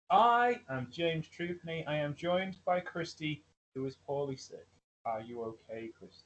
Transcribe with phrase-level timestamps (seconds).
[0.09, 1.87] I am James Truthney.
[1.87, 3.43] I am joined by Christy,
[3.73, 4.67] who is poorly sick.
[5.05, 6.25] Are you okay, Christy?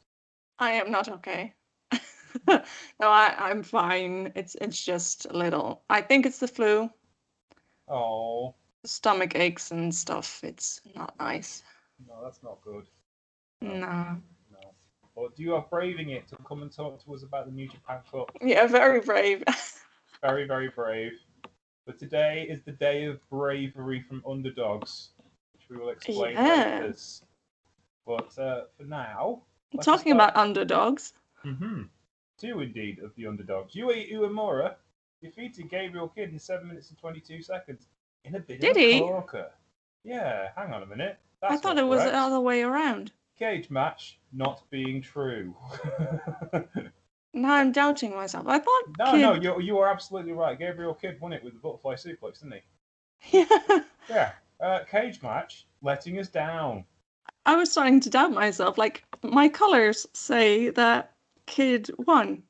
[0.59, 1.53] I am not okay.
[2.47, 2.61] no,
[3.01, 4.31] I, I'm fine.
[4.35, 5.83] It's it's just a little.
[5.89, 6.89] I think it's the flu.
[7.87, 10.43] Oh, Stomach aches and stuff.
[10.43, 11.63] It's not nice.
[12.07, 12.85] no, that's not good.
[13.61, 14.17] No.
[14.51, 14.73] No.
[15.15, 17.99] But you are braving it to come and talk to us about the New Japan
[18.11, 18.31] Cup.
[18.41, 19.43] Yeah, very brave.
[20.21, 21.11] Very, very brave.
[21.85, 25.09] But today is the day of bravery from underdogs,
[25.53, 26.81] which we will explain Yeah.
[26.87, 26.95] later.
[28.05, 29.41] But uh, for now,
[29.81, 31.13] Talking start- about underdogs.
[31.43, 31.83] Mm-hmm.
[32.37, 33.73] Two indeed of the underdogs.
[33.75, 34.75] Yuya Uemura
[35.21, 37.87] defeated Gabriel Kidd in seven minutes and twenty-two seconds
[38.25, 38.99] in a bit Did of a he?
[38.99, 39.51] corker.
[40.03, 41.17] Yeah, hang on a minute.
[41.41, 43.11] I thought it was the other way around.
[43.37, 45.55] cage match not being true.
[47.35, 48.47] Now I'm doubting myself.
[48.47, 48.83] I thought.
[48.97, 50.57] no, no, you you are absolutely right.
[50.57, 52.61] Gabriel Kidd won it with the butterfly suplex, didn't he?
[53.39, 53.79] Yeah.
[54.09, 54.31] Yeah.
[54.59, 56.85] Uh, cage match letting us down.
[57.45, 58.77] I was starting to doubt myself.
[58.77, 61.11] Like my colors say that
[61.45, 62.41] kid won.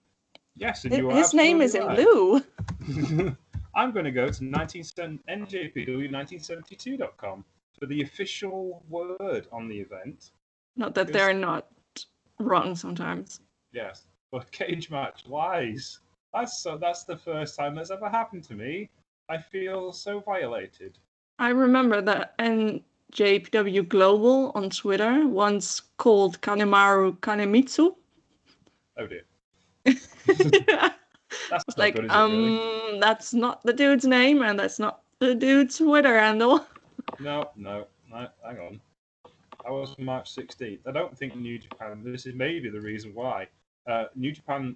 [0.55, 2.43] Yes, and you are His name is in absolutely
[2.85, 3.35] blue.
[3.75, 4.83] I'm going to go to 19,
[5.29, 7.43] NJPW1972.com
[7.79, 10.31] for the official word on the event.
[10.77, 11.13] Not that Yes.
[11.13, 11.67] they're not
[12.39, 13.39] wrong sometimes.
[13.73, 15.99] Yes, but cage match lies.
[16.33, 16.77] That's so.
[16.77, 18.89] That's the first time that's ever happened to me.
[19.29, 20.97] I feel so violated.
[21.39, 27.95] I remember that NJPW Global on Twitter once called Kanemaru Kanemitsu.
[28.97, 29.23] Oh dear.
[31.49, 32.99] That's like, good, um, really?
[32.99, 36.65] that's not the dude's name and that's not the dude's Twitter handle.
[37.19, 38.27] No, no, no.
[38.43, 38.81] Hang on.
[39.63, 40.79] That was March 16th.
[40.87, 42.01] I don't think New Japan.
[42.03, 43.47] This is maybe the reason why.
[43.87, 44.75] Uh, New Japan,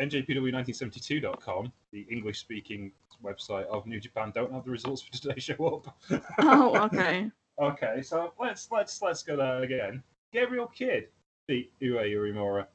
[0.00, 6.22] NJPW1972.com, the English-speaking website of New Japan, don't have the results for today show up.
[6.38, 7.30] oh, okay.
[7.58, 10.02] Okay, so let's let's let's go there again.
[10.30, 11.08] Gabriel Kidd
[11.48, 12.66] beat Ue Urimura,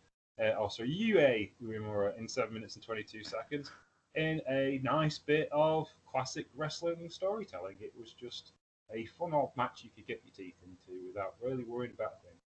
[0.42, 3.70] uh, oh sorry, Ue Uemura in seven minutes and twenty-two seconds
[4.16, 7.76] in a nice bit of classic wrestling storytelling.
[7.80, 8.54] It was just
[8.92, 12.42] a fun old match you could get your teeth into without really worrying about things.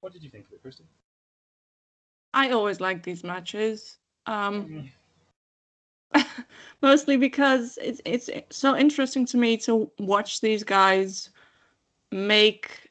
[0.00, 0.86] What did you think of it, Kristen?
[2.34, 3.98] I always like these matches.
[4.26, 4.90] Um, Mm,
[6.82, 11.30] mostly because it's it's so interesting to me to watch these guys
[12.10, 12.90] make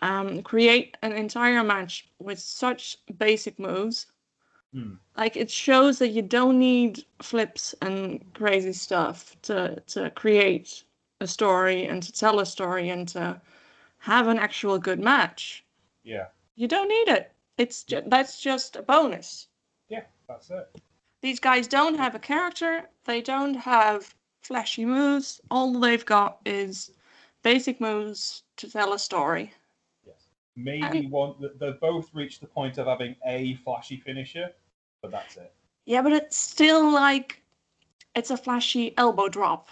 [0.00, 4.06] um create an entire match with such basic moves
[4.72, 4.94] Hmm.
[5.16, 10.84] like it shows that you don't need flips and crazy stuff to to create
[11.20, 13.40] a story and to tell a story and to
[14.00, 15.64] have an actual good match
[16.04, 19.48] Yeah, you don't need it it's ju- that's just a bonus
[19.88, 20.68] yeah, that's it.
[21.22, 22.88] these guys don't have a character.
[23.04, 25.40] They don't have flashy moves.
[25.50, 26.90] All they've got is
[27.42, 29.52] basic moves to tell a story.
[30.06, 31.34] Yes, maybe one.
[31.58, 34.50] They've both reached the point of having a flashy finisher,
[35.02, 35.52] but that's it.
[35.84, 37.42] Yeah, but it's still like
[38.14, 39.68] it's a flashy elbow drop.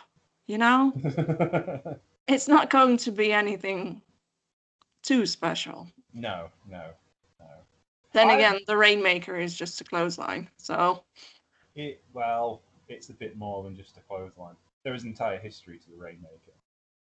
[0.47, 0.93] You know,
[2.29, 4.03] it's not going to be anything
[5.03, 5.89] too special.
[6.13, 6.91] no, no.
[8.15, 10.49] Then I- again, the Rainmaker is just a clothesline.
[10.57, 11.05] So
[11.75, 14.57] It well, it's a bit more than just a clothesline.
[14.85, 16.55] There is an entire history to the Rainmaker.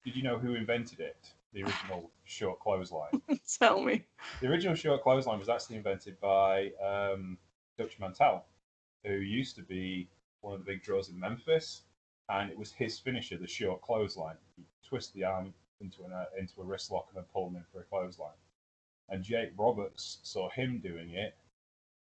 [0.04, 1.18] Did you know who invented it?
[1.54, 3.22] The original short clothesline.
[3.60, 4.06] tell me.
[4.40, 7.38] The original short clothesline was actually invented by um,
[7.78, 8.46] Dutch Mantell,
[9.04, 10.08] who used to be
[10.40, 11.82] one of the big draws in Memphis,
[12.30, 14.38] and it was his finisher, the short clothesline.
[14.58, 17.58] You twist the arm into an uh, into a wrist lock and then pull him
[17.58, 18.38] in for a clothesline.
[19.10, 21.38] And Jake Roberts saw him doing it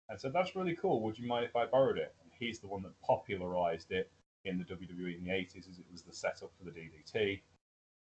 [0.08, 1.02] and said, "That's really cool.
[1.02, 4.10] Would you mind if I borrowed it?" And he's the one that popularized it
[4.44, 7.42] in the WWE in the 80s, as it was the setup for the DDT.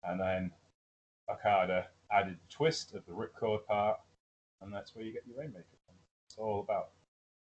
[0.03, 0.51] And then
[1.29, 3.99] Okada added the twist of the ripcord part,
[4.61, 5.95] and that's where you get your Rainmaker from.
[6.25, 6.91] It's all about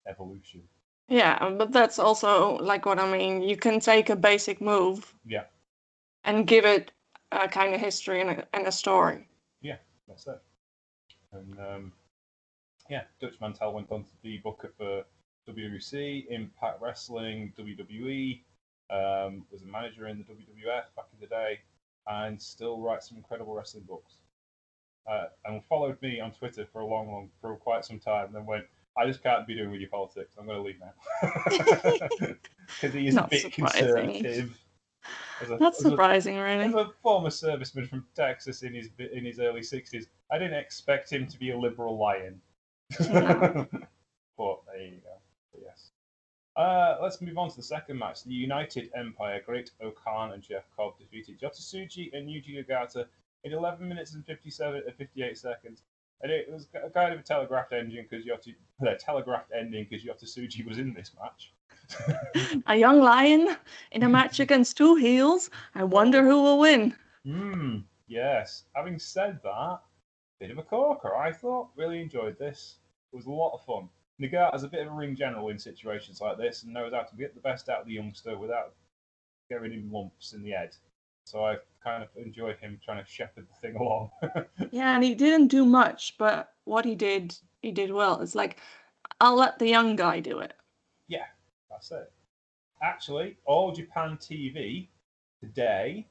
[0.07, 0.67] evolution.
[1.07, 3.41] Yeah, but that's also like what I mean.
[3.41, 5.45] You can take a basic move Yeah,
[6.23, 6.91] and give it
[7.31, 9.27] a kind of history and a, and a story.
[9.61, 9.77] Yeah,
[10.07, 10.41] that's it.
[11.33, 11.91] And um,
[12.89, 15.03] yeah, Dutch Mantell went on to be booker for
[15.49, 18.41] WWC, Impact Wrestling, WWE,
[18.91, 21.59] um, was a manager in the WWF back in the day,
[22.07, 24.15] and still writes some incredible wrestling books.
[25.09, 28.27] Uh, and followed me on Twitter for a long, long, for quite some time.
[28.27, 28.65] And then went,
[28.97, 30.35] I just can't be doing with your politics.
[30.37, 30.93] I'm going to leave now
[32.81, 33.87] because he is a bit surprising.
[34.21, 34.59] conservative.
[35.49, 36.81] A, That's as a- surprising, as really.
[36.81, 41.27] a former serviceman from Texas in his in his early sixties, I didn't expect him
[41.27, 42.41] to be a liberal lion.
[42.99, 43.07] No.
[44.37, 45.17] but there you go.
[45.53, 45.89] But yes.
[46.55, 48.23] Uh, let's move on to the second match.
[48.23, 53.05] The United Empire, Great Okan and Jeff Cobb defeated Yota and Yuji Nagata
[53.43, 55.83] in 11 minutes and 57 uh, 58 seconds.
[56.21, 58.53] And it was kind of a telegraphed ending because Yota,
[58.85, 61.53] uh, telegraphed ending because Yota Tsuji was in this match.
[62.67, 63.55] A young lion
[63.91, 65.49] in a match against two heels.
[65.75, 66.95] I wonder who will win.
[67.25, 67.77] Hmm.
[68.07, 68.63] Yes.
[68.73, 69.79] Having said that,
[70.39, 71.15] bit of a corker.
[71.15, 72.77] I thought really enjoyed this.
[73.13, 73.89] It was a lot of fun.
[74.21, 77.15] Nagata's a bit of a ring general in situations like this and knows how to
[77.15, 78.73] get the best out of the youngster without
[79.49, 80.75] getting him lumps in the head.
[81.25, 84.09] So I kind of enjoyed him trying to shepherd the thing along.
[84.71, 88.21] yeah, and he didn't do much, but what he did, he did well.
[88.21, 88.57] It's like,
[89.19, 90.53] I'll let the young guy do it.
[91.71, 92.11] That's it.
[92.83, 94.87] Actually, All Japan TV
[95.39, 96.07] today,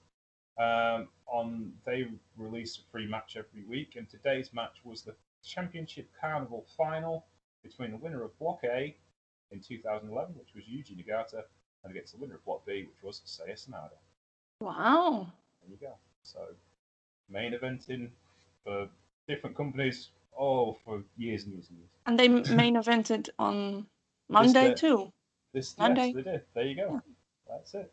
[0.59, 5.15] um, on they release a free match every week, and today's match was the
[5.45, 7.27] Championship Carnival final
[7.63, 8.97] between the winner of Block A
[9.53, 11.43] in 2011, which was Yuji Nagata,
[11.85, 13.99] and against the winner of Block B, which was Seiya Sanada.
[14.61, 15.27] Wow.
[15.63, 15.95] There you go.
[16.23, 16.41] So,
[17.29, 18.11] main eventing
[18.65, 18.89] for
[19.29, 21.91] different companies, oh, for years and years and years.
[22.07, 23.87] And they main evented on
[24.29, 25.13] Monday too.
[25.53, 25.75] This.
[25.79, 26.43] Yes, they did.
[26.55, 27.01] There you go.
[27.49, 27.93] That's it.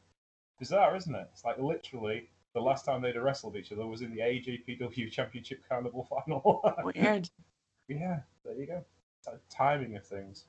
[0.60, 1.28] Bizarre, isn't it?
[1.34, 5.62] It's like literally the last time they'd wrestled each other was in the AJPW Championship
[5.68, 6.62] Carnival final.
[6.84, 7.30] Weird.
[7.88, 8.84] yeah, there you go
[9.50, 10.46] timing of things.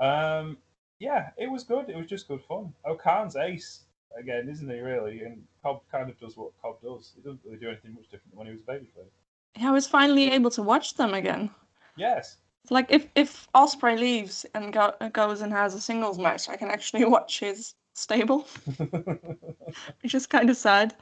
[0.00, 0.58] Um,
[0.98, 1.88] yeah, it was good.
[1.88, 2.72] It was just good fun.
[2.84, 3.80] O-Khan's ace
[4.18, 4.78] again, isn't he?
[4.78, 7.12] Really, and Cobb kind of does what Cobb does.
[7.16, 9.66] He doesn't really do anything much different than when he was a babyface.
[9.66, 11.50] I was finally able to watch them again.
[11.96, 12.36] Yes.
[12.70, 16.70] Like if if Ospreay leaves and go, goes and has a singles match, I can
[16.70, 18.46] actually watch his stable,
[20.02, 20.94] which is kind of sad.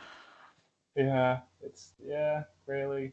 [0.96, 3.12] Yeah, it's yeah, really.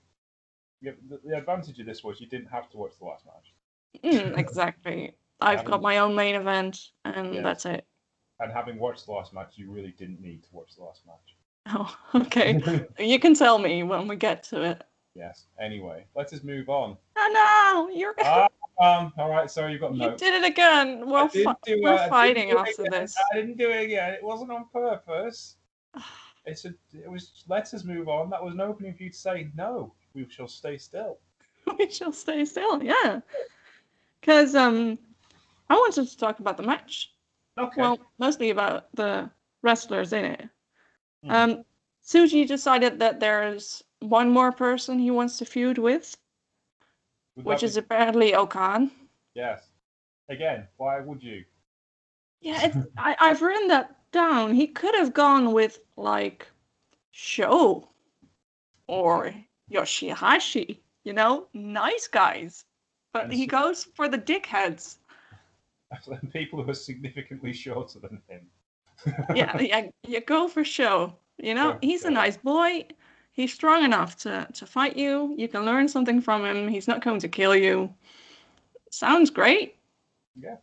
[0.81, 4.03] Yeah, the, the advantage of this was you didn't have to watch the last match.
[4.03, 5.15] Mm, exactly.
[5.41, 7.41] I've got my own main event, and yeah.
[7.41, 7.85] that's it.
[8.39, 11.35] And having watched the last match, you really didn't need to watch the last match.
[11.69, 12.61] Oh, okay.
[12.99, 14.83] you can tell me when we get to it.
[15.17, 15.45] Yes.
[15.59, 16.95] Anyway, let us move on.
[17.17, 18.13] Oh no, you're.
[18.21, 18.47] Ah,
[18.79, 19.11] um.
[19.17, 19.49] All right.
[19.49, 20.11] Sorry, you got no.
[20.11, 21.09] You did it again.
[21.09, 23.15] We're, fi- we're fighting after this.
[23.33, 24.13] I didn't do it again.
[24.13, 25.57] It wasn't on purpose.
[26.45, 26.73] it's a.
[26.93, 27.43] It was.
[27.47, 28.29] Let us move on.
[28.29, 29.93] That was an opening for you to say no.
[30.13, 31.17] We shall stay still.
[31.79, 32.83] we shall stay still.
[32.83, 33.21] Yeah
[34.27, 34.97] because um,
[35.69, 37.13] I wanted to talk about the match.
[37.57, 37.81] Okay.
[37.81, 39.29] Well, mostly about the
[39.61, 40.49] wrestlers in it.
[41.25, 41.31] Mm.
[41.31, 41.63] Um,
[42.05, 46.15] Tsuji decided that there's one more person he wants to feud with,
[47.35, 47.79] would which is be...
[47.79, 48.91] apparently O-Khan.
[49.33, 49.69] Yes.
[50.29, 51.43] Again, why would you?
[52.41, 54.53] Yeah, I, I've written that down.
[54.53, 56.47] He could have gone with like
[57.11, 57.89] Sho
[58.87, 59.33] or
[59.71, 62.65] Yoshihashi, you know, nice guys
[63.17, 64.97] but he goes for the dickheads.
[66.33, 68.47] People who are significantly shorter than him.
[69.35, 71.15] yeah, yeah, you go for Sho.
[71.37, 72.09] You know, yeah, he's yeah.
[72.09, 72.85] a nice boy.
[73.37, 75.33] He's strong enough to, to fight you.
[75.37, 76.67] You can learn something from him.
[76.67, 77.93] He's not going to kill you.
[78.91, 79.77] Sounds great.
[80.37, 80.57] Yeah.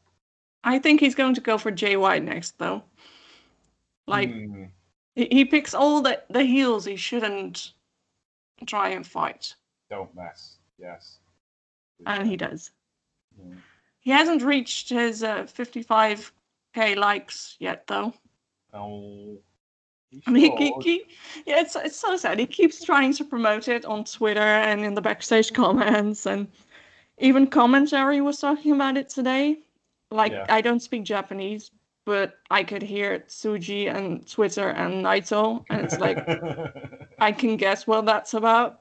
[0.65, 2.83] I think he's going to go for Jay White next, though.
[4.07, 4.69] Like, mm.
[5.15, 7.73] he, he picks all the, the heels he shouldn't
[8.67, 9.55] try and fight.
[9.89, 10.59] Don't mess.
[10.79, 11.19] Yes
[12.07, 12.71] and he does.
[13.39, 13.55] Yeah.
[14.01, 18.13] He hasn't reached his uh, 55k likes yet, though.
[18.73, 19.39] Oh.
[20.27, 21.05] I mean, he, he,
[21.47, 22.39] yeah, it's it's so sad.
[22.39, 26.49] He keeps trying to promote it on Twitter and in the backstage comments, and
[27.19, 29.59] even commentary was talking about it today.
[30.11, 30.47] Like, yeah.
[30.49, 31.71] I don't speak Japanese,
[32.05, 36.19] but I could hear Tsuji and Twitter and Naito, and it's like
[37.19, 38.81] I can guess what that's about.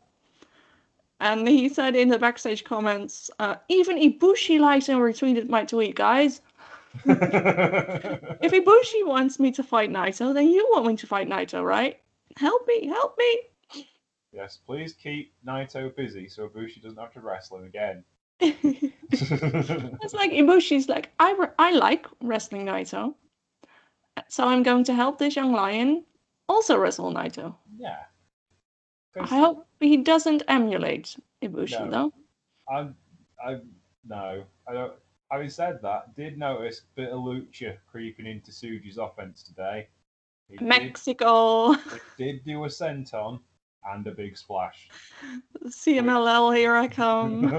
[1.20, 5.96] And he said in the backstage comments, uh, even Ibushi liked and retweeted my tweet,
[5.96, 6.42] guys.
[7.06, 12.00] If Ibushi wants me to fight Naito, then you want me to fight Naito, right?
[12.38, 13.40] Help me, help me.
[14.32, 18.04] Yes, please keep Naito busy so Ibushi doesn't have to wrestle him again.
[18.40, 23.14] it's like Ibushi's like, I, re- I like wrestling Naito.
[24.30, 26.04] So I'm going to help this young lion
[26.50, 27.56] also wrestle Naito.
[27.78, 28.00] Yeah.
[29.20, 31.92] I hope he doesn't emulate Ibushi, no.
[31.92, 32.14] though.
[32.74, 32.96] I'm,
[33.46, 33.58] I,
[34.08, 34.94] no, I don't.
[35.34, 39.88] Having said that, did notice a bit of lucha creeping into Tsuji's offense today.
[40.48, 41.74] He Mexico.
[41.74, 43.40] Did, did do a senton
[43.92, 44.90] and a big splash.
[45.66, 47.44] CMLL, here I come.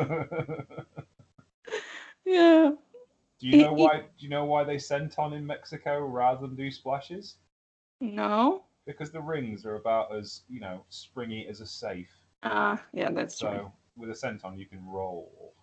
[2.25, 2.71] yeah.
[3.41, 3.99] Do you know why?
[3.99, 7.39] Do you know why they senton in Mexico rather than do splashes?
[8.01, 12.11] No because the rings are about as you know springy as a safe.
[12.43, 13.73] Ah, uh, yeah, that's so true.
[13.97, 15.54] with a senton you can roll.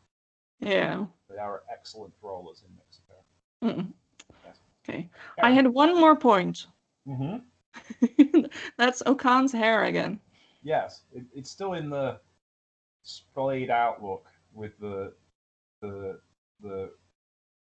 [0.61, 1.05] Yeah.
[1.29, 3.81] They are excellent rollers in Mexico.
[3.81, 3.93] Mm.
[4.45, 4.57] Yes.
[4.87, 5.09] Okay.
[5.41, 6.67] I had one more point.
[7.05, 7.37] hmm
[8.77, 10.19] That's O-Khan's hair again.
[10.61, 12.19] Yes, it, it's still in the
[13.03, 15.13] splayed out look with the
[15.81, 16.19] the
[16.61, 16.91] the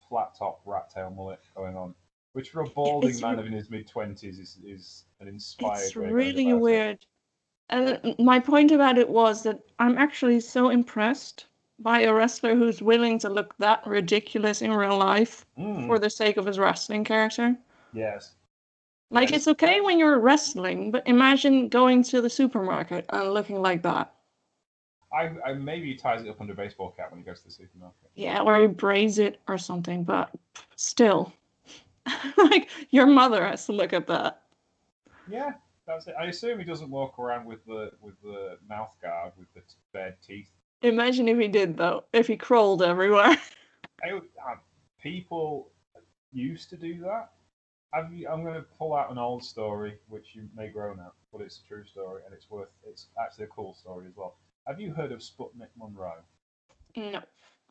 [0.08, 1.96] flat top rat tail mullet going on,
[2.34, 5.82] which for a balding it's man re- in his mid twenties is is an inspired.
[5.82, 6.62] It's way of going really about it.
[6.62, 7.06] weird.
[7.70, 11.48] And my point about it was that I'm actually so impressed
[11.80, 16.10] by a wrestler who's willing to look that ridiculous in real life Mm, for the
[16.10, 17.58] sake of his wrestling character.
[17.94, 18.36] yes,
[19.12, 19.38] Like Yes.
[19.38, 24.14] it's okay when you're wrestling, but imagine going to the supermarket and looking like that.
[25.14, 27.46] I, I maybe he ties it up under a baseball cap when he goes to
[27.48, 28.10] the supermarket.
[28.16, 30.32] Yeah, or he braids it or something, but
[30.76, 31.34] still.
[32.38, 34.42] like your mother has to look at that.
[35.28, 35.54] Yeah,
[35.86, 36.16] that's it.
[36.20, 39.62] I assume he doesn't walk around with the with the mouth guard with the
[39.94, 40.52] bared teeth.
[40.84, 43.38] Imagine if he did though, if he crawled everywhere.
[44.04, 44.56] I, uh,
[45.02, 45.72] people
[46.34, 47.30] used to do that.
[48.12, 51.42] You, I'm going to pull out an old story, which you may groan at, but
[51.42, 52.70] it's a true story, and it's worth.
[52.86, 54.36] It's actually a cool story as well.
[54.68, 56.24] Have you heard of Sputnik Monroe?
[56.96, 57.22] no.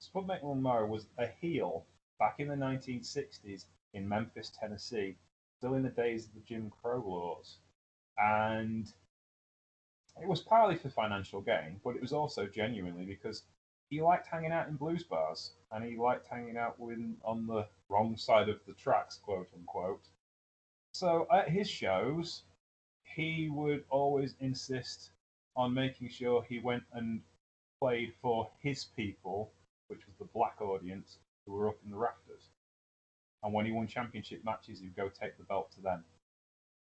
[0.00, 1.84] Sputnik Monroe was a heel
[2.18, 5.16] back in the 1960s in Memphis, Tennessee,
[5.58, 7.58] still in the days of the Jim Crow laws,
[8.18, 8.92] and
[10.20, 13.42] it was partly for financial gain, but it was also genuinely because
[13.88, 17.66] he liked hanging out in blues bars and he liked hanging out with on the
[17.88, 20.06] wrong side of the tracks, quote unquote.
[20.92, 22.42] So at his shows,
[23.02, 25.10] he would always insist
[25.56, 27.22] on making sure he went and
[27.80, 29.52] played for his people,
[29.88, 32.48] which was the black audience who were up in the rafters.
[33.42, 36.04] And when he won championship matches, he'd go take the belt to them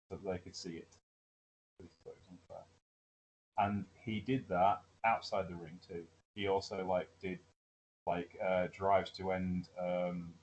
[0.08, 0.96] so that they could see it.
[1.76, 2.64] Because he thought it was unfair.
[3.58, 6.04] And he did that outside the ring too.
[6.34, 7.38] He also like did
[8.06, 10.34] like uh, drives to end um,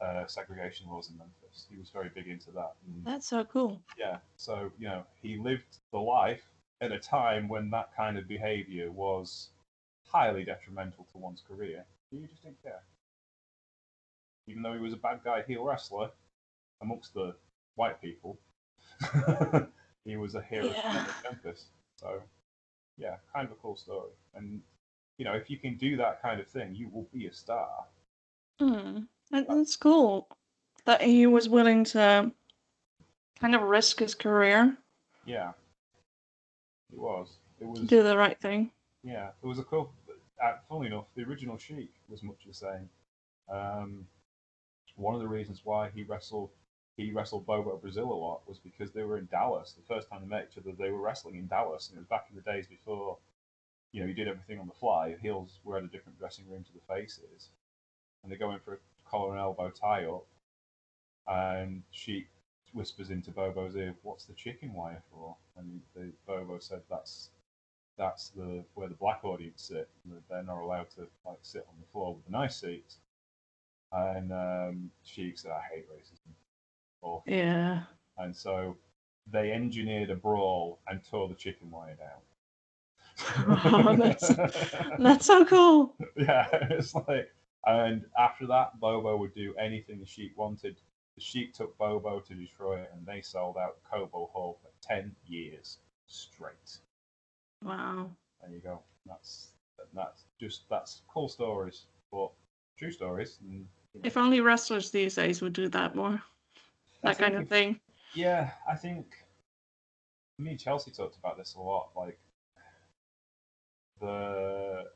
[0.00, 1.66] uh, segregation laws in Memphis.
[1.70, 2.74] He was very big into that.
[2.86, 3.80] And That's so cool.
[3.98, 6.42] yeah, so you know, he lived the life
[6.80, 9.48] at a time when that kind of behaviour was
[10.06, 11.84] highly detrimental to one's career.
[12.10, 12.82] He just didn't care.
[14.46, 16.10] Even though he was a bad guy heel wrestler
[16.80, 17.34] amongst the
[17.74, 18.38] white people,
[20.04, 21.04] he was a hero Yeah.
[21.06, 21.66] of Memphis.
[22.00, 22.22] So,
[22.96, 24.10] yeah, kind of a cool story.
[24.34, 24.60] And
[25.18, 27.84] you know, if you can do that kind of thing, you will be a star.
[28.60, 29.00] Hmm.
[29.30, 30.28] That, that's cool.
[30.84, 32.30] That he was willing to
[33.40, 34.76] kind of risk his career
[35.26, 35.50] Yeah,
[36.92, 37.28] it was.
[37.60, 37.80] It was.
[37.80, 38.70] do the right thing.
[39.02, 39.92] Yeah, it was a cool.
[40.42, 42.88] Uh, funnily enough, the original Sheik was much the same.
[43.50, 44.06] Um,
[44.96, 46.50] one of the reasons why he wrestled
[46.98, 49.72] he wrestled Bobo Brazil a lot was because they were in Dallas.
[49.72, 52.08] The first time they met each other, they were wrestling in Dallas, and it was
[52.08, 53.16] back in the days before,
[53.92, 55.14] you know, you did everything on the fly.
[55.22, 57.50] Heels were at a different dressing room to the faces,
[58.22, 58.78] and they go in for a
[59.08, 60.26] collar and elbow tie up,
[61.28, 62.26] and she
[62.72, 67.30] whispers into Bobo's ear, "What's the chicken wire for?" And the Bobo said, "That's
[67.96, 69.88] that's the where the black audience sit.
[70.28, 72.98] They're not allowed to like sit on the floor with the nice seats."
[73.92, 76.34] And um, Sheik said, "I hate racism."
[77.02, 77.24] Awful.
[77.26, 77.82] Yeah.
[78.18, 78.76] And so
[79.30, 82.20] they engineered a brawl and tore the chicken wire down.
[83.72, 84.36] Oh, that's-
[84.98, 85.94] That's so cool.
[86.16, 87.30] yeah, it's like,
[87.66, 90.76] and after that, Bobo would do anything the Sheik wanted.
[91.16, 95.78] The Sheik took Bobo to Detroit, and they sold out Cobo Hall for ten years
[96.06, 96.78] straight.
[97.64, 98.10] Wow.
[98.40, 98.80] There you go.
[99.06, 99.48] That's
[99.94, 102.30] that's just that's cool stories, but
[102.78, 103.38] true stories.
[103.42, 106.22] And, you know, If only wrestlers these days would do that more.
[107.02, 107.80] That kind of if- thing.
[108.12, 109.24] Yeah, I think
[110.38, 111.90] me and Chelsea talked about this a lot.
[111.96, 112.18] Like
[114.00, 114.90] the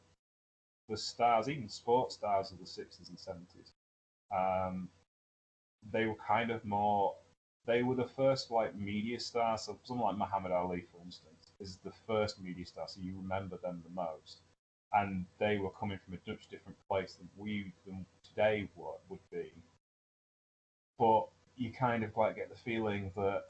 [0.89, 3.73] the stars, even sports stars of the sixties and seventies,
[4.33, 4.91] um,
[5.93, 7.17] they were kind of more.
[7.67, 9.63] They were the first like media stars.
[9.63, 13.57] So someone like Muhammad Ali, for instance, is the first media star, so you remember
[13.59, 14.39] them the most.
[14.93, 19.31] And they were coming from a much different place than we than today would would
[19.31, 19.53] be.
[20.99, 23.45] But you kind of like get the feeling that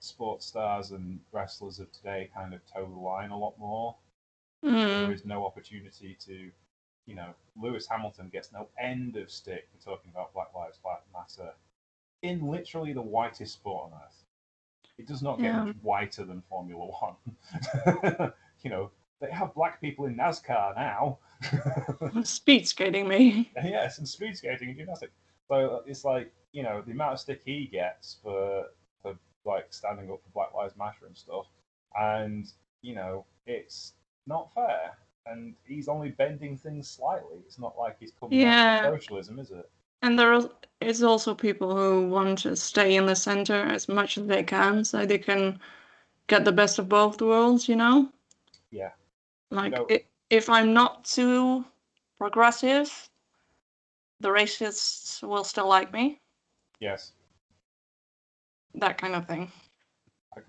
[0.00, 3.96] sports stars and wrestlers of today kind of toe the line a lot more.
[4.62, 4.72] There
[5.10, 5.12] Mm.
[5.12, 6.50] is no opportunity to,
[7.06, 10.78] you know, Lewis Hamilton gets no end of stick for talking about Black Lives
[11.12, 11.52] Matter
[12.22, 14.24] in literally the whitest sport on earth.
[14.96, 15.64] It does not get Yeah.
[15.64, 18.32] much whiter than Formula One.
[18.62, 21.18] you know, they have black people in NASCAR now.
[22.24, 23.50] Speed skating me.
[23.62, 25.12] yes, and speed skating and gymnastics.
[25.48, 28.66] So it's like you know the amount of stick he gets for
[29.02, 31.46] for like standing up for Black Lives Matter and stuff,
[32.00, 33.92] and you know it's
[34.26, 34.96] not fair.
[35.26, 37.38] And he's only bending things slightly.
[37.46, 38.82] It's not like he's coming Yeah.
[38.82, 39.70] to socialism, is it?
[40.02, 40.34] And there
[40.82, 44.84] is- also people who want to stay in the center as much as they can
[44.84, 45.58] so they can
[46.26, 48.12] get the best of both worlds, you know?
[48.70, 48.90] Yeah.
[49.50, 51.64] Like, know- i- if I'm not too
[52.18, 53.08] progressive,
[54.20, 56.20] the racists will still like me.
[56.84, 57.12] Yes.
[58.74, 59.50] That kind of thing.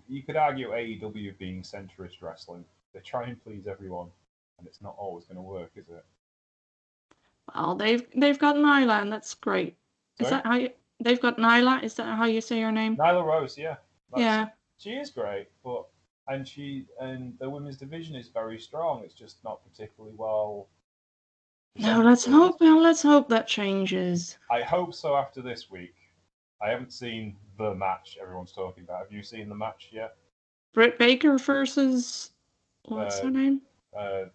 [0.09, 2.65] You could argue AEW being centrist wrestling.
[2.93, 4.09] They try and please everyone,
[4.57, 6.03] and it's not always going to work, is it?
[7.53, 9.77] Well, they've they've got Nyla, and that's great.
[10.19, 11.83] Is that how you, they've got Nyla?
[11.83, 12.97] Is that how you say her name?
[12.97, 13.75] Nyla Rose, yeah.
[14.11, 14.47] That's- yeah.
[14.77, 15.85] She is great, but
[16.27, 19.03] and she and the women's division is very strong.
[19.05, 20.67] It's just not particularly well.
[21.77, 22.59] No, let's hope.
[22.59, 24.37] Well, let's hope that changes.
[24.49, 25.95] I hope so after this week.
[26.61, 28.99] I haven't seen the match everyone's talking about.
[29.03, 30.15] Have you seen the match yet?
[30.73, 32.31] Britt Baker versus
[32.85, 33.61] what's Uh, her name?
[33.97, 34.25] Uh,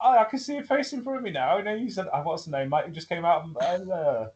[0.00, 1.56] oh, I can see her face in front of me now.
[1.58, 2.68] I know you said, uh, what's the name?
[2.68, 3.44] Mike just came out.
[3.60, 4.28] And, uh,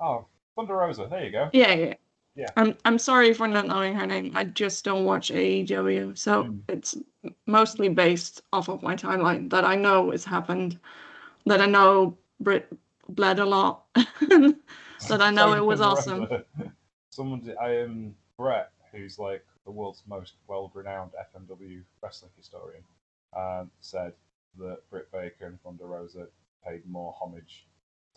[0.00, 0.26] oh,
[0.56, 1.06] Thunder Rosa.
[1.10, 1.50] There you go.
[1.52, 1.94] Yeah, yeah.
[2.34, 2.50] Yeah.
[2.58, 4.32] I'm I'm sorry for not knowing her name.
[4.34, 6.60] I just don't watch AEW, so Mm.
[6.68, 6.94] it's
[7.46, 10.78] mostly based off of my timeline that I know has happened,
[11.46, 12.70] that I know Britt
[13.08, 13.86] bled a lot,
[15.08, 16.26] that I know it was awesome.
[17.10, 22.82] Someone, did- I am Brett, who's like the world's most well-renowned FMW wrestling historian,
[23.36, 24.12] um, said
[24.58, 26.26] that Britt Baker and Thunder Rosa
[26.66, 27.66] paid more homage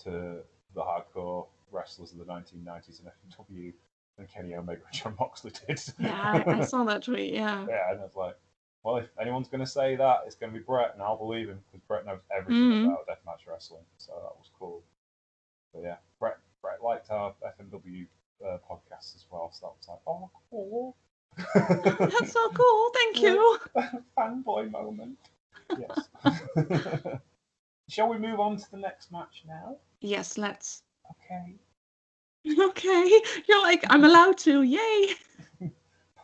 [0.04, 0.38] to
[0.76, 3.74] the hardcore wrestlers of the 1990s in FMW
[4.18, 5.82] than Kenny Omega and Jon Moxley did.
[6.00, 7.34] Yeah, I, I saw that tweet.
[7.34, 7.66] Yeah.
[7.70, 8.36] Yeah, and I was like,
[8.84, 11.50] well, if anyone's going to say that, it's going to be Brett, and I'll believe
[11.50, 12.86] him because Brett knows everything Mhm.
[12.86, 13.84] about deathmatch wrestling.
[13.98, 14.82] So that was cool.
[15.74, 18.06] But yeah, Brett Brett liked our FMW
[18.46, 20.96] uh, podcast as well, so that was like, oh, cool.
[22.20, 22.92] That's so cool.
[22.94, 23.60] Thank you.
[24.18, 25.18] Fanboy moment.
[25.78, 27.20] Yes.
[27.90, 29.78] Shall we move on to the next match now?
[30.02, 30.84] Yes, let's.
[31.12, 31.56] Okay.
[32.60, 33.22] Okay.
[33.48, 34.64] You're like, I'm allowed to.
[34.64, 35.16] Yay.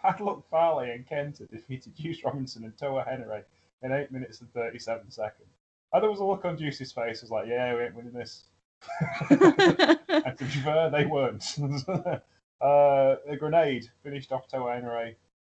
[0.03, 3.43] Bad Luck Fale and Kenta defeated Juice Robinson and Toa Henare
[3.81, 5.49] in 8 minutes and 37 seconds.
[5.91, 8.13] And there was a look on Juice's face, it was like, yeah, we ain't winning
[8.13, 8.43] this.
[9.29, 11.43] and to be fair, they weren't.
[12.61, 15.15] uh, a grenade finished off Toa Henare.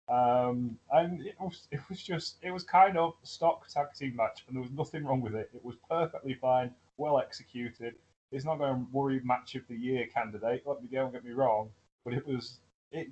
[0.08, 4.44] Um, and it was, it was just, it was kind of stock tag team match,
[4.46, 5.50] and there was nothing wrong with it.
[5.52, 7.94] It was perfectly fine, well executed.
[8.30, 10.62] It's not going to worry match of the year candidate.
[10.64, 11.70] Let me don't get me wrong,
[12.04, 12.58] but it was,
[12.92, 13.08] it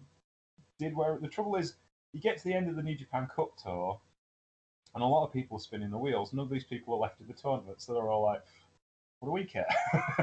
[0.79, 1.75] did where the trouble is,
[2.13, 4.01] you get to the end of the New Japan Cup tour,
[4.95, 6.33] and a lot of people spinning the wheels.
[6.33, 8.43] None of these people are left in the tournament, so they're all like,
[9.25, 9.67] "What do we care?"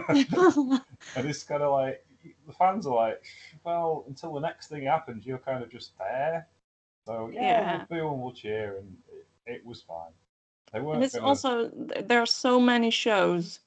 [1.16, 2.06] and it's kind of like
[2.48, 3.24] the fans are like,
[3.64, 6.48] "Well, until the next thing happens, you're kind of just there."
[7.06, 7.86] So yeah, Yeah.
[7.90, 8.98] we'll and we'll cheer, and
[9.46, 10.14] it, it was fine.
[10.72, 11.04] They weren't.
[11.04, 11.70] it's gonna- also
[12.10, 13.60] there are so many shows,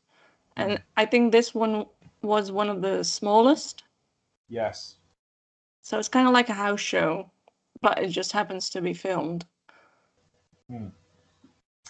[0.56, 0.82] and Mm.
[0.96, 1.86] I think this one
[2.22, 3.84] was one of the smallest.
[4.48, 4.96] yes,
[5.82, 7.30] So it's kind of like a house show,
[7.80, 9.44] but it just happens to be filmed.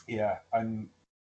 [0.08, 0.88] Yeah, and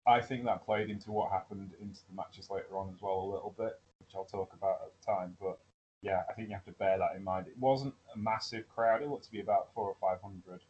[0.07, 3.33] I think that played into what happened into the matches later on as well a
[3.33, 5.37] little bit, which I'll talk about at the time.
[5.41, 5.59] But
[6.03, 7.47] yeah, I think you have to bear that in mind.
[7.47, 10.61] It wasn't a massive crowd; it looked to be about four or five hundred.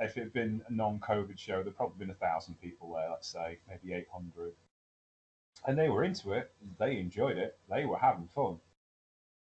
[0.00, 3.10] If it had been a non-COVID show, there'd probably been a thousand people there.
[3.10, 4.52] Let's say maybe eight hundred,
[5.66, 6.52] and they were into it.
[6.78, 7.58] They enjoyed it.
[7.70, 8.58] They were having fun.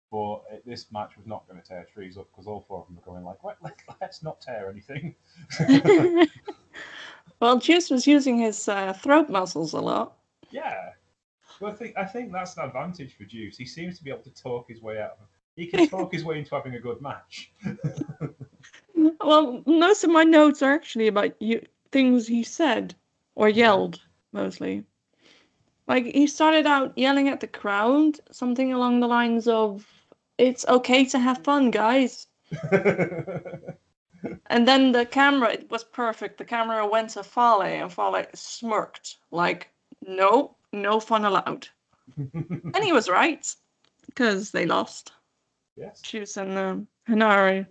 [0.10, 2.88] But it, this match was not going to tear trees up because all four of
[2.88, 3.58] them were going like, Let,
[4.00, 5.15] "Let's not tear anything."
[7.39, 10.17] well, Juice was using his uh, throat muscles a lot.
[10.50, 10.91] Yeah.
[11.60, 13.58] Well, I think I think that's an advantage for Juice.
[13.58, 15.17] He seems to be able to talk his way out.
[15.19, 17.52] of He can talk his way into having a good match.
[19.21, 22.95] Well, most of my notes are actually about you, things he said
[23.36, 24.86] or yelled, mostly.
[25.88, 29.86] Like he started out yelling at the crowd, something along the lines of,
[30.38, 32.28] "It's okay to have fun, guys."
[34.48, 36.38] And then the camera, it was perfect.
[36.38, 39.70] The camera went to Fale, and Fale smirked, like,
[40.02, 41.68] "No, no fun allowed."
[42.18, 43.56] And he was right,
[44.06, 45.12] because they lost.
[45.76, 46.02] yes.
[46.02, 47.68] Juice and um, Henare.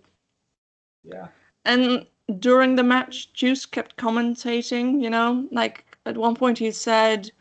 [1.03, 1.27] Yeah.
[1.65, 2.05] And
[2.39, 7.31] during the match, Juice kept commentating, you know, like at one point he said,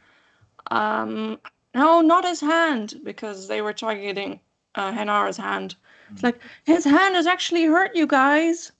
[0.70, 1.38] um,
[1.74, 4.40] no, not his hand, because they were targeting
[4.74, 5.76] uh, Henare's hand.
[6.12, 8.72] It's like, his hand has actually hurt you guys.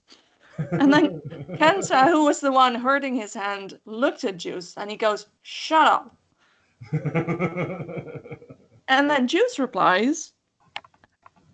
[0.71, 1.21] And then
[1.59, 5.85] Kenta, who was the one hurting his hand, looked at Juice and he goes, shut
[5.87, 6.15] up.
[8.87, 10.31] And then Juice replies,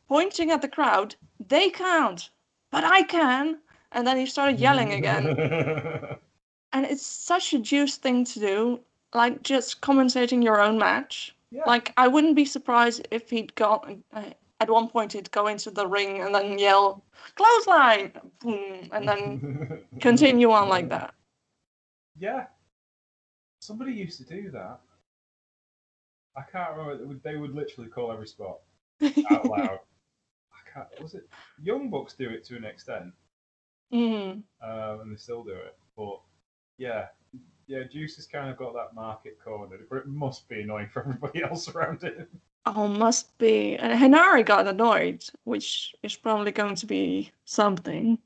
[0.07, 2.29] pointing at the crowd, they can't,
[2.69, 3.59] but I can.
[3.91, 6.17] And then he started yelling again.
[6.75, 8.79] And it's such a Juice thing to do,
[9.13, 11.35] like just commentating your own match.
[11.51, 11.61] Yeah.
[11.67, 14.31] Like I wouldn't be surprised if he'd got uh,
[14.63, 17.03] at one point he'd go into the ring and then yell
[17.35, 21.13] clothesline, boom, and then continue on like that.
[22.17, 22.45] Yeah.
[23.59, 24.79] Somebody used to do that.
[26.37, 27.19] I can't remember.
[27.23, 28.59] They would, literally call every spot
[29.29, 29.79] out loud.
[29.79, 30.87] I can't.
[31.01, 31.27] Was it
[31.61, 33.13] Young Bucks do it to an extent,
[33.93, 34.41] Mm.
[34.63, 35.77] um, and they still do it.
[35.95, 36.19] But
[36.77, 37.07] yeah,
[37.67, 39.85] yeah, Juice has kind of got that market cornered.
[39.89, 42.27] But it must be annoying for everybody else around him.
[42.65, 43.75] Oh, must be.
[43.75, 48.17] And Henare got annoyed, which is probably going to be something.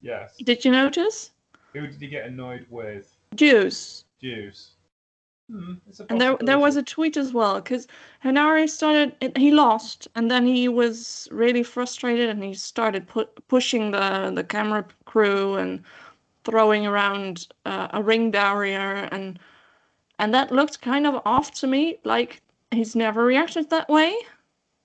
[0.00, 0.36] Yes.
[0.38, 1.32] Did you notice?
[1.74, 3.16] Who did he get annoyed with?
[3.34, 4.04] Juice.
[4.20, 4.74] Juice.
[5.50, 5.74] Hmm,
[6.08, 7.88] And there, there was a tweet as well because
[8.24, 9.16] Henare started.
[9.36, 14.44] He lost, and then he was really frustrated, and he started pu- pushing the the
[14.44, 15.82] camera crew and
[16.44, 19.40] throwing around uh, a ring barrier, and
[20.20, 21.98] and that looked kind of off to me.
[22.04, 22.40] Like
[22.72, 24.16] he's never reacted that way,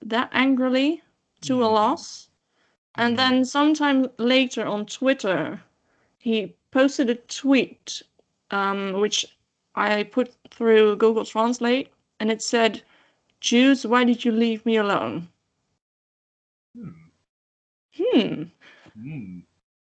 [0.00, 1.02] that angrily
[1.42, 1.68] to a Mhm.
[1.68, 2.28] loss.
[2.94, 3.18] And Mhm.
[3.18, 5.62] then sometime later on Twitter,
[6.18, 8.02] he posted a tweet,
[8.50, 9.26] um, which
[9.74, 12.82] I put through Google Translate, and it said,
[13.40, 15.28] "Jews, why did you leave me alone?"
[16.74, 17.10] Hmm.
[17.96, 18.50] Hmm.
[18.94, 19.40] Hmm.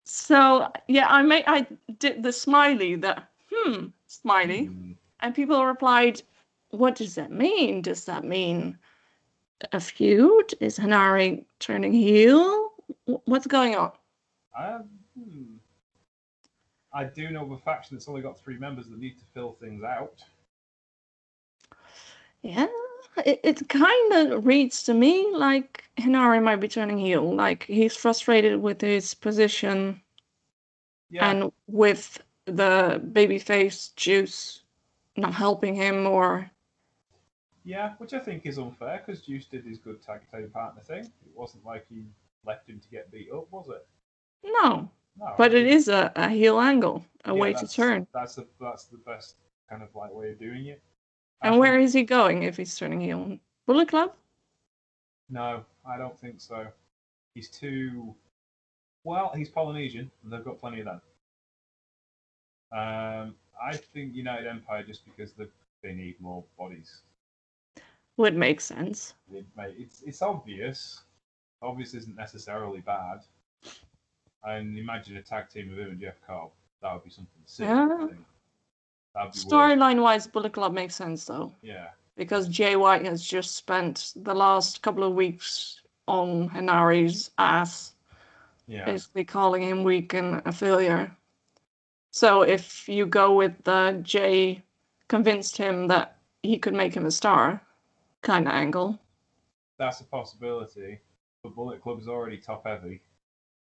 [0.05, 1.67] So yeah, I made I
[1.99, 3.23] did the smiley, the
[3.53, 4.93] hmm smiley, Hmm.
[5.21, 6.23] and people replied,
[6.71, 7.83] "What does that mean?
[7.83, 8.79] Does that mean
[9.73, 10.55] a feud?
[10.61, 12.73] Is Henare turning heel?
[13.25, 13.93] What's going on?"
[14.59, 15.57] Um, hmm.
[16.93, 19.53] I do know of a faction that's only got three members that need to fill
[19.53, 20.23] things out.
[22.43, 22.67] Yeah,
[23.27, 27.35] it, it kind of reads to me like Henare might be turning heel.
[27.35, 30.01] Like he's frustrated with his position
[31.11, 31.31] Yeah.
[31.31, 34.63] and with the babyface juice
[35.17, 36.51] not helping him or
[37.69, 41.05] Yeah, which I think is unfair because Juice did his good tag team partner thing.
[41.05, 42.03] It wasn't like he
[42.43, 43.87] left him to get beat up, was it?
[44.43, 44.91] no.
[45.19, 45.35] No.
[45.37, 48.07] But it is a, a heel angle, a Yeah, way to turn.
[48.15, 49.37] That's the that's the best
[49.69, 50.83] kind of like way of doing it.
[51.43, 53.39] I And where is he going if he's turning heel?
[53.67, 54.15] Bullet Club?
[55.29, 56.69] No, I don't think so.
[57.35, 58.15] He's too.
[59.05, 61.01] Well, he's Polynesian, and they've got plenty of them.
[62.73, 65.47] Um, I think United Empire just because they
[65.83, 67.03] they need more bodies.
[68.19, 69.15] Would make sense.
[69.33, 71.03] It may, it's it's obvious.
[71.63, 73.21] Obvious isn't necessarily bad.
[74.45, 76.51] And imagine a tag team of him and Jeff Cobb.
[76.83, 77.67] That would be something sick.
[77.67, 77.87] Yeah.
[77.99, 78.11] think.
[79.15, 81.53] That'd be worth- Storyline wise, Bullet Club makes sense though.
[81.63, 81.89] Yeah.
[82.17, 87.93] because Jay White has just spent the last couple of weeks on Henare's ass,
[88.67, 88.85] Yeah.
[88.85, 91.17] basically calling him weak and a failure.
[92.11, 94.63] So if you go with the Jay
[95.07, 97.63] convinced him that he could make him a star
[98.29, 98.99] kind of angle.
[99.79, 100.99] That's a possibility.
[101.43, 103.01] But Bullet Club is already top heavy.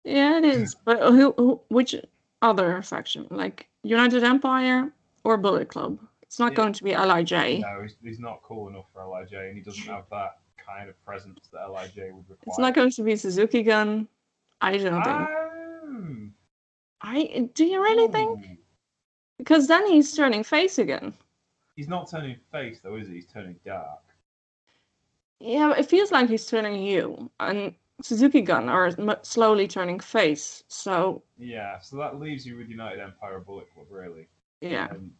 [0.03, 0.75] Yeah, it is.
[0.85, 1.93] But who, who which
[2.41, 3.27] other faction?
[3.29, 4.91] Like United Empire
[5.23, 5.99] or Bullet Club?
[6.23, 6.57] It's not Yeah.
[6.61, 7.31] going to be Lij.
[7.61, 10.95] No, he's, he's not cool enough for Lij, and he doesn't have that kind of
[11.05, 12.47] presence that Lij would require.
[12.47, 14.07] It's not going to be Suzuki Gun.
[14.59, 15.29] I don't think.
[15.85, 16.33] Um,
[17.01, 18.59] I do you really think?
[19.37, 21.13] Because then he's turning face again.
[21.75, 23.15] He's not turning face though, is he?
[23.15, 24.01] He's turning dark.
[25.39, 28.91] Yeah, it feels like he's turning heel, and Suzuki Gun are
[29.23, 30.63] slowly turning face.
[30.67, 34.27] So Yeah, so that leaves you with United Empire and Bullet Club, really.
[34.61, 35.11] yeah, And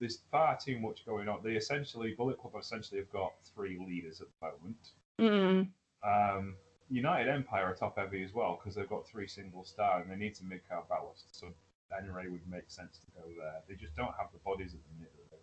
[0.00, 1.42] there's far too much going on.
[1.42, 4.90] They essentially, Bullet Club essentially have got three leaders at the moment.
[5.20, 5.68] mm,
[6.04, 6.56] Um,
[6.90, 10.16] United Empire are top heavy as well because they've got three single star and they
[10.16, 11.34] need some mid card ballast.
[11.34, 11.48] So
[12.12, 13.62] Ray would make sense to go there.
[13.68, 15.38] They just don't have the bodies at the minute that they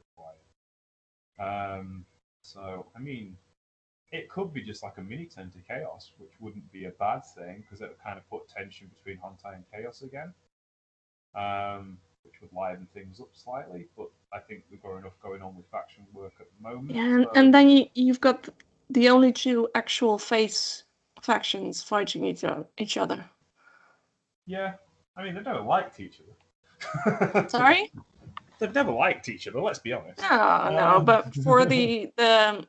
[1.40, 1.80] require.
[1.80, 2.06] Um,
[2.42, 3.38] so I mean,
[4.12, 7.22] it could be just like a mini turn to chaos, which wouldn't be a bad
[7.36, 10.34] thing because it would kind of put tension between Hontai and Chaos again,
[11.36, 13.88] um, which would liven things up slightly.
[13.98, 16.96] But I think we've got enough going on with faction work at the moment.
[16.96, 18.50] yeah, and, so- and then you, you've got
[18.90, 20.84] the only two actual face
[21.22, 22.66] factions fighting each other.
[22.78, 23.24] Each other.
[24.46, 24.74] Yeah,
[25.16, 27.48] I mean, they never liked each other.
[27.50, 27.92] Sorry?
[28.60, 29.62] They've never liked each other.
[29.62, 30.20] Let's be honest.
[30.22, 32.66] No, no, Um, but for the the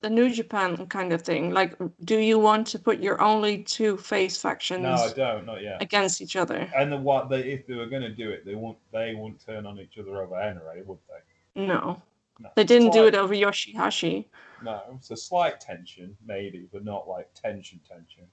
[0.00, 3.96] the New Japan kind of thing, like, do you want to put your only two
[3.96, 5.44] face factions No, I don't.
[5.46, 5.82] Not yet.
[5.82, 6.70] against each other?
[6.76, 8.78] And the what they if they were going to do it, they won't.
[8.92, 11.62] They won't turn on each other over NRA, would they?
[11.66, 12.00] No,
[12.38, 12.50] No.
[12.54, 14.26] they didn't do it over Yoshihashi.
[14.62, 18.24] No, it's a slight tension, maybe, but not like tension, tension.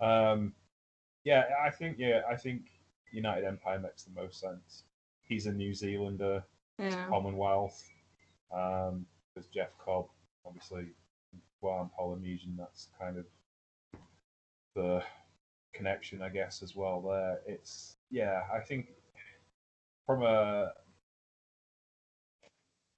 [0.00, 0.52] Um,
[1.24, 2.62] yeah, I think yeah, I think
[3.12, 4.82] United Empire makes the most sense.
[5.22, 6.42] He's a New Zealander,
[6.78, 7.06] Yeah.
[7.08, 7.88] Commonwealth.
[8.52, 10.06] Um, there's Jeff Cobb.
[10.48, 10.86] Obviously
[11.60, 12.56] Guam Polynesian.
[12.58, 13.26] That's kind of
[14.74, 15.02] the
[15.74, 17.00] connection, I guess, as well.
[17.02, 18.42] There, it's yeah.
[18.52, 18.86] I think
[20.06, 20.72] from a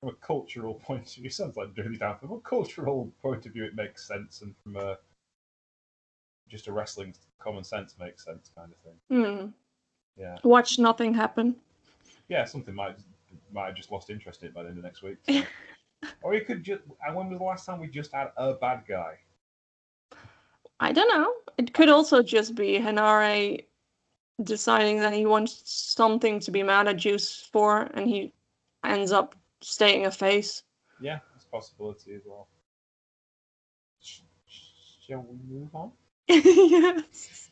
[0.00, 2.18] from a cultural point of view, it sounds like dirty down.
[2.18, 4.96] From a cultural point of view, it makes sense, and from a
[6.48, 8.98] just a wrestling common sense makes sense kind of thing.
[9.40, 9.46] Hmm.
[10.20, 11.56] Yeah, Watch nothing happen.
[12.28, 12.44] yeah.
[12.44, 12.96] Something might
[13.52, 15.16] might have just lost interest in it by the end of next week.
[15.28, 15.32] so.
[16.22, 16.82] or you could just.
[17.06, 19.18] And when was the last time we just had a bad guy?
[20.80, 21.32] I don't know.
[21.58, 23.64] It could also just be Henare
[24.42, 28.32] deciding that he wants something to be mad at Juice for, and he
[28.84, 30.62] ends up staying a face.
[31.00, 32.48] Yeah, it's a possibility as well.
[34.00, 35.92] Shall we move on?
[36.28, 37.50] yes.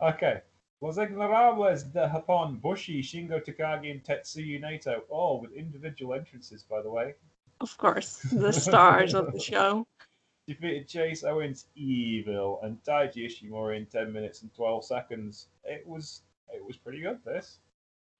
[0.00, 0.40] Okay.
[0.80, 6.82] Los Ingobernables de Japón, Bushi, Shingo Takagi, and Tetsuya Naito, all with individual entrances, by
[6.82, 7.14] the way,
[7.60, 9.86] Of course, the stars of the show.
[10.46, 15.48] defeated Chase Owens, Evil, and Taiji Ishimori in 10 minutes and 12 seconds.
[15.64, 17.58] It was it was pretty good, this.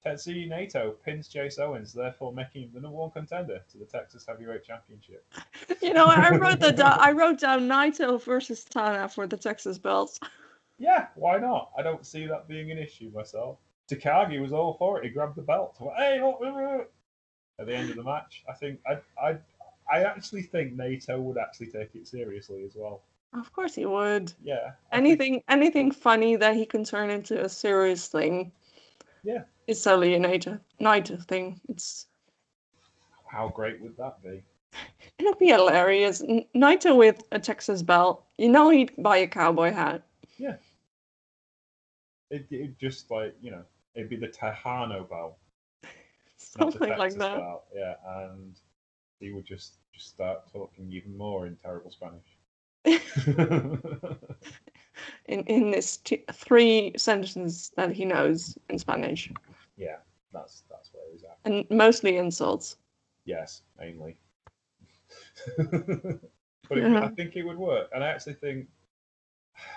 [0.05, 4.25] Tetsuya Naito pins Chase Owens, therefore making him the number one contender to the Texas
[4.27, 5.25] Heavyweight Championship.
[5.81, 6.97] You know, I wrote that down.
[6.99, 10.19] I wrote down Naito versus Tana for the Texas belts.
[10.77, 11.71] Yeah, why not?
[11.77, 13.57] I don't see that being an issue myself.
[13.89, 15.05] Takagi was all for it.
[15.05, 15.77] He grabbed the belt.
[15.79, 16.91] Went, hey, look."
[17.59, 19.37] At the end of the match, I think I, I,
[19.91, 23.01] I actually think Naito would actually take it seriously as well.
[23.33, 24.31] Of course he would.
[24.43, 24.71] Yeah.
[24.91, 28.51] I think- Anything, anything funny that he can turn into a serious thing.
[29.23, 29.43] Yeah.
[29.65, 31.59] It's totally a Naito, Naito thing.
[31.69, 32.05] It's
[33.25, 34.43] How great would that be?
[35.17, 36.21] it'll be hilarious.
[36.21, 38.23] N- Naito with a Texas belt.
[38.37, 40.03] You know he'd buy a cowboy hat.
[40.37, 40.55] Yeah.
[42.29, 43.63] It, it just like you know,
[43.95, 45.37] it'd be the Tejano belt,
[46.51, 47.61] Something like that.
[47.75, 48.55] Yeah, and
[49.19, 52.37] he would just just start talking even more in terrible Spanish.
[55.27, 59.31] In in this t- three sentences that he knows in Spanish,
[59.77, 59.97] yeah,
[60.33, 61.37] that's that's where he's at.
[61.45, 62.77] and mostly insults.
[63.25, 64.17] Yes, mainly.
[65.57, 68.67] but it, I think it would work, and I actually think,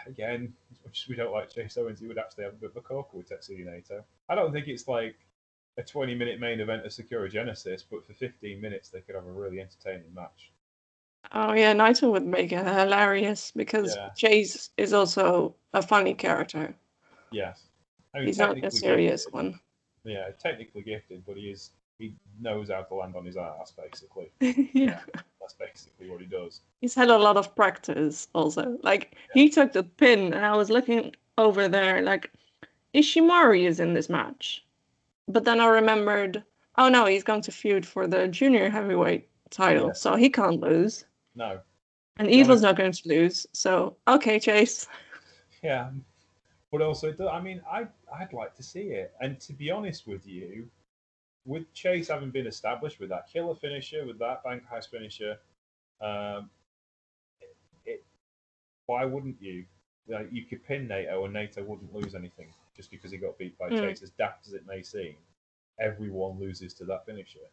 [0.07, 2.71] again, as much as we don't like Chase Owens, he would actually have a bit
[2.71, 4.03] of a corker with Tetsuya Naito.
[4.29, 5.17] I don't think it's like
[5.79, 9.33] a 20-minute main event of Sakura Genesis, but for 15 minutes they could have a
[9.33, 10.53] really entertaining match.
[11.33, 14.11] Oh yeah, Naito would make it hilarious because Yeah.
[14.17, 16.75] Chase is also a funny character.
[17.31, 17.65] Yes,
[18.15, 19.35] I mean, He's not a serious gifted.
[19.35, 19.61] one.
[20.05, 23.73] Yeah, technically gifted, but he is he knows how to land on his ass.
[23.73, 24.33] Basically,
[24.73, 25.01] yeah.
[25.41, 26.63] that's basically what he does.
[26.81, 28.79] He's had a lot of practice also.
[28.83, 32.33] Like he took the pin and I was looking over there like
[32.95, 34.65] Ishimori is in this match.
[35.33, 36.43] But then I remembered,
[36.77, 39.93] oh no, he's going to feud for the junior heavyweight title, Yeah.
[39.93, 41.05] so he can't lose.
[41.35, 41.61] No,
[42.19, 43.47] And Evil's not going to lose.
[43.53, 44.87] So okay, Chase.
[45.63, 45.91] Yeah,
[46.73, 47.87] but also, it I mean, I
[48.19, 49.13] I'd like to see it.
[49.21, 50.67] And to be honest with you,
[51.45, 55.37] with Chase having been established with that killer finisher, with that bank heist finisher,
[56.01, 56.49] um,
[57.43, 58.05] it, it
[58.87, 59.67] why wouldn't you?
[60.09, 62.47] Like, you could pin Naito, and Naito wouldn't lose anything
[62.81, 63.79] just because he got beat by Mm.
[63.83, 64.03] Chase.
[64.03, 65.17] As daft as it may seem,
[65.79, 67.47] everyone loses to that finisher.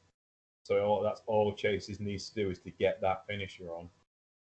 [0.64, 3.90] So all, that's all Chase needs to do is to get that finisher on,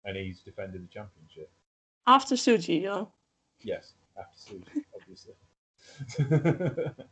[0.06, 1.52] and he's defended the championship.
[2.06, 3.12] After Tsuji, though.
[3.62, 5.34] Yes, after Tsuji, obviously.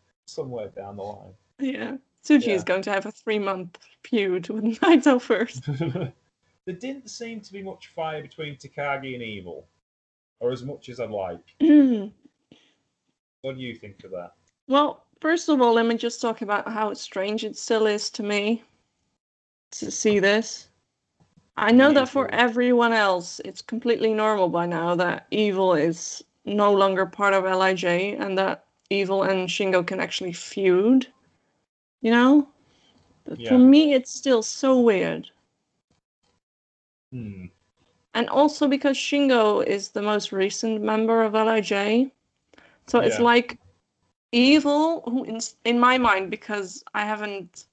[0.26, 1.34] Somewhere down the line.
[1.60, 1.98] Yeah.
[2.24, 2.54] Tsuji Yeah.
[2.56, 5.66] is going to have a three month feud with Naito first.
[5.66, 9.68] there didn't seem to be much fire between Takagi and Evil,
[10.40, 11.44] or as much as I'd like.
[13.46, 14.32] What do you think of that?
[14.68, 18.24] Well, first of all, let me just talk about how strange it still is to
[18.24, 18.64] me
[19.70, 20.70] to see this.
[21.56, 26.74] I know that for everyone else, it's completely normal by now that Evil is no
[26.74, 31.06] longer part of LIJ and that Evil and Shingo can actually feud.
[32.02, 32.48] You know?
[33.26, 33.50] But Yeah.
[33.50, 35.30] For me, it's still so weird.
[37.12, 37.46] Hmm.
[38.16, 42.10] And also because Shingo is the most recent member of LIJ.
[42.88, 43.60] So it's like
[44.32, 47.66] evil, who in, in my mind, because I haven't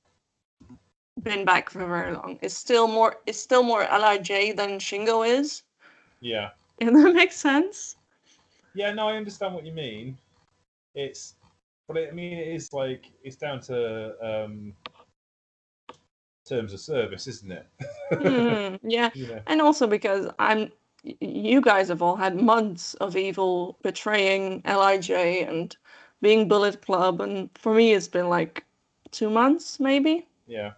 [1.23, 5.63] been back for very long, is still more is still more LIJ than Shingo is.
[6.21, 6.51] Yeah.
[6.79, 7.97] If that makes sense.
[8.75, 10.17] Yeah, no, I understand what you mean.
[10.95, 11.35] It's,
[11.89, 14.73] but it, I mean, it is like, it's down to um,
[16.49, 17.67] terms of service, isn't it?
[18.13, 19.11] Hmm, yeah.
[19.15, 20.71] know, And also because I'm
[21.03, 25.11] you guys have all had months of evil betraying LIJ
[25.49, 25.77] and
[26.21, 28.65] being Bullet Club and for me it's been like
[29.11, 30.27] two months maybe.
[30.47, 30.73] yeah.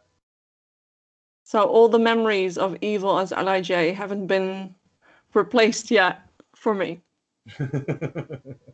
[1.45, 4.75] So all the memories of evil as Lij haven't been
[5.35, 6.21] replaced yet
[6.57, 7.01] for me.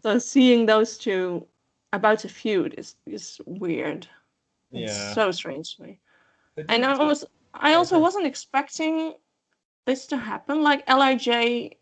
[0.03, 1.47] So seeing those two
[1.93, 4.07] about to feud is is weird.
[4.73, 5.13] It's yeah.
[5.15, 6.01] so strange to me.
[6.69, 9.15] And I was I also wasn't expecting
[9.87, 10.63] this to happen.
[10.63, 11.77] Like Lij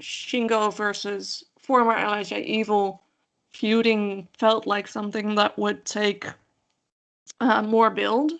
[0.00, 3.02] Shingo versus former Lij Evil
[3.50, 6.26] feuding felt like something that would take
[7.40, 8.32] uh, more build.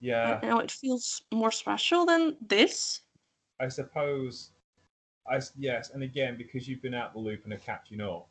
[0.00, 0.40] yeah.
[0.42, 3.02] You know, it feels more special than this.
[3.60, 4.50] I suppose,
[5.30, 8.28] I yes, and again because you've been out the loop and are catching up.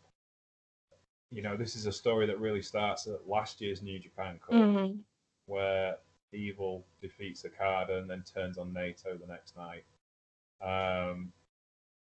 [1.32, 4.56] You know, this is a story that really starts at last year's New Japan Cup,
[4.56, 5.04] Mhm.
[5.46, 5.98] where
[6.34, 9.84] Evil defeats Okada and then turns on Naito the next night,
[10.62, 11.32] um,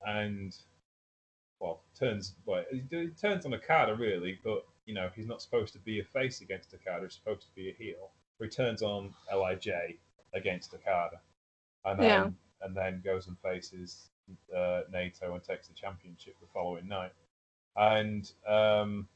[0.04, 0.56] and
[1.60, 5.78] well, turns well, he turns on Okada really, but you know he's not supposed to
[5.80, 8.10] be a face against Okada; he's supposed to be a heel.
[8.40, 9.68] He turns on Lij
[10.34, 11.20] against Okada,
[11.84, 12.30] and then Yeah.
[12.62, 14.10] and then goes and faces
[14.54, 17.12] uh, Naito and takes the championship the following night.
[17.76, 19.08] And um,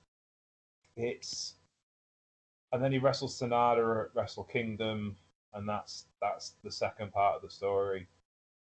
[0.97, 1.55] it's
[2.73, 5.17] and then he wrestles Sanada at Wrestle Kingdom,
[5.55, 8.07] and that's that's the second part of the story.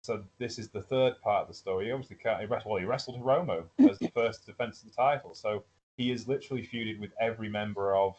[0.03, 1.87] So this is the third part of the story.
[1.87, 2.41] He obviously can't.
[2.41, 5.35] He wrestled, well, he wrestled Hiromu as the first defense of the title.
[5.35, 5.65] So
[5.97, 8.17] he is literally feuded with every member of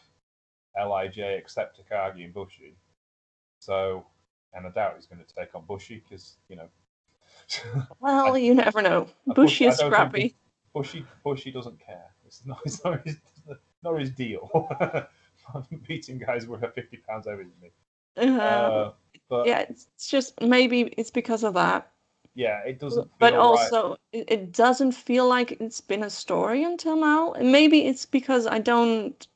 [0.76, 2.76] Lij except Takagi and Bushi.
[3.58, 4.06] So,
[4.54, 6.68] and I doubt he's going to take on Bushi because you know.
[7.98, 9.08] Well, you never know.
[9.28, 10.36] I Bushi is I scrappy.
[10.72, 12.14] Bushi Bushi doesn't care.
[12.26, 13.16] It's not, it's not, his,
[13.82, 14.48] not his deal.
[15.54, 17.70] I'm beating guys who are 50 pounds over than me.
[18.16, 18.92] Uh, Uh,
[19.28, 19.60] but yeah.
[19.60, 21.90] it's just maybe it's because of that.
[22.34, 23.40] Yeah, it doesn't but right.
[23.40, 28.06] also it, it doesn't feel like it's been a story until now and maybe it's
[28.06, 29.26] because i don't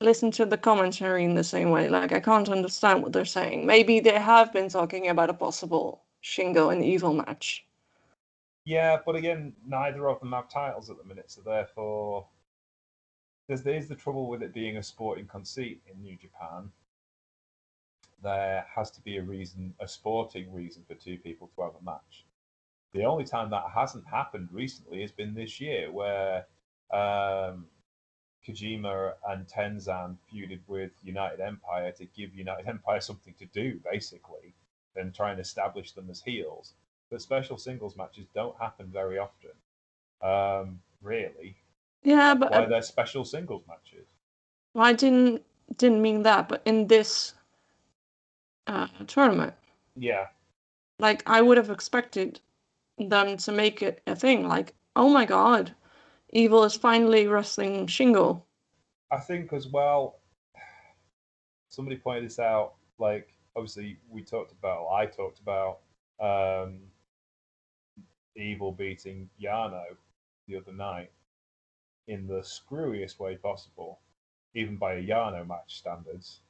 [0.00, 3.66] listen to the commentary in the same way like i can't understand what they're saying
[3.66, 7.64] maybe they have been talking about a possible shingo and evil match
[8.64, 12.26] Yeah, but again, neither of them have titles at the minute, so therefore,
[13.48, 16.70] there's there's the trouble with it being a sporting conceit in New Japan.
[18.22, 21.84] There has to be a reason, a sporting reason, for two people to have a
[21.84, 22.24] match.
[22.92, 26.46] The only time that hasn't happened recently has been this year, where
[26.92, 27.66] um,
[28.46, 34.54] Kojima and Tenzan feuded with United Empire to give United Empire something to do, basically,
[34.96, 36.74] and try and establish them as heels
[37.10, 39.50] but special singles matches don't happen very often.
[40.20, 41.56] Um, really,
[42.02, 44.06] yeah but why uh, they're special singles matches?
[44.76, 45.42] i didn't
[45.76, 47.34] didn't mean that but in this
[48.66, 49.54] uh, tournament
[49.96, 50.26] Yeah,
[50.98, 52.40] like i would have expected
[52.98, 55.74] them to make it a thing like oh my god
[56.32, 58.42] evil is finally wrestling shingo
[59.10, 60.20] I think as well.
[61.68, 62.74] Somebody pointed this out.
[62.98, 64.88] Like, obviously, we talked about.
[64.88, 65.78] I talked about
[66.20, 66.80] um,
[68.36, 69.82] Evil beating Yano
[70.46, 71.10] the other night
[72.08, 74.00] in the screwiest way possible,
[74.54, 76.40] even by a Yano match standards.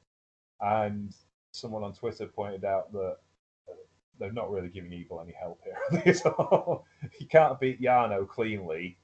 [0.60, 1.14] And
[1.52, 3.16] someone on Twitter pointed out that
[3.68, 3.74] uh,
[4.18, 6.86] they're not really giving Evil any help here at all.
[7.20, 8.96] you can't beat Yano cleanly.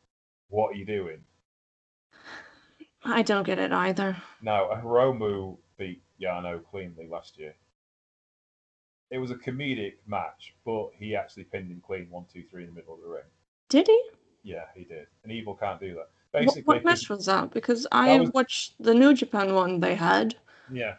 [0.49, 1.19] What are you doing?
[3.07, 7.55] i don't get it either No, Hiromu beat Yano cleanly last year.
[9.11, 12.71] It was a comedic match, but he actually pinned him clean one, two, three in
[12.71, 13.25] the middle of the ring.
[13.69, 14.03] did he
[14.43, 15.07] Yeah, he did.
[15.23, 16.09] And Evil can't do that.
[16.35, 17.53] What, Basically, what match was that?
[17.53, 20.35] Because I was- watched the New Japan one they had,
[20.69, 20.97] yeah.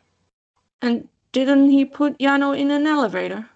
[0.81, 3.49] and didn't he put Yano in an elevator?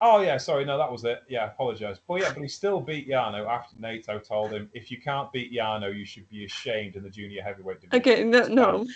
[0.00, 1.22] Oh yeah, sorry, no, that was it.
[1.28, 1.98] Yeah, I apologise.
[2.08, 5.52] But yeah, but he still beat Yano after Naito told him, if you can't beat
[5.52, 8.00] Yano, you should be ashamed in the junior heavyweight division.
[8.00, 8.86] Okay, no, no,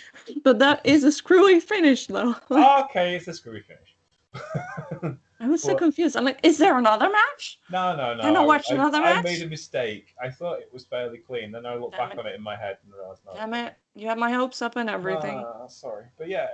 [0.43, 2.35] but that is a screwy finish though.
[2.51, 3.95] okay, it's a screwy finish.
[5.39, 6.17] I was so confused.
[6.17, 7.59] I'm like, is there another match?
[7.71, 8.23] No, no, no.
[8.23, 9.17] Can I watch I, another I match?
[9.17, 10.15] I made a mistake.
[10.21, 11.51] I thought it was fairly clean.
[11.51, 12.19] Then I looked Damn back it.
[12.19, 13.33] on it in my head and realised no.
[13.35, 13.75] Damn it!
[13.95, 15.43] You had my hopes up and everything.
[15.45, 16.47] Ah, sorry, but yeah,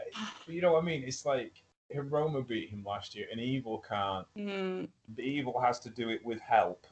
[0.46, 1.04] but you know what I mean.
[1.06, 1.64] It's like
[1.96, 4.28] Hiromu beat him last year, and Evil can't.
[4.36, 6.86] Hmm, The Evil has to do it with help.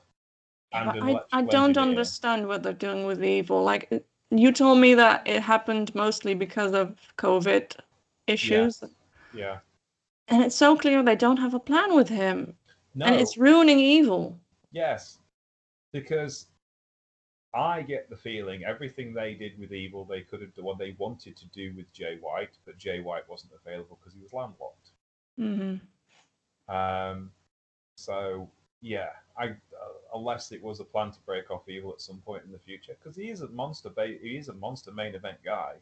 [0.74, 3.62] And but I, I don't understand what they're doing with evil.
[3.62, 3.92] Like,
[4.30, 7.76] you told me that it happened mostly because of COVID
[8.28, 8.82] issues,
[9.34, 9.58] Yeah.
[10.32, 12.56] And it's so clear they don't have a plan with him,
[12.96, 13.06] No.
[13.06, 14.40] and it's ruining evil.
[14.72, 15.20] Yes,
[15.92, 16.48] because
[17.54, 20.96] I get the feeling everything they did with Evil, they could have done what they
[20.98, 24.92] wanted to do with Jay White, but Jay White wasn't available because he was landlocked.
[25.38, 25.76] hmm
[26.74, 27.32] Um,
[27.96, 28.50] so
[28.82, 29.56] yeah, I uh,
[30.16, 32.96] unless it was a plan to break off Evil at some point in the future,
[32.98, 33.90] because he is a monster.
[33.90, 35.74] Ba- he is a monster main event guy.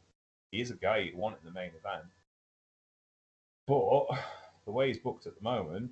[0.51, 2.05] He is a guy you'd want in the main event.
[3.67, 4.07] But
[4.69, 5.89] the way he's booked at the moment,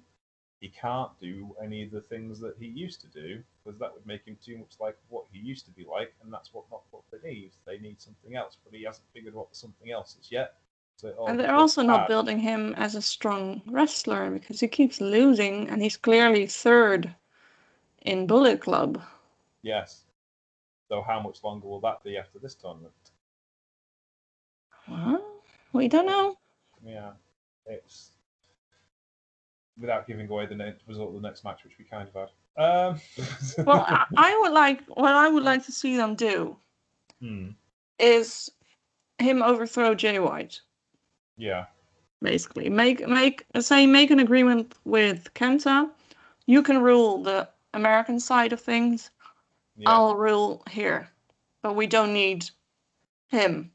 [0.60, 4.06] he can't do any of the things that he used to do because that would
[4.06, 6.82] make him too much like what he used to be like, and that's what not
[6.92, 7.52] what they need.
[7.66, 10.58] They need something else, but he hasn't figured what something else is yet.
[10.96, 15.70] So And they're also not building him as a strong wrestler because he keeps losing
[15.70, 17.16] and he's clearly third
[18.02, 19.02] in Bullet Club.
[19.64, 20.06] Yes.
[20.88, 22.94] So how much longer will that be after this tournament?
[24.88, 25.42] Well,
[25.74, 26.38] we don't know.
[26.84, 27.12] Yeah,
[27.66, 28.12] it's
[29.80, 32.30] without giving away the result of the next match, which we kind of had.
[32.58, 33.00] Um,
[33.66, 36.58] Well, I, I would like what I would like to see them do
[37.22, 37.50] hmm,
[38.00, 38.50] is
[39.20, 40.62] him overthrow Jay White.
[41.38, 41.66] yeah,
[42.22, 45.90] Basically, make make say make an agreement with Kenta.
[46.48, 49.12] You can rule the American side of things.
[49.78, 51.10] yeah, I'll rule here,
[51.62, 52.50] but we don't need
[53.28, 53.72] him.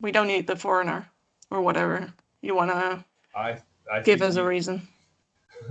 [0.00, 1.08] We don't need the foreigner
[1.50, 2.12] or whatever
[2.42, 3.04] you want to
[3.34, 3.60] I,
[3.92, 4.86] I give us a reason.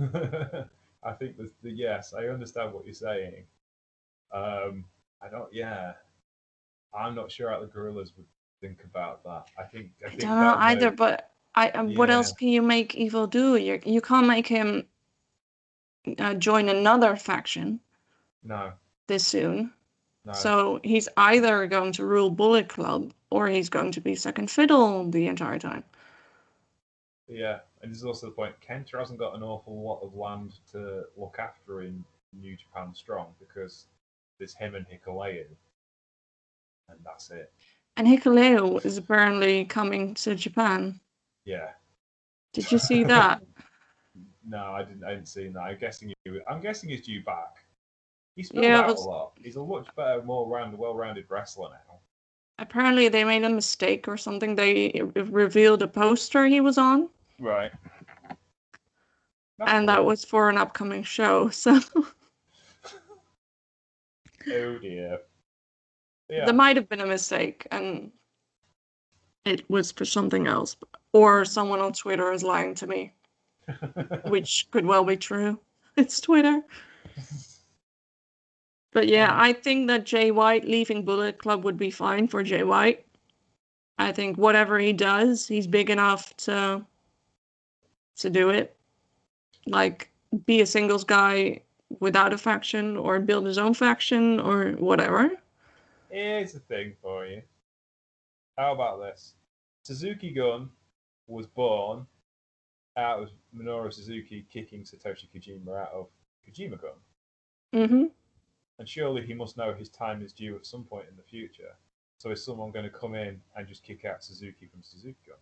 [1.02, 3.44] I think the, the yes, I understand what you're saying.
[4.32, 4.84] Um,
[5.22, 5.52] I don't.
[5.52, 5.92] Yeah,
[6.94, 8.26] I'm not sure how the guerrillas would
[8.60, 9.44] think about that.
[9.58, 12.94] I think I, I don't know either, but I um, what else can you make
[12.94, 13.56] Evil do?
[13.56, 14.86] You you can't make him
[16.18, 17.80] uh, join another faction
[18.42, 18.72] No,
[19.06, 19.72] this soon.
[20.24, 20.32] no.
[20.32, 25.10] So he's either going to rule Bullet Club or he's going to be second fiddle
[25.10, 25.84] the entire time.
[27.28, 31.04] Yeah, and there's also the point Kenta hasn't got an awful lot of land to
[31.16, 32.02] look after in
[32.40, 33.84] New Japan Strong because
[34.38, 35.44] there's him and Hikuleo,
[36.88, 37.52] and that's it.
[37.96, 40.98] And Hikuleo is apparently coming to Japan.
[41.44, 41.68] Yeah.
[42.54, 43.42] Did you see that?
[44.46, 45.02] No, I didn't.
[45.02, 45.58] I didn't see that.
[45.58, 46.42] I'm guessing you.
[46.46, 47.64] I'm guessing he's due back.
[48.36, 49.32] He's Yeah, out it's- a lot.
[49.42, 51.98] He's a much better, more round, well-rounded wrestler now.
[52.58, 54.54] apparently they made a mistake or something.
[54.54, 57.08] They revealed a poster he was on,
[57.40, 57.72] Right.
[59.66, 61.48] and that was for an upcoming show.
[61.52, 61.80] So
[64.46, 65.20] Oh dear.
[66.28, 66.44] Yeah.
[66.44, 68.12] there might have been a mistake, and
[69.46, 70.76] it was for something else,
[71.12, 73.14] or someone on Twitter is lying to me,
[74.26, 75.58] which could well be true.
[75.96, 76.60] It's Twitter.
[78.92, 82.64] But yeah, I think that Jay White leaving Bullet Club would be fine for Jay
[82.64, 83.06] White.
[83.98, 86.84] I think whatever he does, he's big enough to
[88.18, 88.76] to do it.
[89.66, 90.10] Like
[90.46, 91.62] be a singles guy
[92.00, 95.30] without a faction or build his own faction or whatever.
[96.10, 97.42] Here's the thing for you.
[98.56, 99.34] How about this?
[99.82, 100.70] Suzuki Gun
[101.26, 102.06] was born
[102.96, 106.06] out of Minoru Suzuki kicking Satoshi Kojima out of
[106.46, 106.90] Kojima Gun.
[107.74, 108.04] Mm-hmm.
[108.78, 111.76] And surely he must know his time is due at some point in the future.
[112.18, 115.36] So is someone going to come in and just kick out Suzuki from Suzuki Gun?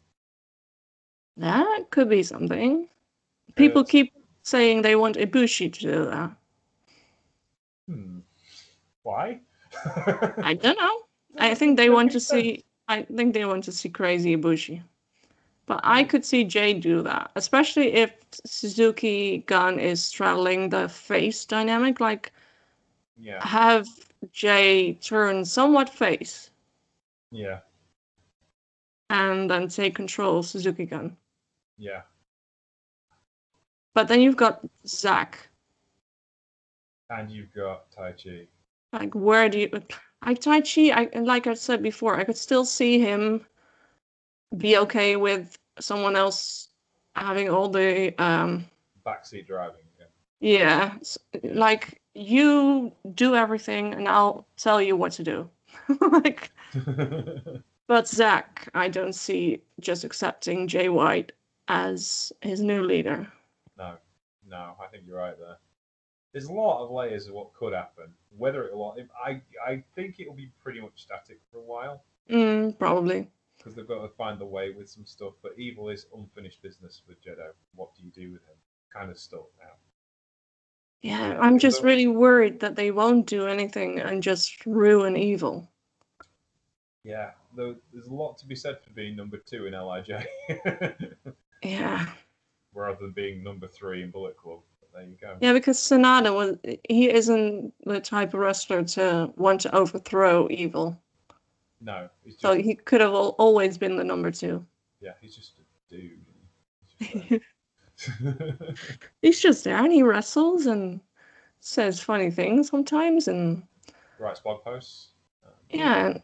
[1.37, 2.89] That could be something.
[3.55, 3.91] People Yes.
[3.91, 4.12] keep
[4.43, 6.37] saying they want Ibushi to do that.
[7.89, 8.20] Hmm.
[9.03, 9.41] Why?
[10.43, 11.03] I don't know.
[11.39, 12.64] I think they want to see.
[12.89, 14.83] I think they want to see crazy Ibushi.
[15.66, 18.12] But I could see Jay do that, especially if
[18.45, 22.01] Suzuki Gun is straddling the face dynamic.
[22.01, 22.33] Like,
[23.16, 23.89] Yeah, have
[24.33, 26.51] Jay turn somewhat face
[27.30, 27.61] yeah,
[29.11, 31.16] and then take control Suzuki Gun.
[31.83, 32.03] Yeah.
[33.93, 35.49] But then you've got Zack.
[37.11, 38.47] And you've got Taichi.
[38.93, 39.68] Like, where do you
[40.24, 40.93] like Taichi?
[40.93, 43.45] I like I said before, I could still see him
[44.57, 46.68] be okay with someone else
[47.16, 48.64] having all the um
[49.05, 49.80] Backseat driving.
[50.39, 50.95] Yeah.
[51.43, 55.51] yeah, like you do everything and I'll tell you what to do.
[56.01, 56.53] like,
[57.89, 61.33] but Zack, I don't see just accepting Jay White
[61.68, 63.30] as his new leader.
[63.78, 63.96] No,
[64.48, 65.56] no, I think you're right there.
[66.32, 68.06] There's a lot of layers of what could happen.
[68.36, 72.02] Whether it will, I, I think it will be pretty much static for a while
[72.30, 73.28] Mm, probably.
[73.58, 75.34] because they've got to find the way with some stuff.
[75.42, 77.52] But evil is unfinished business with Jeddo.
[77.74, 78.56] What do you do with him?
[78.94, 79.72] Kind of stuck now.
[81.02, 85.68] Yeah, I'm just really worried that they won't do anything and just ruin evil.
[87.02, 90.08] Yeah, though there's a lot to be said for being number two in Lij,
[91.62, 92.06] Yeah.
[92.74, 94.60] rather than being number three in Bullet Club.
[94.80, 95.36] But there you go.
[95.40, 96.56] Yeah, because Sanada was
[96.88, 100.98] he isn't the type of wrestler to want to overthrow evil.
[101.80, 104.64] No, just So he could have al- always been the number two.
[105.00, 106.20] yeah, he's just a dude.
[106.98, 107.30] He's
[107.96, 108.74] just there.
[109.20, 111.00] He's just there and he wrestles and
[111.60, 113.62] says funny things sometimes and
[114.18, 115.08] Writes blog posts.
[115.44, 116.22] Um, yeah, and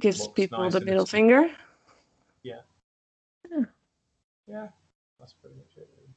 [0.00, 1.10] gives people nice the middle his-
[2.42, 2.60] yeah.
[4.46, 4.68] Yeah.
[5.20, 5.88] That's pretty much it.
[5.96, 6.14] Really.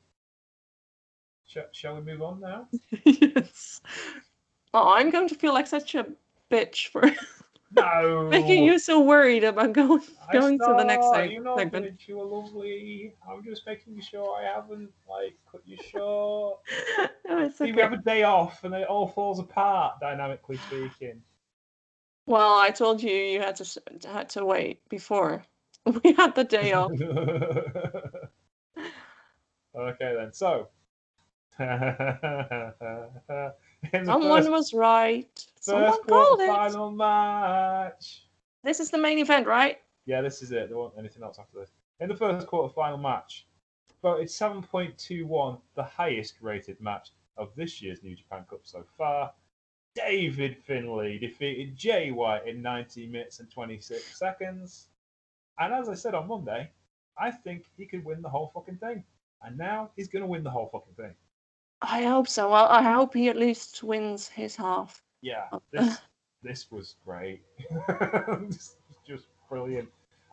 [1.46, 2.68] Shall, shall we move on now?
[3.04, 3.82] yes.
[4.74, 6.08] Oh, I'm going to feel like such a
[6.50, 7.04] bitch for
[7.76, 8.28] No.
[8.32, 10.00] making you so worried about going
[10.30, 11.86] I going to the next saw, seg- You know, segment.
[11.86, 13.16] that you were lovely.
[13.30, 16.60] I'm just making sure I haven't like cut you short.
[17.28, 21.22] no, it's See, we have a day off, and it all falls apart, dynamically speaking.
[22.28, 25.44] Well, I told you you had to had to wait before
[26.04, 26.92] we had the day off.
[29.76, 30.34] Okay then.
[30.34, 30.70] So,
[31.58, 31.84] Someone
[34.40, 35.46] first, was right.
[35.60, 36.48] Someone called it.
[36.48, 38.26] final match.
[38.64, 39.80] This is the main event, right?
[40.06, 40.70] Yeah, this is it.
[40.70, 41.72] There won't anything else after this.
[42.00, 43.46] In the first quarter final match,
[44.02, 49.32] voted 7.21, the highest rated match of this year's New Japan Cup so far.
[49.96, 54.88] David Finlay defeated Jay White in 19 minutes and 26 seconds.
[55.60, 56.72] And as I said on Monday,
[57.18, 59.04] I think he could win the whole fucking thing.
[59.44, 61.14] And now he's going to win the whole fucking thing.
[61.82, 62.50] I hope so.
[62.50, 65.02] Well, I hope he at least wins his half.
[65.22, 65.62] Yeah, Oh.
[65.72, 65.98] this
[66.44, 67.42] this was great.
[67.88, 69.90] this was just brilliant.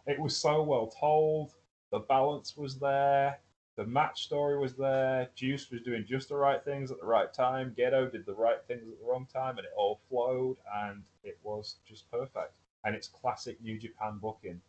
[0.07, 1.51] It was so well told.
[1.93, 3.39] The balance was there.
[3.77, 5.29] The match story was there.
[5.35, 7.75] Juice was doing just the right things at the right time.
[7.77, 11.39] Gedo did the right things at the wrong time, and it all flowed, and it
[11.43, 12.53] was just perfect.
[12.85, 14.61] And it's classic New Japan booking.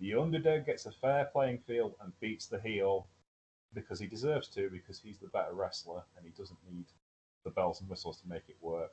[0.00, 3.06] The underdog gets a fair playing field and beats the heel
[3.74, 6.86] because he deserves to, because he's the better wrestler and he doesn't need
[7.44, 8.92] the bells and whistles to make it work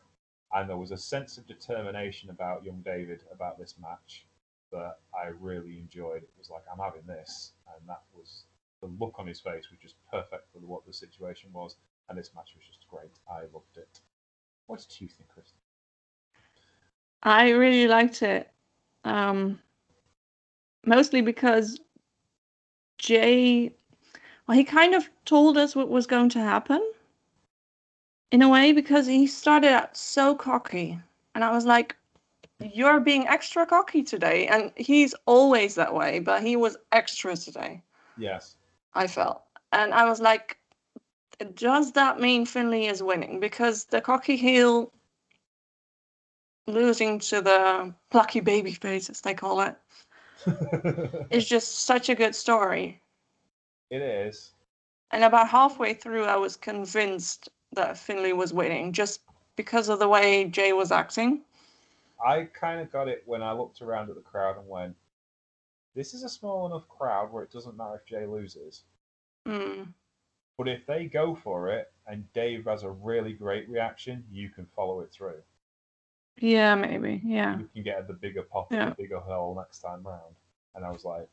[0.54, 4.26] and there was a sense of determination about young David about this match
[4.72, 6.24] that I really enjoyed.
[6.24, 8.46] It was like I'm having this, and that was
[8.82, 11.76] the look on his face was just perfect for what the situation was,
[12.10, 13.12] and this match was just great.
[13.30, 14.00] I loved it.
[14.68, 15.58] What did you think, Kristen?
[17.24, 18.50] I really liked it.
[19.04, 19.60] Um,
[20.86, 21.80] mostly because
[22.98, 23.74] Jay,
[24.52, 26.86] well, he kind of told us what was going to happen
[28.34, 31.00] in a way because he started out so cocky.
[31.34, 31.96] And I was like,
[32.60, 34.48] you're being extra cocky today.
[34.48, 37.82] And he's always that way, but he was extra today,
[38.18, 38.58] Yes.
[38.94, 39.42] I felt.
[39.72, 40.58] And I was like,
[41.56, 43.40] does that mean Finlay is winning?
[43.40, 44.92] Because the cocky heel
[46.68, 49.78] losing to the plucky baby face, as they call it,
[51.32, 53.01] is just such a good story.
[53.92, 54.54] It is.
[55.12, 59.22] And about halfway through, I was convinced that Finlay was winning just
[59.58, 61.42] because of the way Jay was acting.
[62.26, 64.96] I kind of got it when I looked around at the crowd and went,
[65.94, 68.84] "This is a small enough crowd where it doesn't matter if Jay loses."
[69.46, 69.94] Mm.
[70.58, 74.66] But if they go for it and Dave has a really great reaction, you can
[74.68, 75.42] follow it through.
[76.38, 77.22] Yeah, maybe.
[77.24, 77.58] Yeah.
[77.58, 78.84] you can get the bigger pop Yeah.
[78.84, 80.36] and the bigger hole next time round.
[80.76, 81.28] And I was like,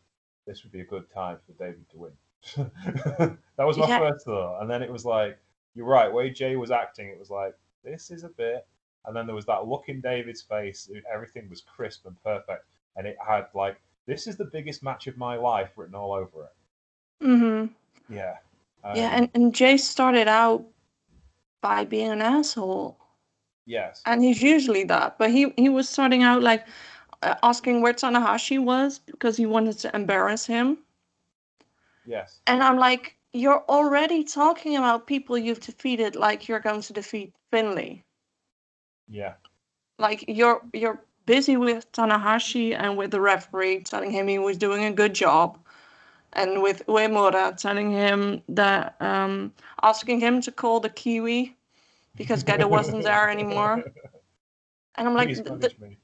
[0.46, 2.12] this would be a good time for David to win.
[2.56, 3.98] that was my Yeah.
[3.98, 4.60] first thought.
[4.60, 5.38] And then it was like,
[5.74, 8.66] you're right, way Jay was acting, it was like, this is a bit.
[9.04, 12.64] And then there was that look in David's face, everything was crisp and perfect.
[12.96, 16.44] And it had like, this is the biggest match of my life written all over
[16.44, 17.24] it.
[17.24, 17.72] Mm-hmm.
[18.14, 18.34] Yeah.
[18.94, 20.64] yeah, Um, and, and Jay started out
[21.60, 22.98] by being an asshole.
[23.66, 24.02] yes.
[24.06, 25.18] And he's usually that.
[25.18, 26.66] But he, he was starting out like
[27.22, 30.78] uh, asking where Tanahashi was because he wanted to embarrass him.
[32.08, 32.40] Yes.
[32.46, 37.34] And I'm like, you're already talking about people you've defeated like you're going to defeat
[37.50, 38.02] Finlay.
[39.08, 39.34] Yeah.
[39.98, 44.84] Like you're you're busy with Tanahashi and with the referee telling him he was doing
[44.84, 45.58] a good job.
[46.32, 49.52] And with Uemura telling him that um
[49.82, 51.54] asking him to call the Kiwi
[52.16, 53.84] because Gedo wasn't there anymore.
[54.94, 55.98] And I'm like Please th- manage th- me.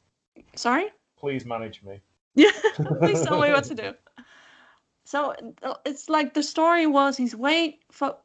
[0.55, 0.87] sorry?
[1.17, 2.03] Please manage me.
[2.37, 2.51] Yeah,
[3.01, 3.95] please tell me what to do.
[5.05, 5.35] So
[5.85, 7.79] it's like the story was he's way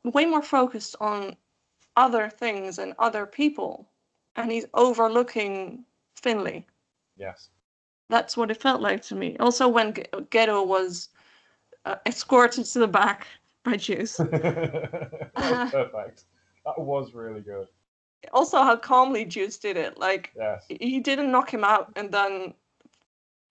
[0.03, 1.35] way more focused on
[1.97, 3.89] other things and other people,
[4.35, 5.83] and he's overlooking
[6.15, 6.65] Finlay.
[7.17, 7.49] Yes.
[8.09, 9.37] That's what it felt like to me.
[9.39, 11.09] Also, when Ge- Gedo was
[11.85, 13.27] uh, escorted to the back
[13.63, 14.17] by Juice.
[14.17, 16.23] that was perfect.
[16.65, 17.67] That was really good.
[18.33, 19.97] also, how calmly Juice did it.
[19.97, 20.65] Like Yes.
[20.69, 22.53] he didn't knock him out and then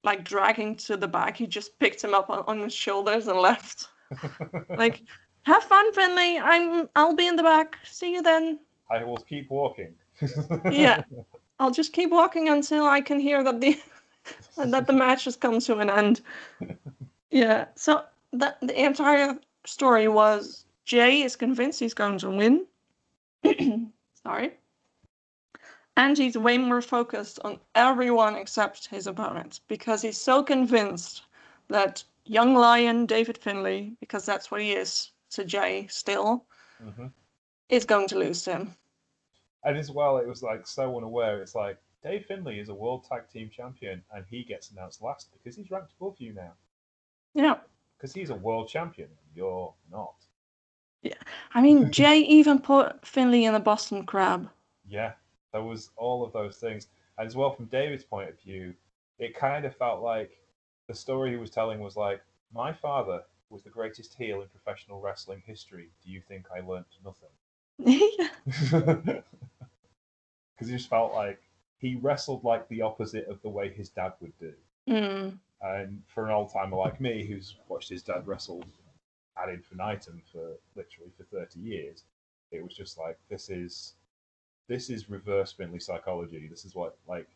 [0.04, 1.36] like dragging to the back.
[1.36, 3.88] He just picked him up on, on his shoulders and left.
[4.70, 5.02] like
[5.42, 8.58] have fun finlay i'm i'll be in the back see you then
[8.90, 9.94] I will keep walking.
[10.70, 11.02] Yeah.
[11.58, 13.78] i'll just keep walking until i can hear that the
[14.56, 16.20] that the match has come to an end
[17.30, 22.66] yeah so that the entire story was jay is convinced he's going to win
[24.22, 24.52] sorry
[25.98, 31.24] and he's way more focused on everyone except his opponent because he's so convinced
[31.68, 36.46] that young lion david finlay because that's what he is to Jay still,
[36.80, 37.08] hmm
[37.68, 38.76] is going to lose to him.
[39.64, 41.42] And as well, it was like so unaware.
[41.42, 45.30] It's like Dave Finlay is a world tag team champion, and he gets announced last
[45.32, 46.52] because he's ranked above you now.
[47.34, 47.56] Yeah.
[47.96, 49.10] Because he's a world champion.
[49.34, 50.14] You're not.
[51.02, 51.20] Yeah,
[51.54, 54.48] I mean, Jay even put Finlay in the Boston Crab.
[54.88, 55.12] Yeah,
[55.52, 56.88] there was all of those things.
[57.16, 58.74] And as well, from David's point of view,
[59.18, 60.30] it kind of felt like
[60.86, 62.20] the story he was telling was like,
[62.52, 65.88] my father was the greatest heel in professional wrestling history.
[66.04, 67.30] Do you think I learnt nothing?
[70.58, 71.40] Because he just felt like
[71.78, 74.52] he wrestled like the opposite of the way his dad would do.
[74.88, 75.38] Mm.
[75.62, 78.64] And for an old timer like me, who's watched his dad wrestle
[79.40, 82.02] ad infinitum for literally for thirty years,
[82.50, 83.94] it was just like this is
[84.68, 86.46] this is reverse Finlay psychology.
[86.48, 87.26] This is what like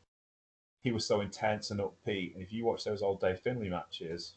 [0.83, 2.35] he was so intense and upbeat.
[2.35, 4.35] And if you watch those old Dave Finlay matches,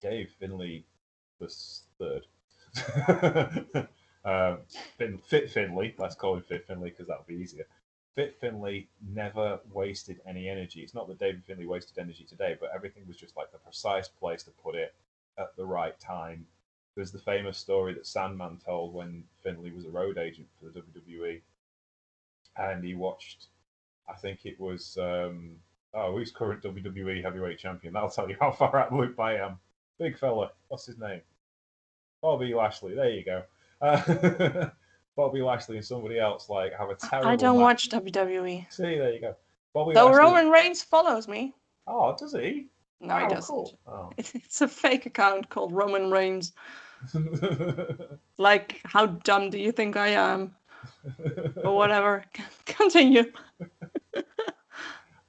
[0.00, 0.84] Dave Finlay
[1.38, 2.26] was third.
[4.24, 4.58] um,
[4.98, 7.66] fin- Fit Finlay, let's call him Fit Finlay because that'll be easier.
[8.14, 10.80] Fit Finlay never wasted any energy.
[10.80, 14.08] It's not that David Finlay wasted energy today, but everything was just like the precise
[14.08, 14.94] place to put it
[15.38, 16.46] at the right time.
[16.96, 20.80] There's the famous story that Sandman told when Finlay was a road agent for the
[20.80, 21.40] WWE,
[22.60, 23.46] and he watched.
[24.08, 25.50] I think it was um,
[25.94, 27.92] oh, who's current WWE heavyweight champion?
[27.94, 29.58] That'll tell you how far out loop I am.
[29.98, 31.20] Big fella, what's his name?
[32.22, 32.94] Bobby Lashley.
[32.94, 33.42] There you go.
[33.80, 34.68] Uh,
[35.16, 37.28] Bobby Lashley and somebody else like have a terrible.
[37.28, 37.88] I don't match.
[37.92, 38.72] watch WWE.
[38.72, 39.34] See, there you go.
[39.74, 40.20] Bobby Though Lashley.
[40.20, 41.54] Roman Reigns follows me.
[41.86, 42.68] Oh, does he?
[43.00, 43.46] No, he Oh, doesn't.
[43.54, 43.78] cool.
[43.86, 44.10] Oh.
[44.18, 46.52] It's a fake account called Roman Reigns.
[48.38, 50.54] Like, how dumb do you think I am?
[51.64, 52.24] Or whatever.
[52.66, 53.24] Continue.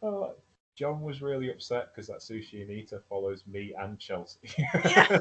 [0.04, 0.34] Oh,
[0.76, 4.39] John was really upset because that Sushi Anita follows me and Chelsea.
[4.58, 5.06] yeah.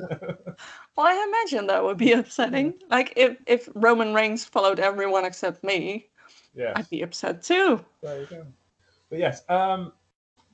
[0.97, 2.75] Well, I imagine that would be upsetting.
[2.89, 6.09] Like, if, if Roman Reigns followed everyone except me,
[6.55, 7.85] yes, I'd be upset too.
[8.03, 8.47] there you go.
[9.11, 9.93] But yes, um,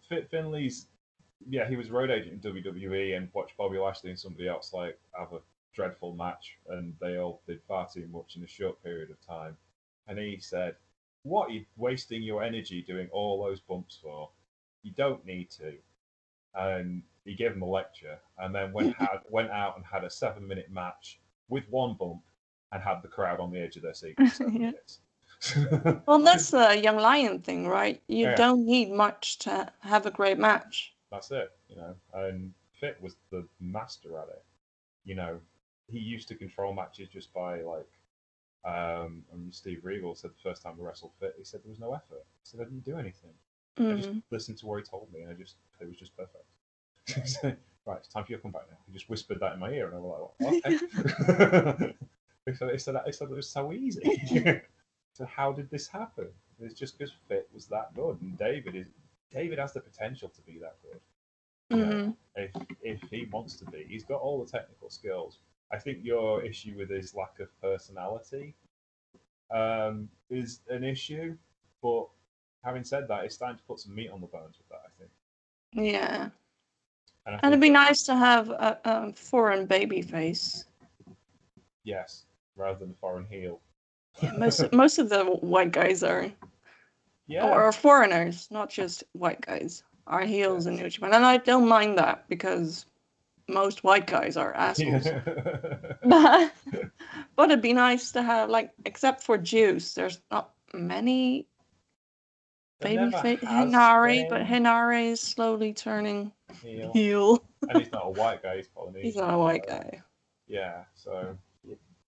[0.09, 0.87] Fit Finlay's
[1.49, 4.99] yeah, he was road agent in WWE and watched Bobby Lashley and somebody else like
[5.19, 5.41] have a
[5.75, 9.57] dreadful match, and they all did far too much in a short period of time.
[10.09, 10.77] And he said,
[11.23, 14.31] "What are you wasting your energy doing all those bumps for?
[14.83, 15.75] You don't need to."
[16.55, 20.11] And he gave him a lecture, and then went had, went out and had a
[20.11, 22.23] seven minute match with one bump,
[22.73, 24.19] and had the crowd on the edge of their seat.
[24.41, 24.73] Yeah.
[26.07, 28.03] Well, that's the Young Lion thing, right?
[28.09, 28.37] You Yeah.
[28.37, 30.95] don't need much to have a great match.
[31.11, 31.95] that's it, you know.
[32.15, 34.45] And Fit was the master at it.
[35.05, 35.41] You know,
[35.89, 37.87] he used to control matches just by like.
[38.67, 41.79] Um, and Steve Regal said the first time we wrestled Fit, he said there was
[41.79, 42.25] no effort.
[42.43, 43.31] He said I didn't do anything.
[43.79, 44.23] I just Mm.
[44.31, 46.45] listened to what he told me, and I just it was just perfect.
[47.23, 48.77] He said, right, it's time for you to come back now.
[48.87, 51.95] He just whispered that in my ear, and I was like, okay.
[52.47, 54.61] he said, he said it was so easy.
[55.13, 56.27] so how did this happen?
[56.61, 58.87] It's just because Fit was that good, and David is
[59.31, 61.01] David has the potential to be that good.
[61.79, 61.85] Yeah.
[61.93, 62.17] Mhm.
[62.37, 62.53] If
[62.83, 65.39] if he wants to be, he's got all the technical skills.
[65.73, 68.55] I think your issue with his lack of personality
[69.51, 71.37] um, is an issue,
[71.83, 72.07] but
[72.65, 74.81] having said that, it's time to put some meat on the bones with that.
[74.87, 75.11] I think.
[75.93, 76.31] Yeah.
[77.27, 80.65] And, And it'd be nice to have a, a foreign baby face.
[81.85, 82.25] yes,
[82.57, 83.61] rather than a foreign heel.
[84.23, 86.31] Yeah, most most of the white guys are
[87.27, 87.45] Yeah.
[87.47, 91.99] or foreigners, not just white guys, are heels in New Japan, and I don't mind
[91.99, 92.87] that because
[93.49, 95.07] most white guys are assholes.
[96.05, 96.53] but
[97.37, 101.47] but it'd be nice to have like, except for Juice, there's not many
[102.81, 106.33] baby face Henare, but Henare is slowly turning
[106.63, 106.93] heel.
[106.93, 107.45] heel.
[107.69, 108.57] and he's not a white guy.
[108.57, 109.05] He's Polynesian.
[109.05, 110.03] He's not a white so, guy.
[110.47, 110.85] Yeah.
[110.95, 111.37] So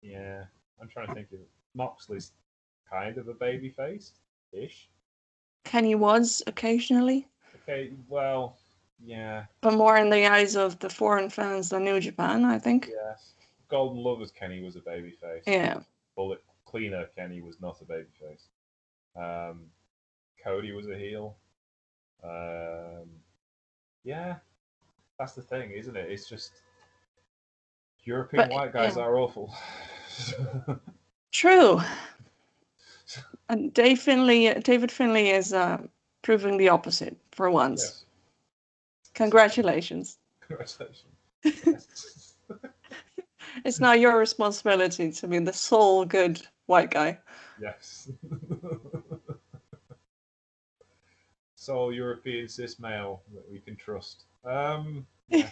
[0.02, 0.44] yeah,
[0.80, 1.38] I'm trying to think of
[1.74, 2.32] Moxley's
[2.90, 4.12] kind of a baby face
[4.52, 4.88] ish.
[5.64, 7.28] Kenny was occasionally,
[7.68, 7.90] Okay.
[8.08, 8.56] Well.
[9.04, 9.44] Yeah.
[9.60, 12.88] but more in the eyes of the foreign fans than New Japan, I think.
[12.90, 13.32] Yes.
[13.68, 15.44] Golden Lovers Kenny was a baby face.
[15.46, 15.80] Yeah.
[16.16, 18.48] Bullet Cleaner Kenny was not a baby face.
[19.16, 19.66] Um,
[20.42, 21.36] Cody was a heel.
[22.24, 23.08] Um,
[24.04, 24.36] yeah,
[25.18, 26.10] that's the thing, isn't it?
[26.10, 26.50] It's just
[28.04, 29.02] European But, white guys yeah.
[29.02, 29.54] are awful.
[31.32, 31.80] True.
[33.48, 35.78] And Dave Finlay, David Finlay is uh,
[36.22, 37.82] proving the opposite for once.
[37.82, 38.04] yes.
[39.18, 40.18] Congratulations.
[40.40, 42.34] Congratulations.
[43.64, 47.18] It's now your responsibility to be the sole good white guy.
[47.60, 48.08] yes.
[51.56, 54.24] Sole European cis male that we can trust.
[54.44, 55.50] Um, yeah.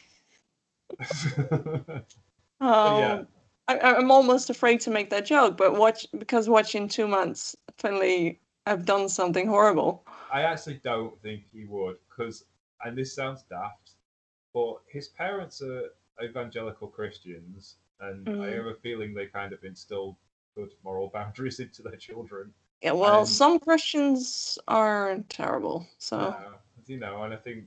[2.60, 3.22] Oh, yeah.
[3.66, 8.38] I, I'm almost afraid to make that joke, but watch because watching two months, Finlay
[8.66, 10.06] have done something horrible.
[10.32, 12.44] I actually don't think he would, because,
[12.84, 13.92] and this sounds daft,
[14.52, 15.90] but his parents are
[16.22, 18.56] evangelical Christians, and I Mhm.
[18.56, 20.16] have a feeling they kind of instilled
[20.54, 22.52] good moral boundaries into their children.
[22.82, 25.86] Yeah, well, Um, some Christians are terrible.
[25.98, 27.64] So Uh, you know, and I think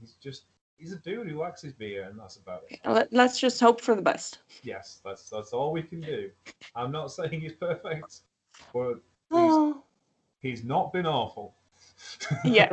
[0.00, 0.44] he's just
[0.78, 2.78] he's a dude who likes his beer, and that's about it.
[2.84, 4.38] let, let's just hope for the best.
[4.62, 6.30] Yes, that's that's all we can do.
[6.74, 8.20] I'm not saying he's perfect,
[8.72, 8.94] but
[9.32, 9.84] he's, Oh,
[10.40, 11.54] he's not been awful.
[12.44, 12.68] Yeah.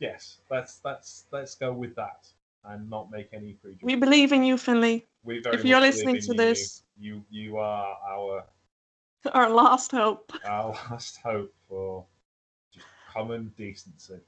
[0.00, 2.26] Yes, let's let's let's go with that
[2.64, 3.84] and not make any prejudgments.
[3.84, 5.06] we believe in you, Finlay.
[5.24, 6.34] We very if you're listening to you.
[6.34, 8.44] this- you you are our
[9.32, 10.32] Our last hope.
[10.44, 12.04] our last hope for
[12.74, 14.20] just common decency.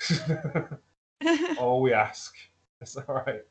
[1.58, 2.34] all we ask.
[2.80, 3.42] It's all right.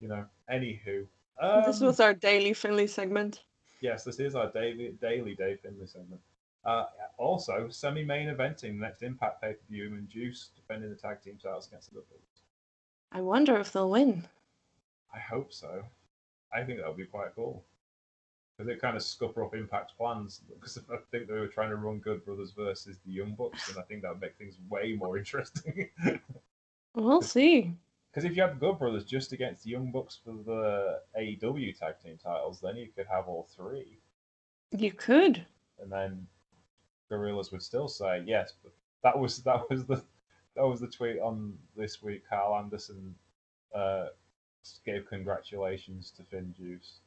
[0.00, 0.24] You know.
[0.50, 1.06] Anywho,
[1.40, 3.42] um, this was our daily Finlay segment.
[3.80, 6.20] yes, this is our daily daily Dave Finlay segment.
[6.64, 6.86] Uh,
[7.16, 11.38] also, semi-main eventing the next Impact pay per view and Juice defending the tag team
[11.42, 12.42] titles against the Dudleys.
[13.12, 14.24] I wonder if they'll win.
[15.14, 15.82] I hope so.
[16.52, 17.64] I think that would be quite cool.
[18.56, 20.40] Because it kind of scupper up Impact's plans.
[20.54, 23.78] Because I think they were trying to run Good Brothers versus the Young Bucks, and
[23.78, 25.88] I think that would make things way more interesting.
[26.94, 27.74] We'll see.
[28.10, 31.94] Because if you have Good Brothers just against the Young Bucks for the AEW tag
[32.02, 33.98] team titles, then you could have all three,
[34.72, 35.46] You could.
[35.80, 36.26] and then
[37.08, 38.52] Guerrillas would still say yes.
[38.62, 40.02] But that was that was the
[40.56, 42.22] that was the tweet on this week.
[42.28, 43.14] Karl Anderson
[43.74, 44.06] uh,
[44.84, 47.00] gave congratulations to Finn Juice,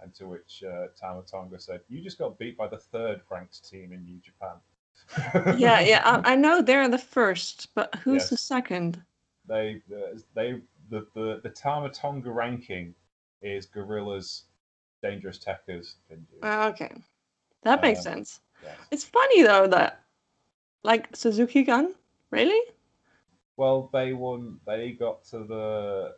[0.00, 3.68] and to which uh, Tama Tonga said, "You just got beat by the third ranked
[3.68, 4.56] team in New Japan."
[5.58, 6.02] Yeah, yeah.
[6.04, 9.00] I, I know they're the first, but who's the second?
[9.46, 12.94] they uh, they the the the Tama Tonga ranking
[13.40, 14.44] is Guerrillas,
[15.02, 16.40] Dangerous Tekkers, Finn Juice.
[16.42, 16.92] Ah, Okay,
[17.62, 18.40] that makes Uh, sense.
[18.62, 18.76] Yes.
[18.90, 20.02] It's funny though that,
[20.82, 21.94] like Suzuki Gun,
[22.30, 22.60] really?
[23.56, 24.60] Well, they won.
[24.66, 26.14] They got to the.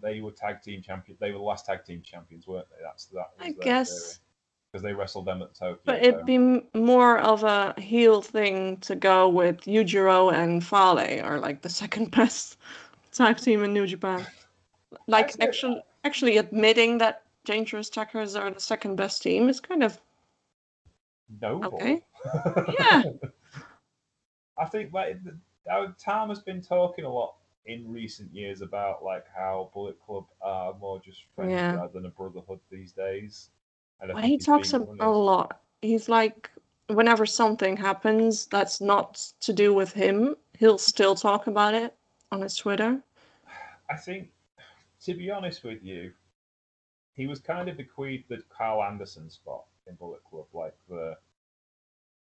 [0.00, 1.16] They were tag team champion.
[1.20, 2.82] They were the last tag team champions, weren't they?
[2.84, 3.30] That's that.
[3.40, 4.20] I guess.
[4.70, 5.78] because they wrestled them at Tokyo.
[5.84, 6.38] But it'd be
[6.74, 12.10] more of a heel thing to go with Yujiro and Fale are like the second
[12.10, 12.58] best
[13.12, 14.26] tag team in New Japan.
[15.06, 20.00] Like Actually- actually, admitting that Dangerous Tekkers are the second best team is kind of
[21.40, 21.74] noble.
[21.74, 22.02] Okay.
[22.78, 23.02] Yeah.
[24.58, 25.38] I think like the-
[25.70, 27.34] uh, Tom has been talking a lot
[27.66, 31.74] in recent years about like how Bullet Club are more just friends Yeah.
[31.76, 33.50] rather than a brotherhood these days.
[34.00, 35.60] And Well, he talks a, a lot.
[35.80, 36.50] He's like,
[36.88, 41.94] whenever something happens that's not to do with him, he'll still talk about it
[42.30, 43.00] on his Twitter.
[43.90, 44.28] I think,
[45.04, 46.12] to be honest with you,
[47.14, 51.16] he was kind of bequeathed the Karl Anderson spot in Bullet Club, like the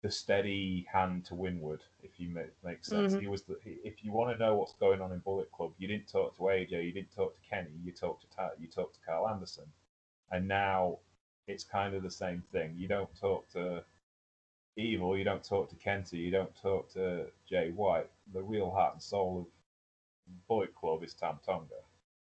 [0.02, 3.14] the steady hand to windward, if you make makes sense.
[3.14, 3.20] Mhm.
[3.20, 5.86] He was the, if you want to know what's going on in Bullet Club, you
[5.86, 9.00] didn't talk to AJ, you didn't talk to Kenny, you talked to you talked to
[9.06, 9.64] Karl Anderson,
[10.32, 10.98] and now
[11.46, 12.74] it's kind of the same thing.
[12.76, 13.84] You don't talk to
[14.76, 18.10] Evil, you don't talk to Kenta, you don't talk to Jay White.
[18.32, 19.40] The real heart and soul
[20.26, 21.74] of Bullet Club is Tam Tonga.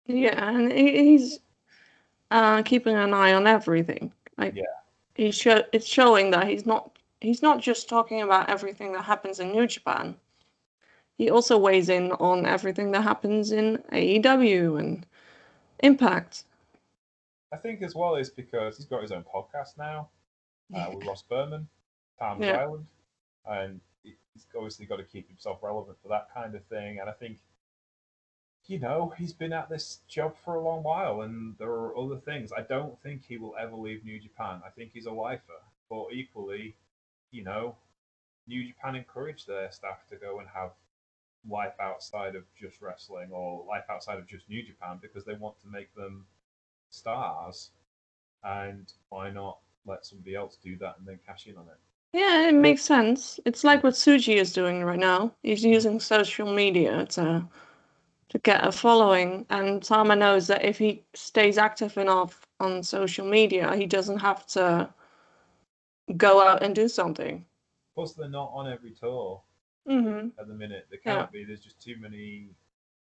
[0.06, 1.40] Yeah, and he's
[2.32, 4.14] uh, keeping an eye on everything.
[4.38, 4.64] Like, Yeah.
[5.18, 9.40] He show it's showing that he's not he's not just talking about everything that happens
[9.40, 10.16] in New Japan.
[11.18, 15.06] He also weighs in on everything that happens in AEW and
[15.80, 16.44] Impact.
[17.52, 20.10] I think as well is because he's got his own podcast now
[20.76, 21.68] uh, with Ross Berman,
[22.20, 22.58] Tom's Yeah.
[22.58, 22.86] Island,
[23.46, 27.00] and he's obviously got to keep himself relevant for that kind of thing.
[27.00, 27.40] And I think,
[28.68, 32.18] you know, he's been at this job for a long while, and there are other
[32.18, 32.52] things.
[32.56, 34.62] I don't think he will ever leave New Japan.
[34.66, 36.76] I think he's a lifer, but equally,
[37.32, 37.76] you know,
[38.48, 40.72] New Japan encourage their staff to go and have
[41.50, 45.56] life outside of just wrestling or life outside of just New Japan because they want
[45.62, 46.26] to make them
[46.90, 47.72] stars.
[48.44, 51.78] And why not let somebody else do that and then cash in on it?
[52.14, 53.40] Yeah, it makes sense.
[53.46, 55.32] It's like what Tsuji is doing right now.
[55.44, 57.48] He's using social media to
[58.30, 63.26] to get a following, and Tama knows that if he stays active enough on social
[63.26, 64.90] media, he doesn't have to
[66.18, 67.46] go out and do something.
[67.96, 69.42] Plus, they're not on every tour
[69.90, 70.38] Mm-hmm.
[70.38, 70.86] at the minute.
[70.92, 71.46] They can't be.
[71.46, 72.50] There's just too many.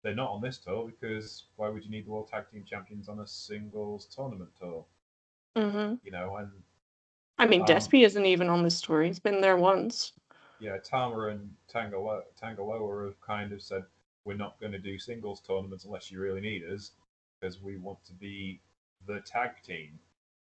[0.02, 3.08] They're not on this tour because why would you need the World Tag Team Champions
[3.08, 4.84] on a singles tournament tour?
[5.56, 5.96] Mm-hmm.
[6.04, 6.50] You know, and
[7.38, 9.02] I mean, Um, Despy isn't even on this tour.
[9.02, 10.12] He's been there once.
[10.60, 13.84] yeah, Tama and Tangaloa have kind of said
[14.26, 16.92] we're not going to do singles tournaments unless you really need us
[17.40, 18.62] because we want to be
[19.06, 20.00] the tag team.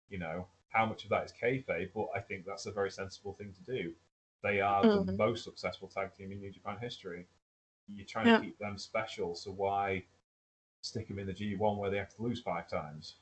[0.08, 3.34] You know, how much of that is kayfabe, but I think that's a very sensible
[3.34, 3.94] thing to do.
[4.42, 5.18] They are the Mhm.
[5.18, 7.26] most successful tag team in New Japan history.
[7.88, 8.34] You're trying Yeah.
[8.34, 10.06] to keep them special, so why
[10.82, 13.16] stick them in the G1 where they have to lose five times?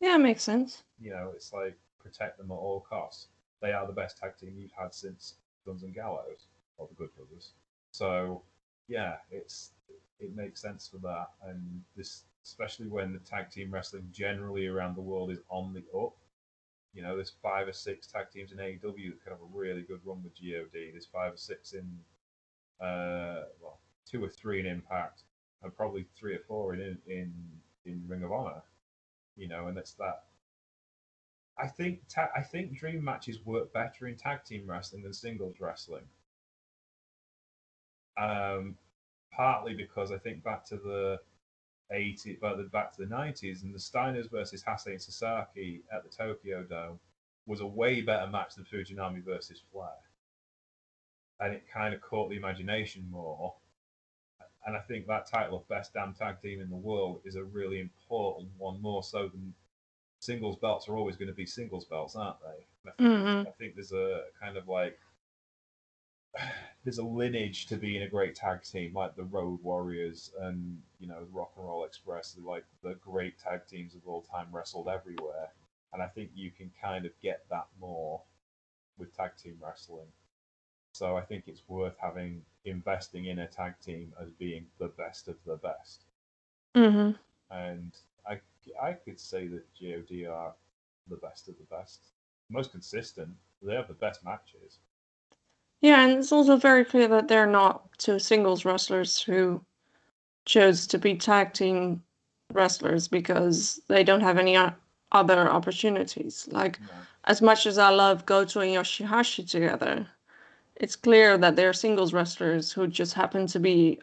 [0.00, 0.82] Yeah, it makes sense.
[0.98, 3.28] You know, it's like protect them at all costs.
[3.60, 6.46] They are the best tag team you've had since Guns and Gallows,
[6.76, 7.52] or the Good Brothers.
[7.90, 8.42] So,
[8.86, 9.72] yeah, it's
[10.20, 14.96] it makes sense for that, and this especially when the tag team wrestling generally around
[14.96, 16.14] the world is on the up.
[16.94, 19.82] You know, there's five or six tag teams in AEW that could have a really
[19.82, 20.70] good run with God.
[20.72, 21.86] There's five or six in,
[22.80, 25.22] uh, well, two or three in Impact,
[25.62, 27.32] and probably three or four in in
[27.84, 28.62] in Ring of Honor.
[29.36, 30.24] You know, and it's that.
[31.58, 35.60] I think ta- I think dream matches work better in tag team wrestling than singles
[35.60, 36.04] wrestling.
[38.16, 38.76] Um,
[39.38, 41.18] partly because I think back to the
[41.92, 46.02] 80, but the, back to the 90s, and the Steiners versus Hase and Sasaki at
[46.02, 46.98] the Tokyo Dome
[47.46, 49.88] was a way better match than Fujinami versus Flair.
[51.40, 53.54] And it kind of caught the imagination more.
[54.66, 57.44] And I think that title of best damn tag team in the world is a
[57.44, 59.54] really important one, more so than
[60.18, 62.90] singles belts are always going to be singles belts, aren't they?
[62.90, 64.98] I think, hmm I think there's a kind of like
[66.88, 71.06] there's a lineage to being a great tag team, like the Road Warriors and you
[71.06, 75.52] know Rock and Roll Express, like the great tag teams of all time wrestled everywhere.
[75.92, 78.22] And I think you can kind of get that more
[78.96, 80.08] with tag team wrestling.
[80.92, 85.28] So I think it's worth having investing in a tag team as being the best
[85.28, 86.06] of the best.
[86.74, 87.10] hmm
[87.50, 87.92] And
[88.26, 88.40] I
[88.80, 90.54] I could say that God are
[91.08, 92.12] the best of the best,
[92.48, 93.36] most consistent.
[93.62, 94.78] They have the best matches.
[95.80, 99.64] Yeah, and it's also very clear that they're not two singles wrestlers who
[100.44, 102.02] chose to be tag team
[102.52, 104.56] wrestlers because they don't have any
[105.12, 106.48] other opportunities.
[106.50, 106.88] Like, know.
[107.24, 110.06] as much as I love Goto and Yoshihashi together,
[110.76, 114.00] it's clear that they're singles wrestlers who just happen to be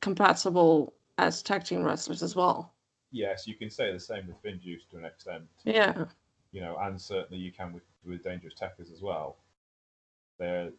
[0.00, 2.72] compatible as tag team wrestlers as well.
[3.10, 5.44] Yes, you can say the same with Finjuice to an extent.
[5.64, 6.04] Yeah.
[6.52, 9.36] you know, and certainly you can with with Dangerous Tekkers as well.
[10.38, 10.70] They're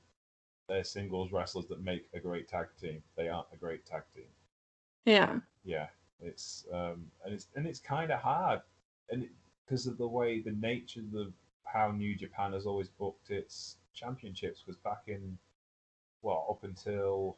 [0.67, 3.01] they're singles wrestlers that make a great tag team.
[3.15, 4.25] They aren't a great tag team.
[5.05, 5.39] Yeah.
[5.63, 5.87] Yeah,
[6.21, 8.61] it's um and it's and it's kind of hard,
[9.09, 9.27] and
[9.65, 11.31] because of the way the nature of the
[11.63, 15.37] how New Japan has always booked its championships was back in
[16.21, 17.37] well up until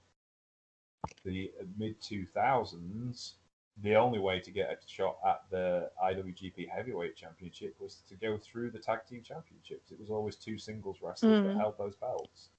[1.23, 3.35] the mid two thousands.
[3.81, 8.37] The only way to get a shot at the IWGP Heavyweight Championship was to go
[8.37, 9.91] through the tag team championships.
[9.91, 11.57] It was always two singles wrestlers that Mm.
[11.57, 12.49] held those belts.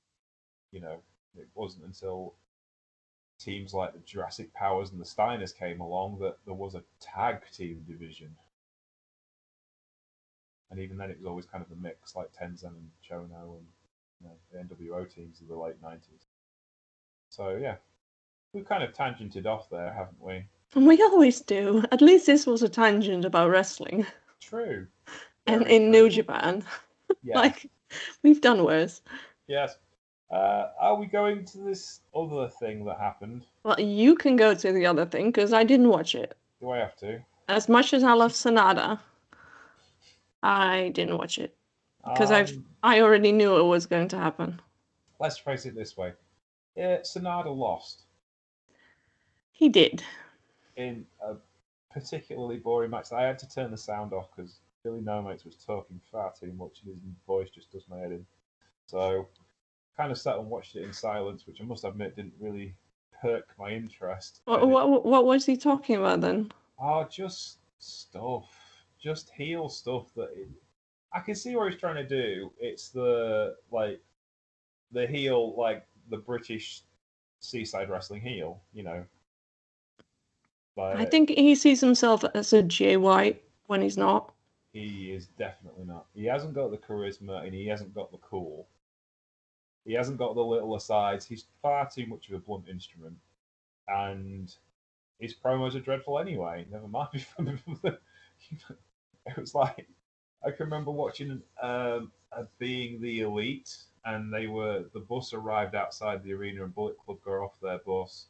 [0.72, 0.98] You know,
[1.36, 2.34] it wasn't until
[3.38, 7.42] teams like the Jurassic Powers and the Steiners came along that there was a tag
[7.52, 8.36] team division.
[10.70, 13.66] And even then, it was always kind of a mix, like Tenzan and Chono and
[14.20, 16.26] you know, the NWO teams of the late 90s.
[17.30, 17.76] So, yeah,
[18.52, 20.44] we've kind of tangented off there, haven't we?
[20.74, 21.84] And we always do.
[21.90, 24.06] At least this was a tangent about wrestling
[24.40, 24.86] True.
[25.46, 25.90] and Very in true.
[25.90, 26.64] New Japan.
[27.24, 27.38] Yeah.
[27.40, 27.68] Like,
[28.22, 29.02] we've done worse.
[29.48, 29.76] yes.
[30.30, 33.44] Uh, are we going to this other thing that happened?
[33.64, 36.36] Well, you can go to the other thing because I didn't watch it.
[36.60, 37.20] Do I have to?
[37.48, 39.00] As much as I love Sanada,
[40.42, 41.56] I didn't watch it.
[42.16, 44.60] 'Cause I've- Um, I already knew it was going to happen.
[45.18, 46.14] Let's face it this way.
[46.76, 48.04] Yeah, Sanada lost.
[49.52, 50.02] He did.
[50.76, 51.36] in a
[51.90, 53.12] particularly boring match.
[53.12, 56.52] I had to turn the sound off because Billy No Mates was talking far too
[56.54, 58.24] much, and his voice just does my head in.
[58.86, 59.28] So,
[59.96, 62.74] kind of sat and watched it in silence, which I must admit didn't really
[63.20, 64.40] perk my interest.
[64.44, 66.50] What, what, what was he talking about then?
[66.80, 68.50] Oh, just stuff,
[69.02, 70.48] just heel stuff that it,
[71.12, 72.52] I can see what he's trying to do.
[72.58, 74.00] It's the like
[74.92, 76.82] the heel, like the British
[77.40, 79.04] seaside wrestling heel, you know.
[80.78, 84.32] I think he sees himself as a Jay White when he's not.
[84.72, 86.06] He is definitely not.
[86.14, 88.66] He hasn't got the charisma and he hasn't got the cool.
[89.84, 91.26] He hasn't got the little asides.
[91.26, 93.16] He's far too much of a blunt instrument.
[93.88, 94.54] And
[95.18, 96.66] his promos are dreadful anyway.
[96.70, 97.26] Never mind.
[97.84, 99.86] it was like,
[100.44, 102.12] I can remember watching um,
[102.58, 107.18] Being the Elite, and they were, the bus arrived outside the arena, and Bullet Club
[107.24, 108.26] go off their bus.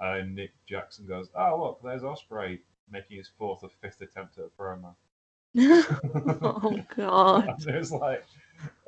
[0.00, 2.58] And Nick Jackson goes, Oh, look, there's Ospreay
[2.90, 4.94] making his fourth or fifth attempt at a promo.
[6.42, 7.54] oh god.
[7.66, 8.24] It was like,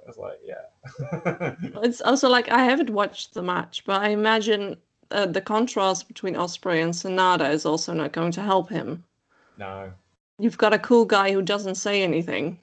[0.05, 1.55] I was like, yeah.
[1.82, 4.76] It's also like I haven't watched the match, but I imagine
[5.11, 9.05] uh, the contrast between Ospreay and Sanada is also not going to help him.
[9.57, 9.92] no,
[10.38, 12.59] You've got a cool guy who doesn't say anything,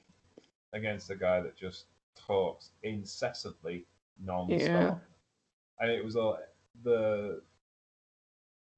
[0.72, 1.86] against a guy that just
[2.16, 3.86] talks incessantly
[4.22, 4.60] non-stop.
[4.60, 4.94] Yeah.
[5.80, 6.38] And it was all
[6.84, 7.42] the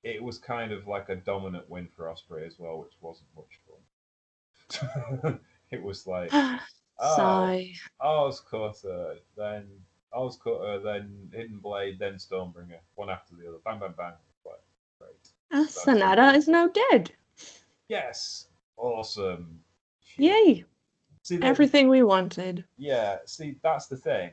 [0.02, 3.60] it was kind of like a dominant win for Ospreay as well, which wasn't much
[5.20, 5.40] fun.
[5.70, 6.30] it was like
[6.98, 7.16] Oh.
[7.16, 7.72] Sigh.
[8.00, 9.66] OsCutter, then
[10.12, 13.58] OsCutter, then Hidden Blade, then Stormbringer, one after the other.
[13.64, 14.12] Bang, bang, bang.
[14.44, 14.62] Like,
[14.98, 15.28] great.
[15.50, 17.12] Uh, Sanada is now dead.
[17.88, 19.60] Yes, awesome.
[20.16, 20.64] Yay!
[21.22, 22.64] See, Everything we wanted.
[22.76, 24.30] Yeah, see, that's the thing.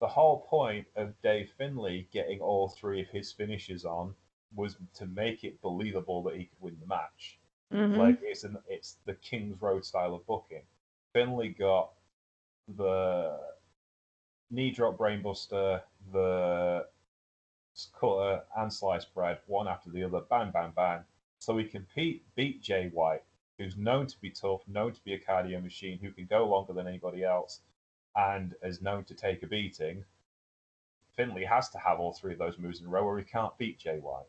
[0.00, 4.14] The whole point of Dave Finlay getting all three of his finishes on
[4.54, 7.38] was to make it believable that he could win the match.
[7.72, 7.96] Mhm.
[7.96, 10.62] Like it's an it's the King's Road style of booking.
[11.16, 11.92] Finlay got
[12.76, 13.40] the
[14.50, 15.80] knee drop brainbuster,
[16.12, 16.86] the
[17.98, 21.00] cutter and sliced bread, one after the other, bang, bang, bang.
[21.38, 23.22] So he can beat, Jay White,
[23.56, 26.74] who's known to be tough, known to be a cardio machine, who can go longer
[26.74, 27.62] than anybody else,
[28.14, 30.04] and is known to take a beating.
[31.16, 33.56] Finlay has to have all three of those moves in a row, or he can't
[33.56, 34.28] beat Jay White.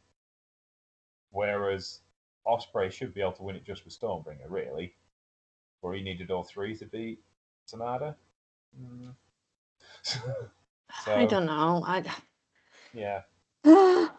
[1.31, 1.99] Whereas
[2.45, 4.95] Ospreay should be able to win it just with Stormbringer, really.
[5.81, 7.19] Or he needed all three to beat
[7.67, 8.15] Sanada.
[8.79, 9.13] Mm.
[11.07, 11.83] I don't know.
[11.85, 12.03] I
[12.93, 13.21] Yeah.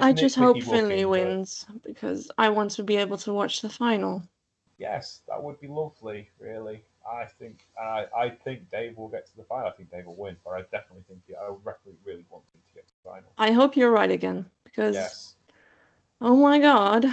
[0.00, 3.32] I just hope nitpicky Finlay booking, but wins because I want to be able to
[3.32, 4.22] watch the final.
[4.78, 6.30] Yes, that would be lovely.
[6.38, 9.68] Really, I think I I think Dave will get to the final.
[9.68, 12.60] I think Dave will win, but I definitely think he, I really really want him
[12.68, 13.32] to get to the final.
[13.38, 15.34] I hope you're right again because Yes,
[16.20, 17.06] oh my god,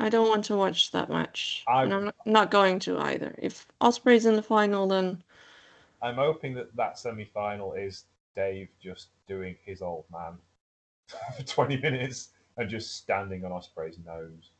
[0.00, 3.34] I don't want to watch that match, I- and I'm not- going to either.
[3.38, 5.22] If Ospreay's in the final, then
[6.02, 10.38] I'm hoping that that semi final is Dave just doing his old man
[11.36, 14.50] for 20 minutes and just standing on Ospreay's nose.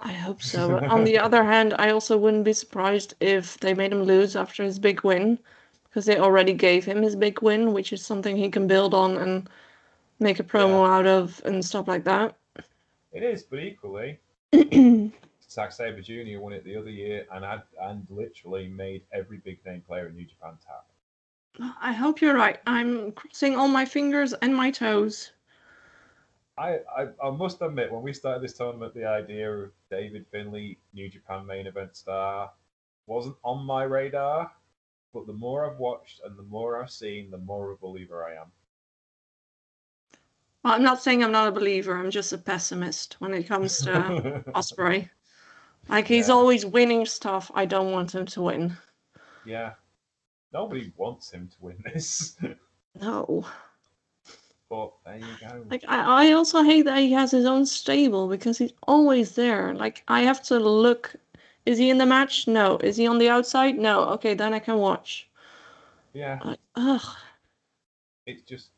[0.00, 0.78] I hope so.
[0.88, 4.62] On the other hand, I also wouldn't be surprised if they made him lose after
[4.64, 5.38] his big win,
[5.84, 9.18] because they already gave him his big win, which is something he can build on
[9.18, 9.50] and
[10.18, 12.34] make a promo out of and stuff like that.
[13.12, 14.18] It is, but equally,
[15.50, 16.38] Zack Sabre Jr.
[16.38, 20.16] won it the other year and had and literally made every big name player in
[20.16, 20.86] New Japan tap.
[21.80, 22.60] I hope you're right.
[22.66, 25.32] I'm crossing all my fingers and my toes.
[26.56, 30.78] I, I, I must admit, when we started this tournament, the idea of David Finlay,
[30.92, 32.50] New Japan main event star,
[33.06, 34.52] wasn't on my radar.
[35.12, 38.24] But the more I've watched and the more I've seen, the more of a believer
[38.24, 38.52] I am.
[40.62, 41.96] Well, I'm not saying I'm not a believer.
[41.96, 43.90] I'm just a pessimist when it comes to
[44.54, 45.08] Ospreay.
[45.88, 46.34] Like he's Yeah.
[46.34, 47.50] always winning stuff.
[47.54, 48.76] I don't want him to win.
[49.44, 49.72] yeah.
[50.52, 52.36] Nobody wants him to win this.
[53.00, 53.46] No.
[54.68, 55.64] but there you go.
[55.70, 59.72] Like I, I also hate that he has his own stable because he's always there.
[59.74, 61.14] Like I have to look.
[61.66, 62.48] Is he in the match?
[62.48, 62.78] No.
[62.78, 63.78] Is he on the outside?
[63.78, 64.04] No.
[64.10, 65.30] Okay, then I can watch.
[66.12, 66.40] yeah.
[66.44, 67.16] Like, ugh.
[68.26, 68.70] it's just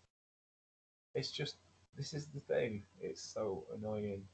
[1.14, 1.56] it's just
[1.96, 4.24] this is the thing it's so annoying.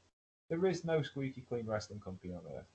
[0.49, 2.65] There is no squeaky clean wrestling company on earth.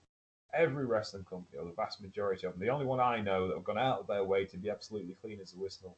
[0.53, 3.57] Every wrestling company or the vast majority of them the only one i know that
[3.57, 5.97] have gone out of their way to be absolutely clean as a whistle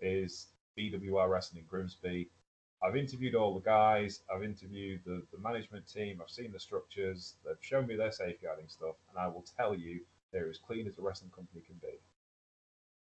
[0.00, 0.46] is
[0.78, 2.30] bwr wrestling in grimsby.
[2.82, 7.34] I've interviewed all the guys i've interviewed the, the management team i've seen the structures
[7.44, 10.00] they've shown me their safeguarding stuff and i will tell you
[10.32, 11.98] they're as clean as a wrestling company can be.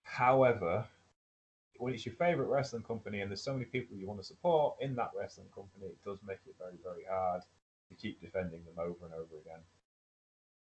[0.03, 0.87] However
[1.79, 4.77] when it's your favorite wrestling company and there's so many people you want to support
[4.81, 7.43] in that wrestling company, it does make it very, very hard
[7.89, 9.61] to keep defending them over and over again.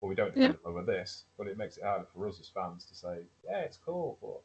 [0.02, 2.50] Well, we don't defend them over this, but it makes it harder for us as
[2.50, 4.42] fans to say, yeah, it's cool, but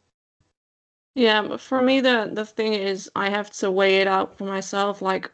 [1.15, 4.45] Yeah, but for me the the thing is I have to weigh it out for
[4.45, 5.03] myself.
[5.03, 5.33] Like,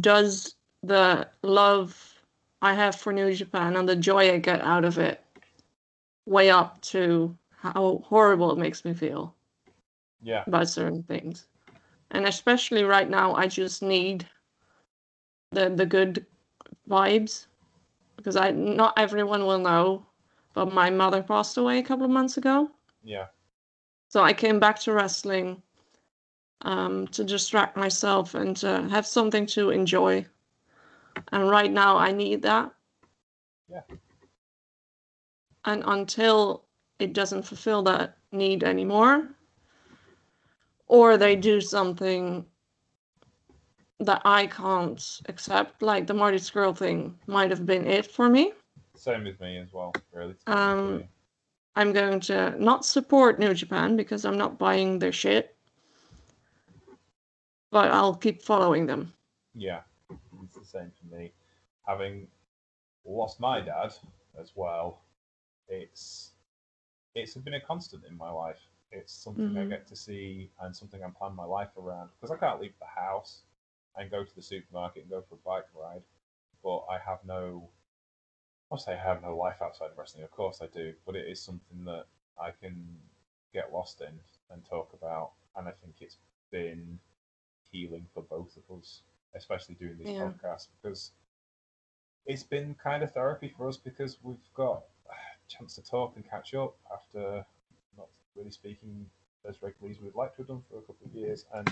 [0.00, 2.22] does the love
[2.62, 5.24] I have for New Japan and the joy I get out of it
[6.26, 9.34] weigh up to how horrible it makes me feel
[10.22, 11.46] yeah, about certain things?
[12.10, 14.28] And especially right now, I just need
[15.52, 16.26] the the good
[16.88, 17.46] vibes
[18.16, 20.06] because I not everyone will know,
[20.54, 22.70] but my mother passed away a couple of months ago.
[23.02, 23.26] yeah,
[24.08, 25.62] So I came back to wrestling
[26.62, 30.26] um, to distract myself and to have something to enjoy.
[31.32, 32.72] And right now, I need that.
[33.68, 33.82] Yeah.
[35.64, 36.64] And until
[36.98, 39.28] it doesn't fulfill that need anymore,
[40.92, 42.44] or they do something
[43.98, 48.52] that I can't accept, like the Marty Scurll thing might have been it for me.
[48.94, 50.34] same with me as well, really.
[50.34, 51.04] to be honest Um.
[51.74, 55.56] I'm going to not support New Japan because I'm not buying their shit.
[57.70, 59.14] But I'll keep following them.
[59.54, 59.80] Yeah,
[60.44, 61.32] it's the same for me.
[61.88, 62.26] Having
[63.06, 63.94] lost my dad
[64.38, 65.00] as well,
[65.68, 66.32] it's
[67.14, 68.60] it's been a constant in my life.
[68.92, 69.66] It's something I Mhm.
[69.66, 72.86] get to see and something I'm planning my life around because I can't leave the
[72.86, 73.42] house
[73.96, 76.02] and go to the supermarket and go for a bike ride.
[76.62, 77.70] But I have no,
[78.70, 80.24] I'll say I have no life outside of wrestling.
[80.24, 82.06] Of course I do, but it is something that
[82.40, 82.98] I can
[83.52, 84.20] get lost in
[84.50, 85.32] and talk about.
[85.56, 86.18] And I think it's
[86.50, 86.98] been
[87.70, 89.02] healing for both of us,
[89.34, 90.20] especially doing these Yeah.
[90.20, 91.12] podcasts because
[92.26, 95.14] it's been kind of therapy for us because we've got a
[95.48, 97.44] chance to talk and catch up after
[98.36, 99.06] really speaking
[99.48, 101.44] as regularly as we'd like to have done for a couple of years.
[101.54, 101.68] And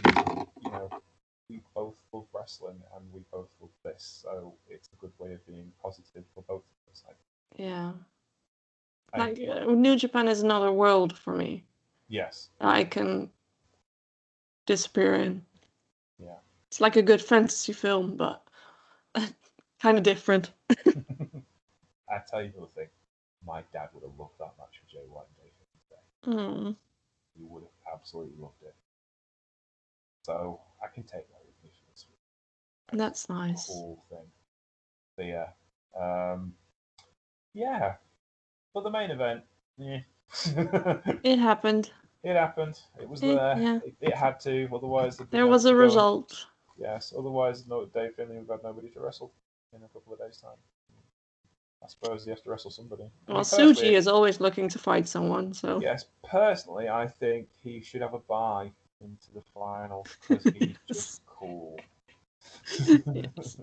[0.65, 0.91] you know,
[1.49, 5.47] we both love wrestling and we both love this, so it's a good way of
[5.47, 7.03] being positive for both of us.
[7.09, 7.13] I
[7.63, 7.93] Yeah.
[9.13, 11.65] And- Like uh, New Japan is another world for me.
[12.09, 13.31] yes, I can
[14.67, 15.45] disappear in.
[16.23, 16.37] Yeah.
[16.69, 18.43] It's like a good fantasy film, but
[19.81, 20.51] kind of different.
[20.71, 22.89] I tell you another thing.
[23.47, 25.40] My dad would have loved that match with Jay White and Dave Finlay.
[26.27, 26.77] Mm.
[27.37, 28.75] He would have absolutely loved it.
[30.23, 32.99] So I can take that with this week.
[32.99, 33.67] That's nice.
[33.67, 34.27] Cool thing.
[35.17, 35.49] So yeah,
[35.99, 36.55] um,
[37.55, 37.95] yeah.
[38.75, 39.43] But the main event,
[39.79, 40.01] yeah.
[41.25, 41.91] It happened.
[42.23, 42.79] it happened.
[43.01, 43.59] It was It- there.
[43.59, 43.79] yeah.
[43.85, 44.69] It, it had to.
[44.73, 46.47] Otherwise, There was a result.
[46.79, 47.13] Yes.
[47.17, 47.87] Otherwise, no.
[47.87, 49.33] Dave Finlay would have nobody to wrestle
[49.75, 50.57] in a couple of days' time.
[51.83, 53.05] I suppose he has to wrestle somebody.
[53.05, 57.49] I Well, mean, Tsuji is always looking to fight someone, so Yes, personally, I think
[57.63, 58.71] he should have a bye
[59.01, 61.81] into the final because he's just cool.
[63.15, 63.57] Yes.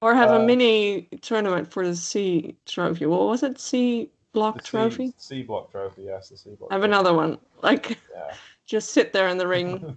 [0.00, 3.06] or have Uh, a mini tournament for the C trophy.
[3.06, 3.58] What was it?
[3.60, 5.14] C block C- trophy.
[5.18, 6.70] C block trophy, yes, the C block.
[6.70, 7.38] Have trophy, another one.
[7.62, 8.34] Like Yeah.
[8.66, 9.94] just sit there in the ring.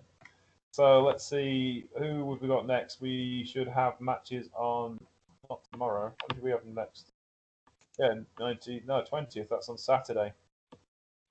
[0.72, 3.00] so let's see who we've we got next.
[3.00, 4.98] We should have matches on
[5.50, 6.12] not tomorrow.
[6.24, 7.10] What do we have next?
[7.98, 9.48] Yeah, 19, no, 20th.
[9.50, 10.32] That's on Saturday.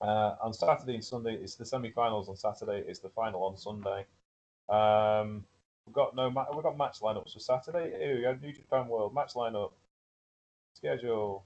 [0.00, 2.28] Uh, on Saturday and Sunday, it's the semi-finals.
[2.28, 4.06] On Saturday, it's the final on Sunday.
[4.68, 5.44] Um,
[5.84, 7.90] we've got no, ma- we've got match lineups for Saturday.
[7.98, 9.72] Here we go, New Japan World match lineup
[10.74, 11.44] schedule.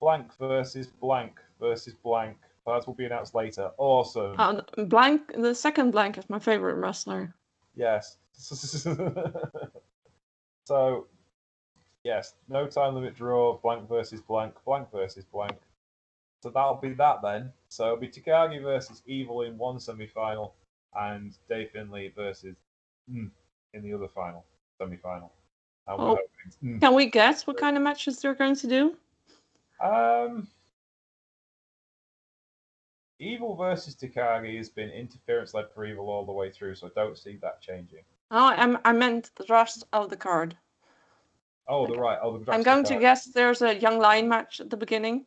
[0.00, 2.38] Blank versus blank versus blank.
[2.66, 3.70] That will be announced later.
[3.78, 4.34] Awesome.
[4.38, 5.32] Uh, blank.
[5.36, 7.34] The second blank is my favorite wrestler.
[7.74, 8.18] Yes.
[10.64, 11.06] so,
[12.04, 15.56] yes, no time limit draw, blank versus blank, blank versus blank.
[16.42, 17.52] So that'll be that then.
[17.68, 20.54] So it'll be Takagi versus Evil in one semi final
[20.94, 22.56] and Dave Finlay versus
[23.12, 23.30] mm,
[23.74, 24.44] in the other final,
[24.78, 25.32] semi final.
[25.88, 26.16] Oh.
[26.60, 28.96] hoping- Can we guess what kind of matches they're going to do?
[29.82, 30.26] mm.
[30.26, 30.48] Um,
[33.20, 36.90] Evil versus Takagi has been interference led for Evil all the way through, so I
[36.94, 38.04] don't see that changing.
[38.30, 40.56] Oh, I'm, I meant the rest of the card.
[41.68, 42.18] Oh, the right.
[42.22, 45.26] Oh, the I'm going to guess there's a young lion match at the beginning,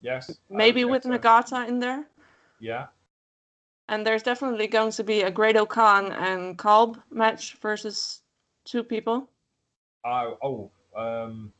[0.00, 0.38] Yes.
[0.48, 1.10] Maybe with so.
[1.10, 2.06] Nagata in there.
[2.58, 2.86] Yeah.
[3.88, 8.22] And there's definitely going to be a Great-O-Khan and Cobb match versus
[8.64, 9.28] two people.
[10.04, 11.52] Oh, oh, um,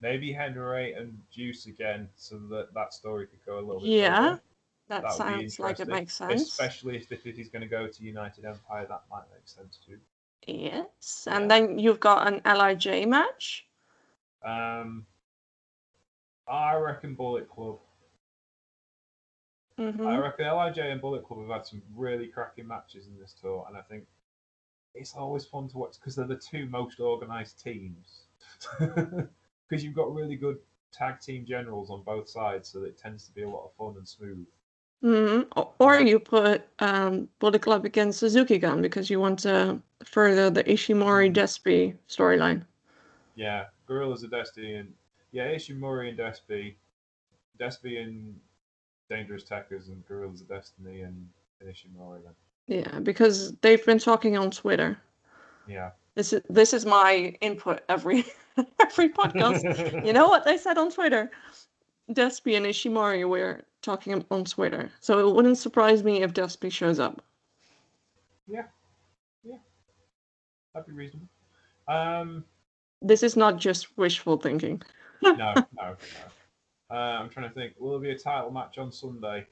[0.00, 3.90] maybe Henare and Juice again, so that that story could go a little bit.
[3.90, 4.42] Yeah, further.
[4.88, 6.42] That, That sounds like it makes sense.
[6.42, 9.98] Especially if, if he's going to go to United Empire, that might make sense too.
[10.46, 13.66] Yes, and then you've got an Lij match.
[14.44, 15.06] Um,
[16.48, 17.78] I reckon Bullet Club.
[19.78, 23.34] hmm I reckon Lij and Bullet Club have had some really cracking matches in this
[23.40, 24.04] tour, and I think
[24.94, 28.24] it's always fun to watch because they're the two most organised teams.
[29.68, 30.58] Because you've got really good
[30.92, 33.96] tag team generals on both sides, so it tends to be a lot of fun
[33.96, 34.46] and smooth.
[35.02, 35.40] Hmm
[35.80, 40.62] Or you put um, Bullet Club against Suzuki Gun because you want to further the
[40.64, 42.64] Ishimori Despi storyline.
[43.34, 44.92] Yeah, Guerrillas of Destiny and
[45.32, 46.74] yeah, Ishimori and Despy,
[47.58, 48.38] Despy and
[49.10, 51.28] Dangerous Tekkers and Guerrillas of Destiny and,
[51.60, 52.20] and Ishimori.
[52.22, 54.98] Then Yeah, because they've been talking on Twitter.
[55.66, 58.24] yeah, This is this is my input every
[58.80, 60.06] every podcast.
[60.06, 61.30] you know what they said on Twitter?
[62.14, 66.98] Despi and Ishimori were talking on Twitter, so it wouldn't surprise me if Despi shows
[66.98, 67.22] up.
[68.46, 68.64] Yeah,
[69.42, 69.56] yeah,
[70.74, 71.28] that'd be reasonable.
[71.88, 72.44] Um,
[73.00, 74.82] This is not just wishful thinking.
[75.22, 75.96] no, no, no.
[76.90, 77.74] Uh, I'm trying to think.
[77.78, 79.46] Will there be a title match on Sunday?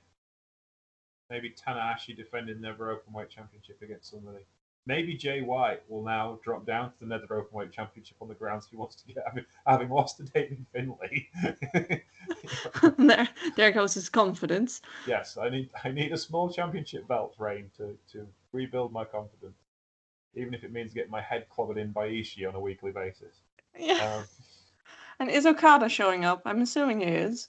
[1.31, 4.45] Maybe Tanahashi defending the open weight Championship against somebody.
[4.91, 8.67] Maybe Jay White will now drop down to the NEVER Openweight Championship on the grounds
[8.69, 11.29] he wants to get, having, having lost to David Finlay.
[12.99, 14.81] there, there goes his confidence.
[15.07, 19.55] yes, I need I need a small championship belt reign to, to rebuild my confidence,
[20.35, 23.43] even if it means getting my head clobbered in by Ishii on a weekly basis.
[23.79, 24.17] Yeah.
[24.17, 24.25] Um,
[25.21, 26.43] And is Okada showing up?
[26.45, 27.49] I'm assuming he is.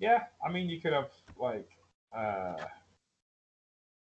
[0.00, 1.68] Yeah, I mean, you could have like.
[2.12, 2.56] Uh,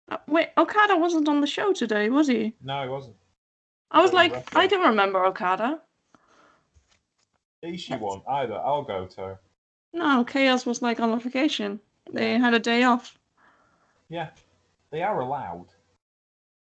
[0.08, 2.54] Uh, wait, Okada wasn't on the show today, was he?
[2.62, 3.16] no, he wasn't.
[3.90, 4.54] I was like.
[4.56, 5.80] I don't remember Okada.
[7.64, 8.54] Ishii won either.
[8.54, 9.38] I'll go to.
[9.92, 11.80] No, Chaos was like on vacation.
[12.12, 13.16] They had a day off.
[14.08, 14.28] Yeah,
[14.90, 15.66] they are allowed.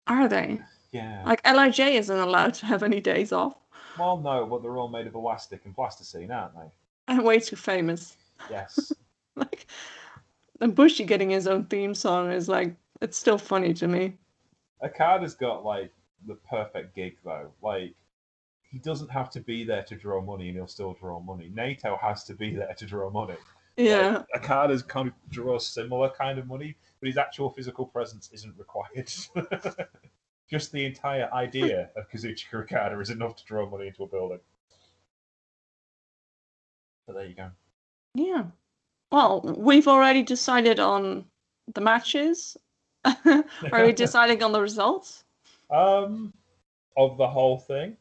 [0.07, 0.61] Are they?
[0.91, 1.23] Yeah.
[1.25, 3.55] Like Lij isn't allowed to have any days off.
[3.99, 6.71] Well, no, but they're all made of elastic and plasticine, aren't they?
[7.07, 8.15] I'm way too famous.
[8.49, 8.91] Yes.
[9.37, 9.67] Like,
[10.61, 14.13] and Bushi getting his own theme song is like, it's still funny to me.
[14.83, 15.91] Okada's got like
[16.27, 17.51] the perfect gig though.
[17.61, 17.93] Like
[18.71, 21.51] he doesn't have to be there to draw money and he'll still draw money.
[21.55, 23.37] Naito has to be there to draw money.
[23.77, 24.23] Yeah.
[24.33, 28.53] Like, Okada's kind of draws similar kind of money, but his actual physical presence isn't
[28.57, 29.11] required.
[30.49, 34.39] Just the entire idea of Kazuchika Okada is enough to draw money into a building.
[37.07, 37.51] But there you go.
[38.13, 38.43] Yeah.
[39.11, 41.25] Well, we've already decided on
[41.73, 42.57] the matches.
[43.71, 45.23] Are we deciding on the results?
[45.69, 46.33] Um,
[46.97, 47.97] of the whole thing,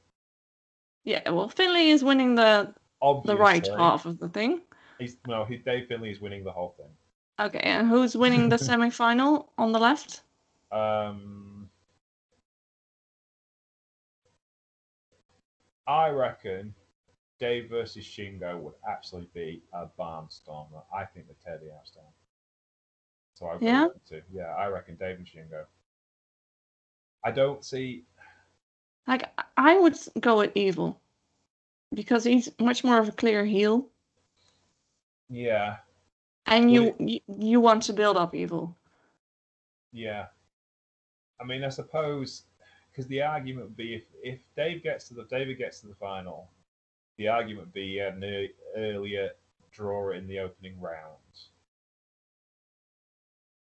[1.04, 4.60] Yeah, well, Finlay is winning the obviously, the right half of the thing.
[4.98, 7.46] He's, no, he, Dave Finlay is winning the whole thing.
[7.46, 10.22] Okay, and who's winning the semi-final on the left?
[10.70, 11.68] Um,
[15.86, 16.74] I reckon
[17.38, 20.82] Dave versus Shingo would actually be a barnstormer.
[20.94, 22.04] I think the house down.
[23.34, 23.88] So I Yeah?
[24.08, 25.66] to yeah, I reckon Dave and Shingo.
[27.24, 28.04] I don't see
[29.06, 29.24] Like,
[29.58, 31.00] I- would go with Evil
[31.92, 33.90] because he's much more of a clear heel,
[35.28, 35.78] yeah,
[36.46, 38.76] and you you, you want to build up Evil.
[39.92, 40.26] yeah.
[41.40, 42.44] I mean, I suppose
[42.90, 45.94] because the argument would be if if Dave gets to the David gets to the
[45.96, 46.48] final,
[47.18, 49.30] the argument would be he had an earlier
[49.72, 51.18] draw in the opening round.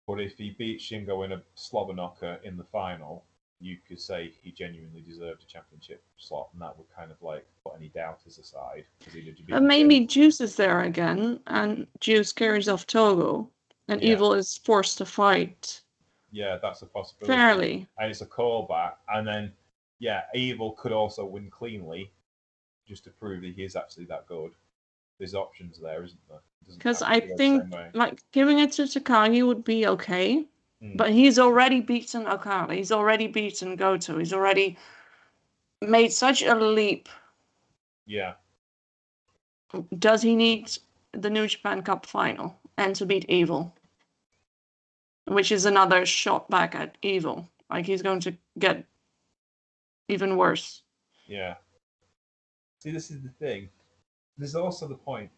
[0.07, 3.25] But if he beat Shingo in a slobber knocker in the final,
[3.59, 7.45] you could say he genuinely deserved a championship slot, and that would kind of like
[7.63, 8.85] put any doubters aside.
[9.11, 10.07] he did beat But maybe Shingo.
[10.09, 13.49] Juice is there again, and Juice carries off Togo,
[13.89, 14.13] and Yeah.
[14.13, 15.81] Evil is forced to fight
[16.31, 17.33] yeah, that's a possibility.
[17.37, 17.87] fairly.
[17.97, 18.95] and it's a callback.
[19.09, 19.53] And then,
[19.99, 22.11] yeah, Evil could also win cleanly,
[22.85, 24.51] just to prove that he is actually that good.
[25.17, 26.37] There's options there, isn't there?
[26.61, 30.45] It doesn't 'Cause have to I think- Like giving it to Takagi would be okay,
[30.81, 30.95] Mm.
[30.97, 32.75] but he's already beaten Okada.
[32.75, 34.17] He's already beaten Goto.
[34.19, 34.77] He's already
[35.81, 37.09] made such a leap.
[38.05, 38.35] yeah,
[39.99, 40.71] Does he need
[41.11, 43.75] the New Japan Cup final and to beat Evil?
[45.25, 47.49] Which is another shot back at Evil.
[47.69, 48.85] Like he's going to get
[50.07, 50.83] even worse.
[51.25, 51.55] yeah.
[52.79, 53.69] See, this is the thing.
[54.37, 55.29] There's also the point.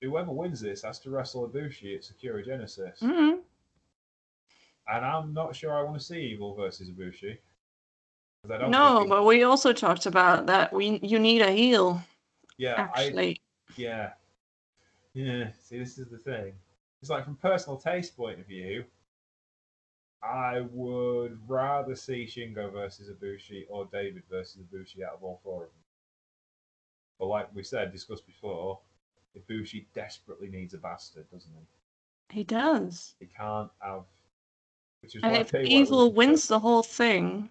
[0.00, 3.34] Whoever wins this has to wrestle Ibushi at Sakura Genesis, hmm
[4.90, 7.36] and I'm not sure I want to see Evil versus Ibushi.
[8.50, 12.02] I No, but we also talked about that we you need a heel
[12.56, 13.40] yeah, I, actually.
[13.76, 14.10] Yeah.
[15.14, 15.50] Yeah.
[15.62, 16.52] See, this is the thing.
[17.00, 18.84] It's like from personal taste point of view,
[20.22, 25.64] I would rather see Shingo versus Ibushi or David versus Ibushi out of all four
[25.64, 25.78] of them.
[27.18, 28.78] But like we said, discussed before,
[29.36, 31.50] Ibushi desperately needs a bastard, doesn't
[32.30, 32.38] he?
[32.38, 33.14] He does.
[33.18, 34.04] He can't have.
[35.02, 37.50] Which is And why if tell you what, we Evil wins the whole thing,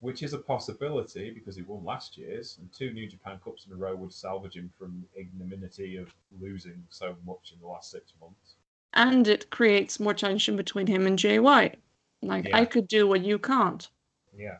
[0.00, 3.72] which is a possibility because he won last year's, and two New Japan Cups in
[3.72, 8.12] a row would salvage him from ignominy of losing so much in the last six
[8.20, 8.56] months.
[8.92, 11.78] and it creates more tension between him and Jay White.
[12.22, 13.88] Like I could do what you can't.
[14.36, 14.58] Yeah.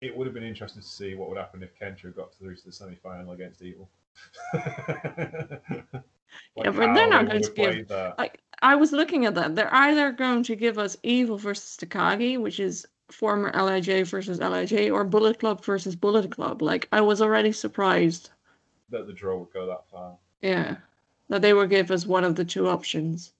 [0.00, 2.66] It would have been interesting to see what would happen if Kenta got through to
[2.66, 3.88] the semi final against Evil.
[6.56, 8.18] Like Yeah, but they're not going to give- that.
[8.18, 9.56] Like I was looking at that.
[9.56, 14.90] They're either going to give us Evil versus Takagi, which is former Lij versus Lij,
[14.90, 16.60] or Bullet Club versus Bullet Club.
[16.60, 18.30] Like I was already surprised.
[18.90, 20.16] that the draw would go that far.
[20.42, 20.76] Yeah,
[21.28, 23.32] that they would give us one of the two options.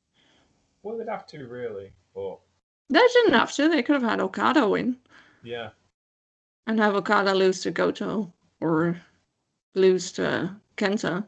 [0.82, 2.38] Well, they'd have to really, but
[2.88, 3.68] They didn't have to.
[3.68, 4.96] They could have had Okada win
[5.44, 5.70] yeah,
[6.68, 9.00] and have Okada lose to Goto or
[9.74, 11.26] lose to Kenta.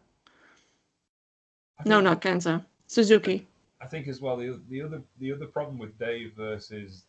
[1.87, 2.65] No, not Kenta.
[2.87, 3.49] Suzuki.
[3.81, 7.07] I think as well the the other the other problem with Dave versus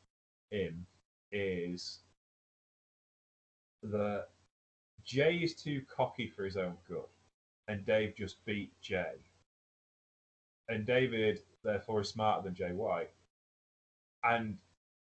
[0.50, 0.86] him
[1.32, 2.00] is
[3.84, 4.30] that
[5.04, 7.10] Jay is too cocky for his own good,
[7.68, 9.16] and Dave just beat Jay,
[10.70, 13.12] and David therefore is smarter than Jay White,
[14.24, 14.58] and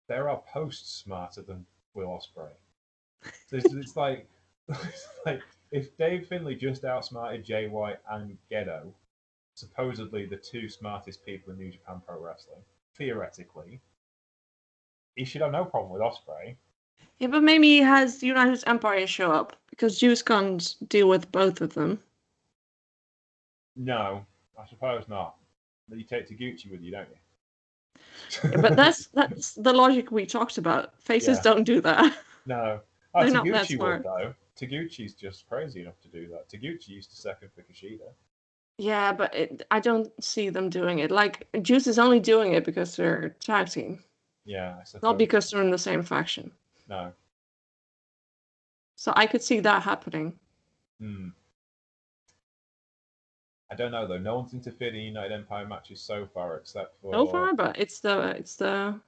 [0.08, 1.64] there are posts smarter than
[1.94, 2.52] Will Ospreay.
[3.46, 4.26] So it's, it's like
[4.68, 5.40] it's like
[5.70, 8.92] if Dave Finlay just outsmarted Jay White and Gedo,
[9.54, 12.62] supposedly the two smartest people in New Japan Pro Wrestling,
[12.96, 13.80] theoretically,
[15.16, 16.56] he should have no problem with Ospreay.
[17.18, 21.60] Yeah, but maybe he has United Empire show up because Juice can't deal with both
[21.60, 22.00] of them.
[23.76, 24.24] No,
[24.60, 25.36] I suppose not.
[25.88, 27.16] But you take Taguchi with you, don't you?
[28.50, 31.00] Yeah, but that's that's the logic we talked about.
[31.00, 31.42] Faces Yeah.
[31.42, 32.16] don't do that.
[32.46, 32.80] no.
[33.14, 34.04] Oh, They're not that Taguchi smart.
[34.04, 34.34] would though.
[34.58, 36.48] Taguchi's just crazy enough to do that.
[36.48, 38.12] Taguchi used to second for Kushida.
[38.78, 41.10] Yeah, but it, I don't see them doing it.
[41.10, 44.02] Like Juice is only doing it because they're a tag team,
[44.44, 45.02] Yeah, I suppose.
[45.02, 46.50] not because they're in the same faction.
[46.88, 47.12] No.
[48.96, 50.38] So I could see that happening.
[51.00, 51.28] Hmm.
[53.70, 54.18] I don't know though.
[54.18, 58.00] No one's interfered in United Empire matches so far, except for So far, but it's
[58.00, 58.98] the it's the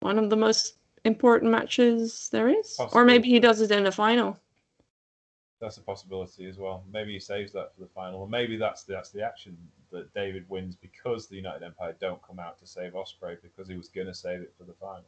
[0.00, 2.78] one of the most important matches there is.
[2.92, 4.38] Or maybe he does it in the final.
[5.60, 6.84] That's a possibility as well.
[6.92, 9.56] Maybe he saves that for the final, or maybe that's the, that's the action
[9.90, 13.76] that David wins because the United Empire don't come out to save Ospreay because he
[13.76, 15.04] was gonna save it for the final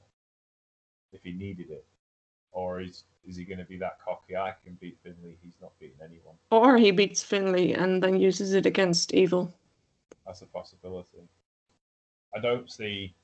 [1.12, 1.84] if he needed it,
[2.52, 4.36] or is is he gonna be that cocky?
[4.36, 5.36] I can beat Finlay.
[5.40, 6.34] He's not beating anyone.
[6.50, 9.52] Or he beats Finlay and then uses it against Evil.
[10.26, 11.28] That's a possibility.
[12.34, 13.14] I don't see.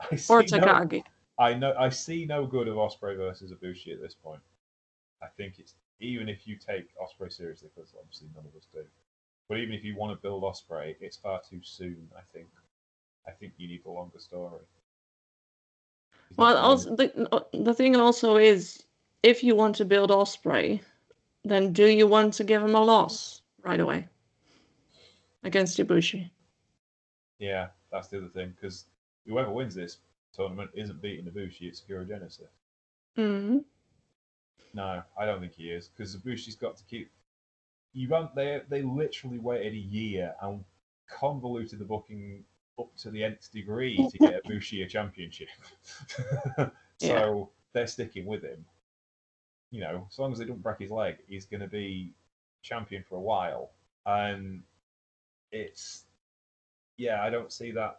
[0.10, 1.02] I see Or no- Takagi.
[1.38, 4.40] I know I see no good of Ospreay versus Ibushi at this point.
[5.22, 8.84] I think it's even if you take Ospreay seriously, because obviously none of us do.
[9.48, 12.08] But even if you want to build Ospreay, it's far too soon.
[12.16, 12.48] I think.
[13.26, 14.60] I think you need a longer story.
[16.36, 18.84] Well, also the uh, the thing also is,
[19.22, 20.80] if you want to build Ospreay,
[21.44, 24.08] then do you want to give him a loss right away
[25.42, 26.30] against Ibushi?
[27.38, 28.86] Yeah, that's the other thing because
[29.26, 29.98] whoever wins this
[30.34, 31.62] tournament isn't beating Ibushi.
[31.68, 32.50] It's Sakura Genesis.
[33.16, 33.58] hmm
[34.74, 37.10] No, I don't think he is because Ibushi's got to keep.
[37.92, 38.30] You run.
[38.34, 40.64] They they literally waited a year and
[41.08, 42.44] convoluted the booking
[42.78, 45.48] up to the nth degree to get Ibushi a championship.
[46.98, 48.64] so they're sticking with him.
[49.70, 52.12] You know, as long as they don't break his leg, he's going to be
[52.62, 53.70] champion for a while.
[54.06, 54.62] And
[55.52, 56.04] it's
[56.96, 57.98] yeah, I don't see that.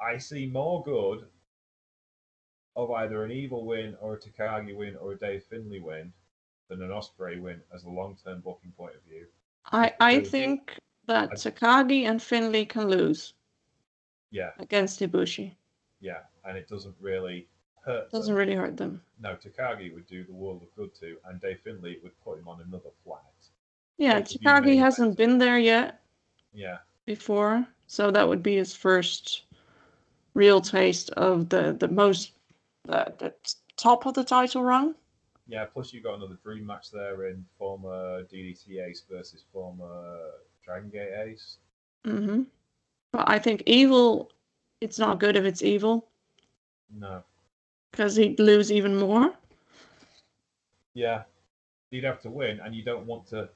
[0.00, 1.26] I see more good
[2.76, 6.12] of either an evil win or a Takagi win or a Dave Finlay win
[6.68, 9.26] than an Ospreay win as a long term booking point of view.
[9.66, 13.34] I I Because- think that I- Takagi and Finlay can lose
[14.30, 15.54] Yeah, against Ibushi.
[16.00, 17.48] yeah, and it doesn't really
[17.84, 18.10] hurt.
[18.10, 18.18] them.
[18.20, 19.02] Doesn't really hurt them.
[19.20, 22.48] No, Takagi would do the world of good to, and Dave Finlay would put him
[22.48, 23.20] on another flight.
[23.98, 26.00] Yeah, Like if you made Takagi hasn't been there yet
[26.54, 29.44] Yeah, before, so that would be his first
[30.34, 32.32] real taste of the the most
[32.84, 33.34] the, the
[33.76, 34.94] top of the title run.
[35.48, 35.64] yeah.
[35.64, 40.18] Plus, you got another dream match there in former DDT Ace versus former
[40.64, 41.58] Dragon Gate Ace.
[42.04, 42.42] hmm
[43.12, 44.30] But I think evil,
[44.80, 46.08] it's not good if it's evil
[46.98, 47.22] No,
[47.90, 49.32] because he'd lose even more.
[50.94, 51.22] yeah,
[51.90, 53.48] you'd have to win, and you don't want to.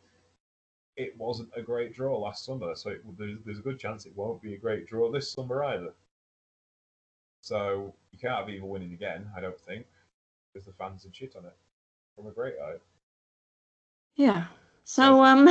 [0.97, 4.17] It wasn't a great draw last summer, so it, there's, there's a good chance it
[4.17, 5.93] won't be a great draw this summer either.
[7.47, 9.87] So you can't have evil winning again, I don't think,
[10.53, 11.57] because the fans would shit on it
[12.17, 12.79] from a great eye.
[14.17, 14.47] Yeah.
[14.83, 15.49] So um,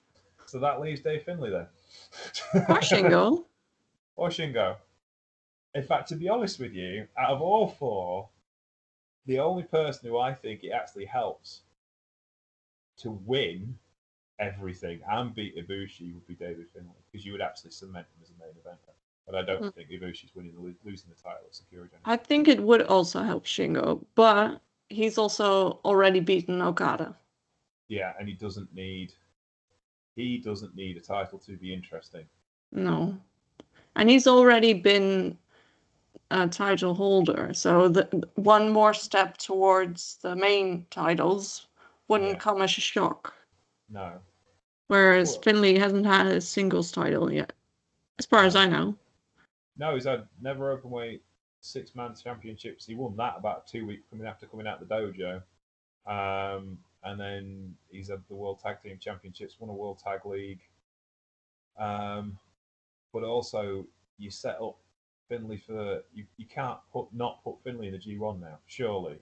[0.46, 1.66] So that leaves Dave Finlay then.
[2.68, 3.44] or Shingo.
[4.16, 4.78] or Shingo.
[5.76, 8.30] In fact, to be honest with you, out of all four,
[9.26, 11.60] the only person who I think it actually helps
[12.96, 13.78] to win
[14.40, 18.30] everything and beat Ibushi would be David Finlay because you would actually cement him as
[18.30, 18.94] a main eventer.
[19.28, 19.68] But I don't Hmm.
[19.68, 21.94] think Ibushi's winning the, losing the title at Security.
[22.06, 27.14] I think it would also help Shingo, but he's also already beaten Okada.
[27.88, 29.12] Yeah, and he doesn't need
[30.16, 32.26] he doesn't need a title to be interesting.
[32.72, 33.20] No.
[33.94, 35.38] And he's already been
[36.30, 41.68] a title holder, so the one more step towards the main titles
[42.08, 42.38] wouldn't Yeah.
[42.38, 43.34] come as a shock.
[43.90, 44.20] No.
[44.88, 47.52] Whereas Finlay hasn't had a singles title yet,
[48.18, 48.96] as far as I know.
[49.78, 51.22] No, he's had never open weight
[51.60, 52.86] six man championships.
[52.86, 55.42] He won that about two weeks coming after coming out of the dojo.
[56.06, 60.60] Um, and then he's had the World Tag Team Championships, won a World Tag League.
[61.78, 62.38] Um,
[63.12, 63.86] but also,
[64.18, 64.76] you set up
[65.28, 66.24] Finlay for you.
[66.36, 68.58] You can't put not put Finlay in the G1 now.
[68.66, 69.18] Surely,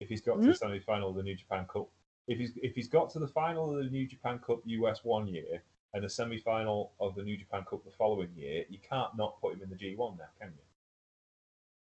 [0.00, 1.88] if he's got to the semi final of the New Japan Cup,
[2.28, 5.26] if he's if he's got to the final of the New Japan Cup US one
[5.26, 5.62] year
[5.94, 9.40] and the semi final of the New Japan Cup the following year, you can't not
[9.40, 10.64] put him in the G1 now, can you?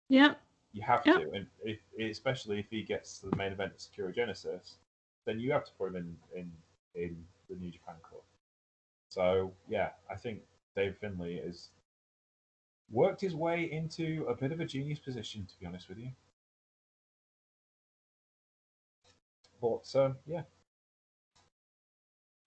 [0.09, 0.35] Yeah,
[0.73, 1.13] You have Yeah.
[1.13, 4.77] to, and if especially if he gets to the main event of Sakura Genesis,
[5.25, 6.51] then you have to put him in in
[6.95, 8.23] in the New Japan Cup.
[9.09, 10.41] So yeah, I think
[10.75, 11.69] Dave Finlay has
[12.91, 16.11] worked his way into a bit of a genius position, to be honest with you.
[19.61, 20.43] But um, yeah,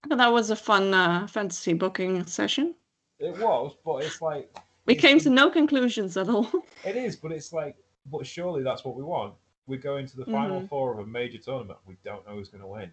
[0.08, 2.74] That was a fun uh, fantasy booking session.
[3.18, 4.50] it was, but it's like
[4.86, 6.50] We It's came to no conclusions at all.
[6.84, 7.76] It is, but it's like,
[8.10, 9.34] but surely that's what we want.
[9.68, 10.68] We're going to the final Mhm.
[10.68, 11.78] four of a major tournament.
[11.86, 12.90] We don't know who's going to win.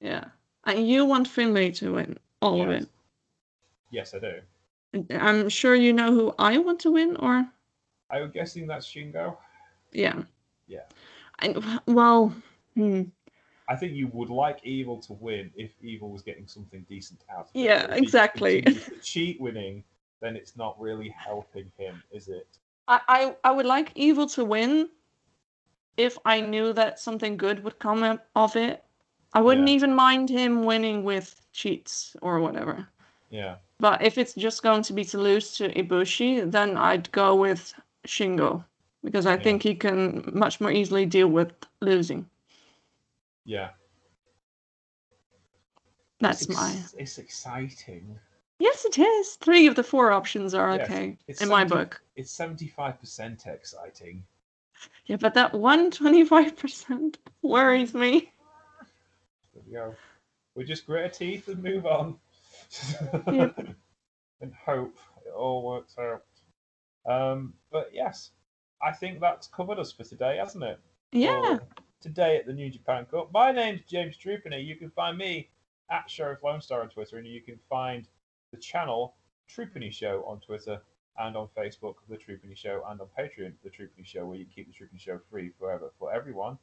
[0.00, 0.24] yeah.
[0.66, 2.88] And you want Finlay to win all of it.
[3.90, 4.40] Yes, I do.
[5.10, 7.46] I'm sure you know who I want to win, or
[8.10, 9.36] I'm guessing that's Shingo.
[9.92, 10.22] yeah.
[10.68, 10.86] Yeah.
[11.40, 12.32] And well,
[12.74, 13.02] hmm.
[13.68, 17.46] I think you would like Evil to win if Evil was getting something decent out
[17.48, 17.60] of it.
[17.60, 18.62] Yeah, exactly.
[19.02, 19.84] cheat winning,
[20.20, 22.46] then it's not really helping him, is it?
[22.88, 24.90] I, I I would like Evil to win
[25.96, 28.84] if I knew that something good would come of it.
[29.32, 29.74] I wouldn't Yeah.
[29.74, 32.86] even mind him winning with cheats or whatever.
[33.30, 33.56] Yeah.
[33.80, 37.74] But if it's just going to be to lose to Ibushi, then I'd go with
[38.06, 38.64] Shingo
[39.02, 39.42] because I Yeah.
[39.42, 42.28] think he can much more easily deal with losing.
[43.44, 43.70] Yeah.
[46.20, 46.82] That's it's, my.
[46.98, 48.18] It's exciting.
[48.58, 49.34] Yes, it is.
[49.36, 52.00] Three of the four options are okay it's in my book.
[52.16, 54.24] It's seventy-five percent exciting.
[55.06, 58.32] Yeah, but that one twenty-five percent worries me.
[59.52, 59.94] There we go.
[60.54, 62.16] We just grit our teeth and move on.
[63.12, 63.58] Yep.
[64.40, 64.96] and hope
[65.26, 66.22] it all works out.
[67.10, 68.30] Um, but yes,
[68.82, 70.78] I think that's covered us for today, hasn't it?
[71.12, 71.58] Yeah.
[72.04, 73.32] Today at the New Japan Cup.
[73.32, 74.62] My name's James Trupany.
[74.62, 75.48] You can find me
[75.90, 78.06] at Sheriff Lone Star on Twitter, and you can find
[78.50, 79.14] the channel
[79.48, 80.82] Trupany Show on Twitter
[81.18, 84.66] and on Facebook, The Trupany Show, and on Patreon, The Trupany Show, where you keep
[84.66, 86.58] The Trupany Show free forever for everyone.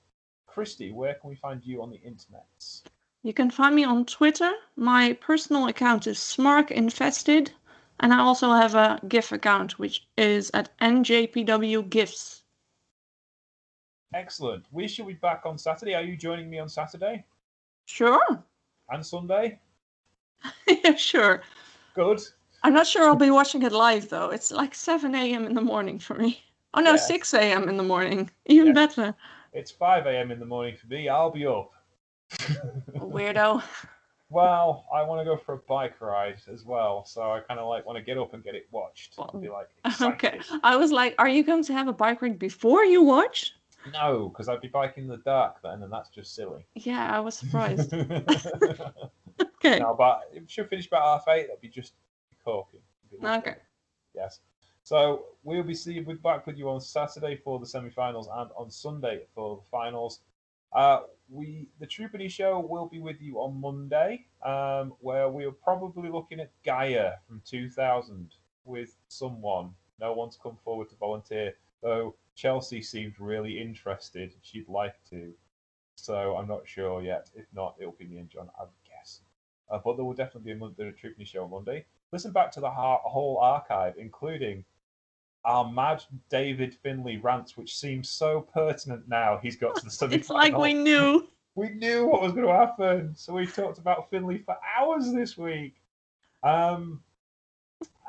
[0.45, 2.45] Christy, where can we find you on the internet?
[3.23, 4.51] You can find me on Twitter.
[4.75, 7.51] My personal account is Smark Infested,
[7.99, 12.40] and I also have a GIF account, which is at NJPW Gifts.
[14.13, 14.65] Excellent.
[14.71, 15.93] We shall be back on Saturday.
[15.95, 17.23] Are you joining me on Saturday
[17.85, 18.43] Sure.
[18.89, 19.59] and Sunday?
[20.67, 21.41] yeah, sure.
[21.93, 22.21] Good.
[22.63, 24.29] I'm not sure I'll be watching it live though.
[24.29, 25.45] It's like 7 a.m.
[25.45, 26.43] in the morning for me.
[26.73, 26.97] Oh no, Yeah.
[26.97, 27.69] 6 a.m.
[27.69, 28.29] in the morning.
[28.45, 28.73] Even Yeah.
[28.73, 29.15] better.
[29.53, 30.31] It's 5 a.m.
[30.31, 31.09] in the morning for me.
[31.09, 31.71] I'll be up.
[32.95, 33.63] Weirdo.
[34.29, 37.67] well, I want to go for a bike ride as well, so I kind of
[37.67, 39.17] like want to get up and get it watched.
[39.33, 39.69] and be like,
[40.01, 40.39] Okay.
[40.63, 43.53] I was like, are you going to have a bike ride before you watch?
[43.93, 46.65] No, because I'd be biking in the dark then, and that's just silly.
[46.75, 47.93] Yeah, I was surprised.
[49.55, 49.79] okay.
[49.79, 51.47] no, but it should finish about half eight.
[51.47, 51.93] That'd be just
[52.43, 52.81] corking.
[53.09, 53.51] It'd be lovely.
[53.51, 53.59] Okay.
[54.13, 54.39] Yes.
[54.83, 58.49] So we'll be seeing we'll be back with you on Saturday for the semi-finals and
[58.57, 60.21] on Sunday for the finals.
[60.73, 65.51] Uh, we the Troopany show will be with you on Monday, um, where we are
[65.51, 68.31] probably looking at Gaia from 2000
[68.65, 69.71] with someone.
[69.99, 74.33] No one's come forward to volunteer, though Chelsea seemed really interested.
[74.41, 75.33] She'd like to,
[75.95, 77.29] so I'm not sure yet.
[77.35, 79.21] If not, it'll be me and John, I would guess.
[79.69, 82.59] Uh, but there will definitely be a Monday Troopany show on Monday listen back to
[82.59, 84.63] the ha- whole archive, including
[85.43, 89.39] our mad David Finlay rants, which seems so pertinent now.
[89.41, 91.27] He's got to the semi It's like we knew.
[91.55, 95.37] we knew what was going to happen, so we talked about Finlay for hours this
[95.37, 95.75] week,
[96.43, 97.01] um,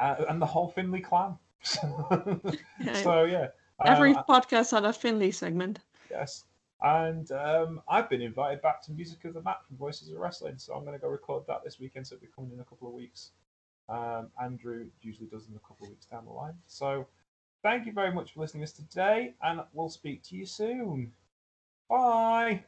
[0.00, 1.36] uh, and the whole Finlay clan.
[3.02, 3.48] So yeah,
[3.84, 5.80] Every um, podcast had a Finlay segment.
[6.10, 6.44] Yes.
[6.82, 10.54] And um, I've been invited back to Music of the Mat from Voices of Wrestling,
[10.58, 12.06] so I'm going to go record that this weekend.
[12.06, 13.30] So it'll be coming in a couple of weeks.
[13.88, 16.54] Um, Andrew usually does them a couple of weeks down the line.
[16.66, 17.06] So
[17.62, 21.12] thank you very much for listening to us today, and we'll speak to you soon.
[21.88, 22.64] Bye.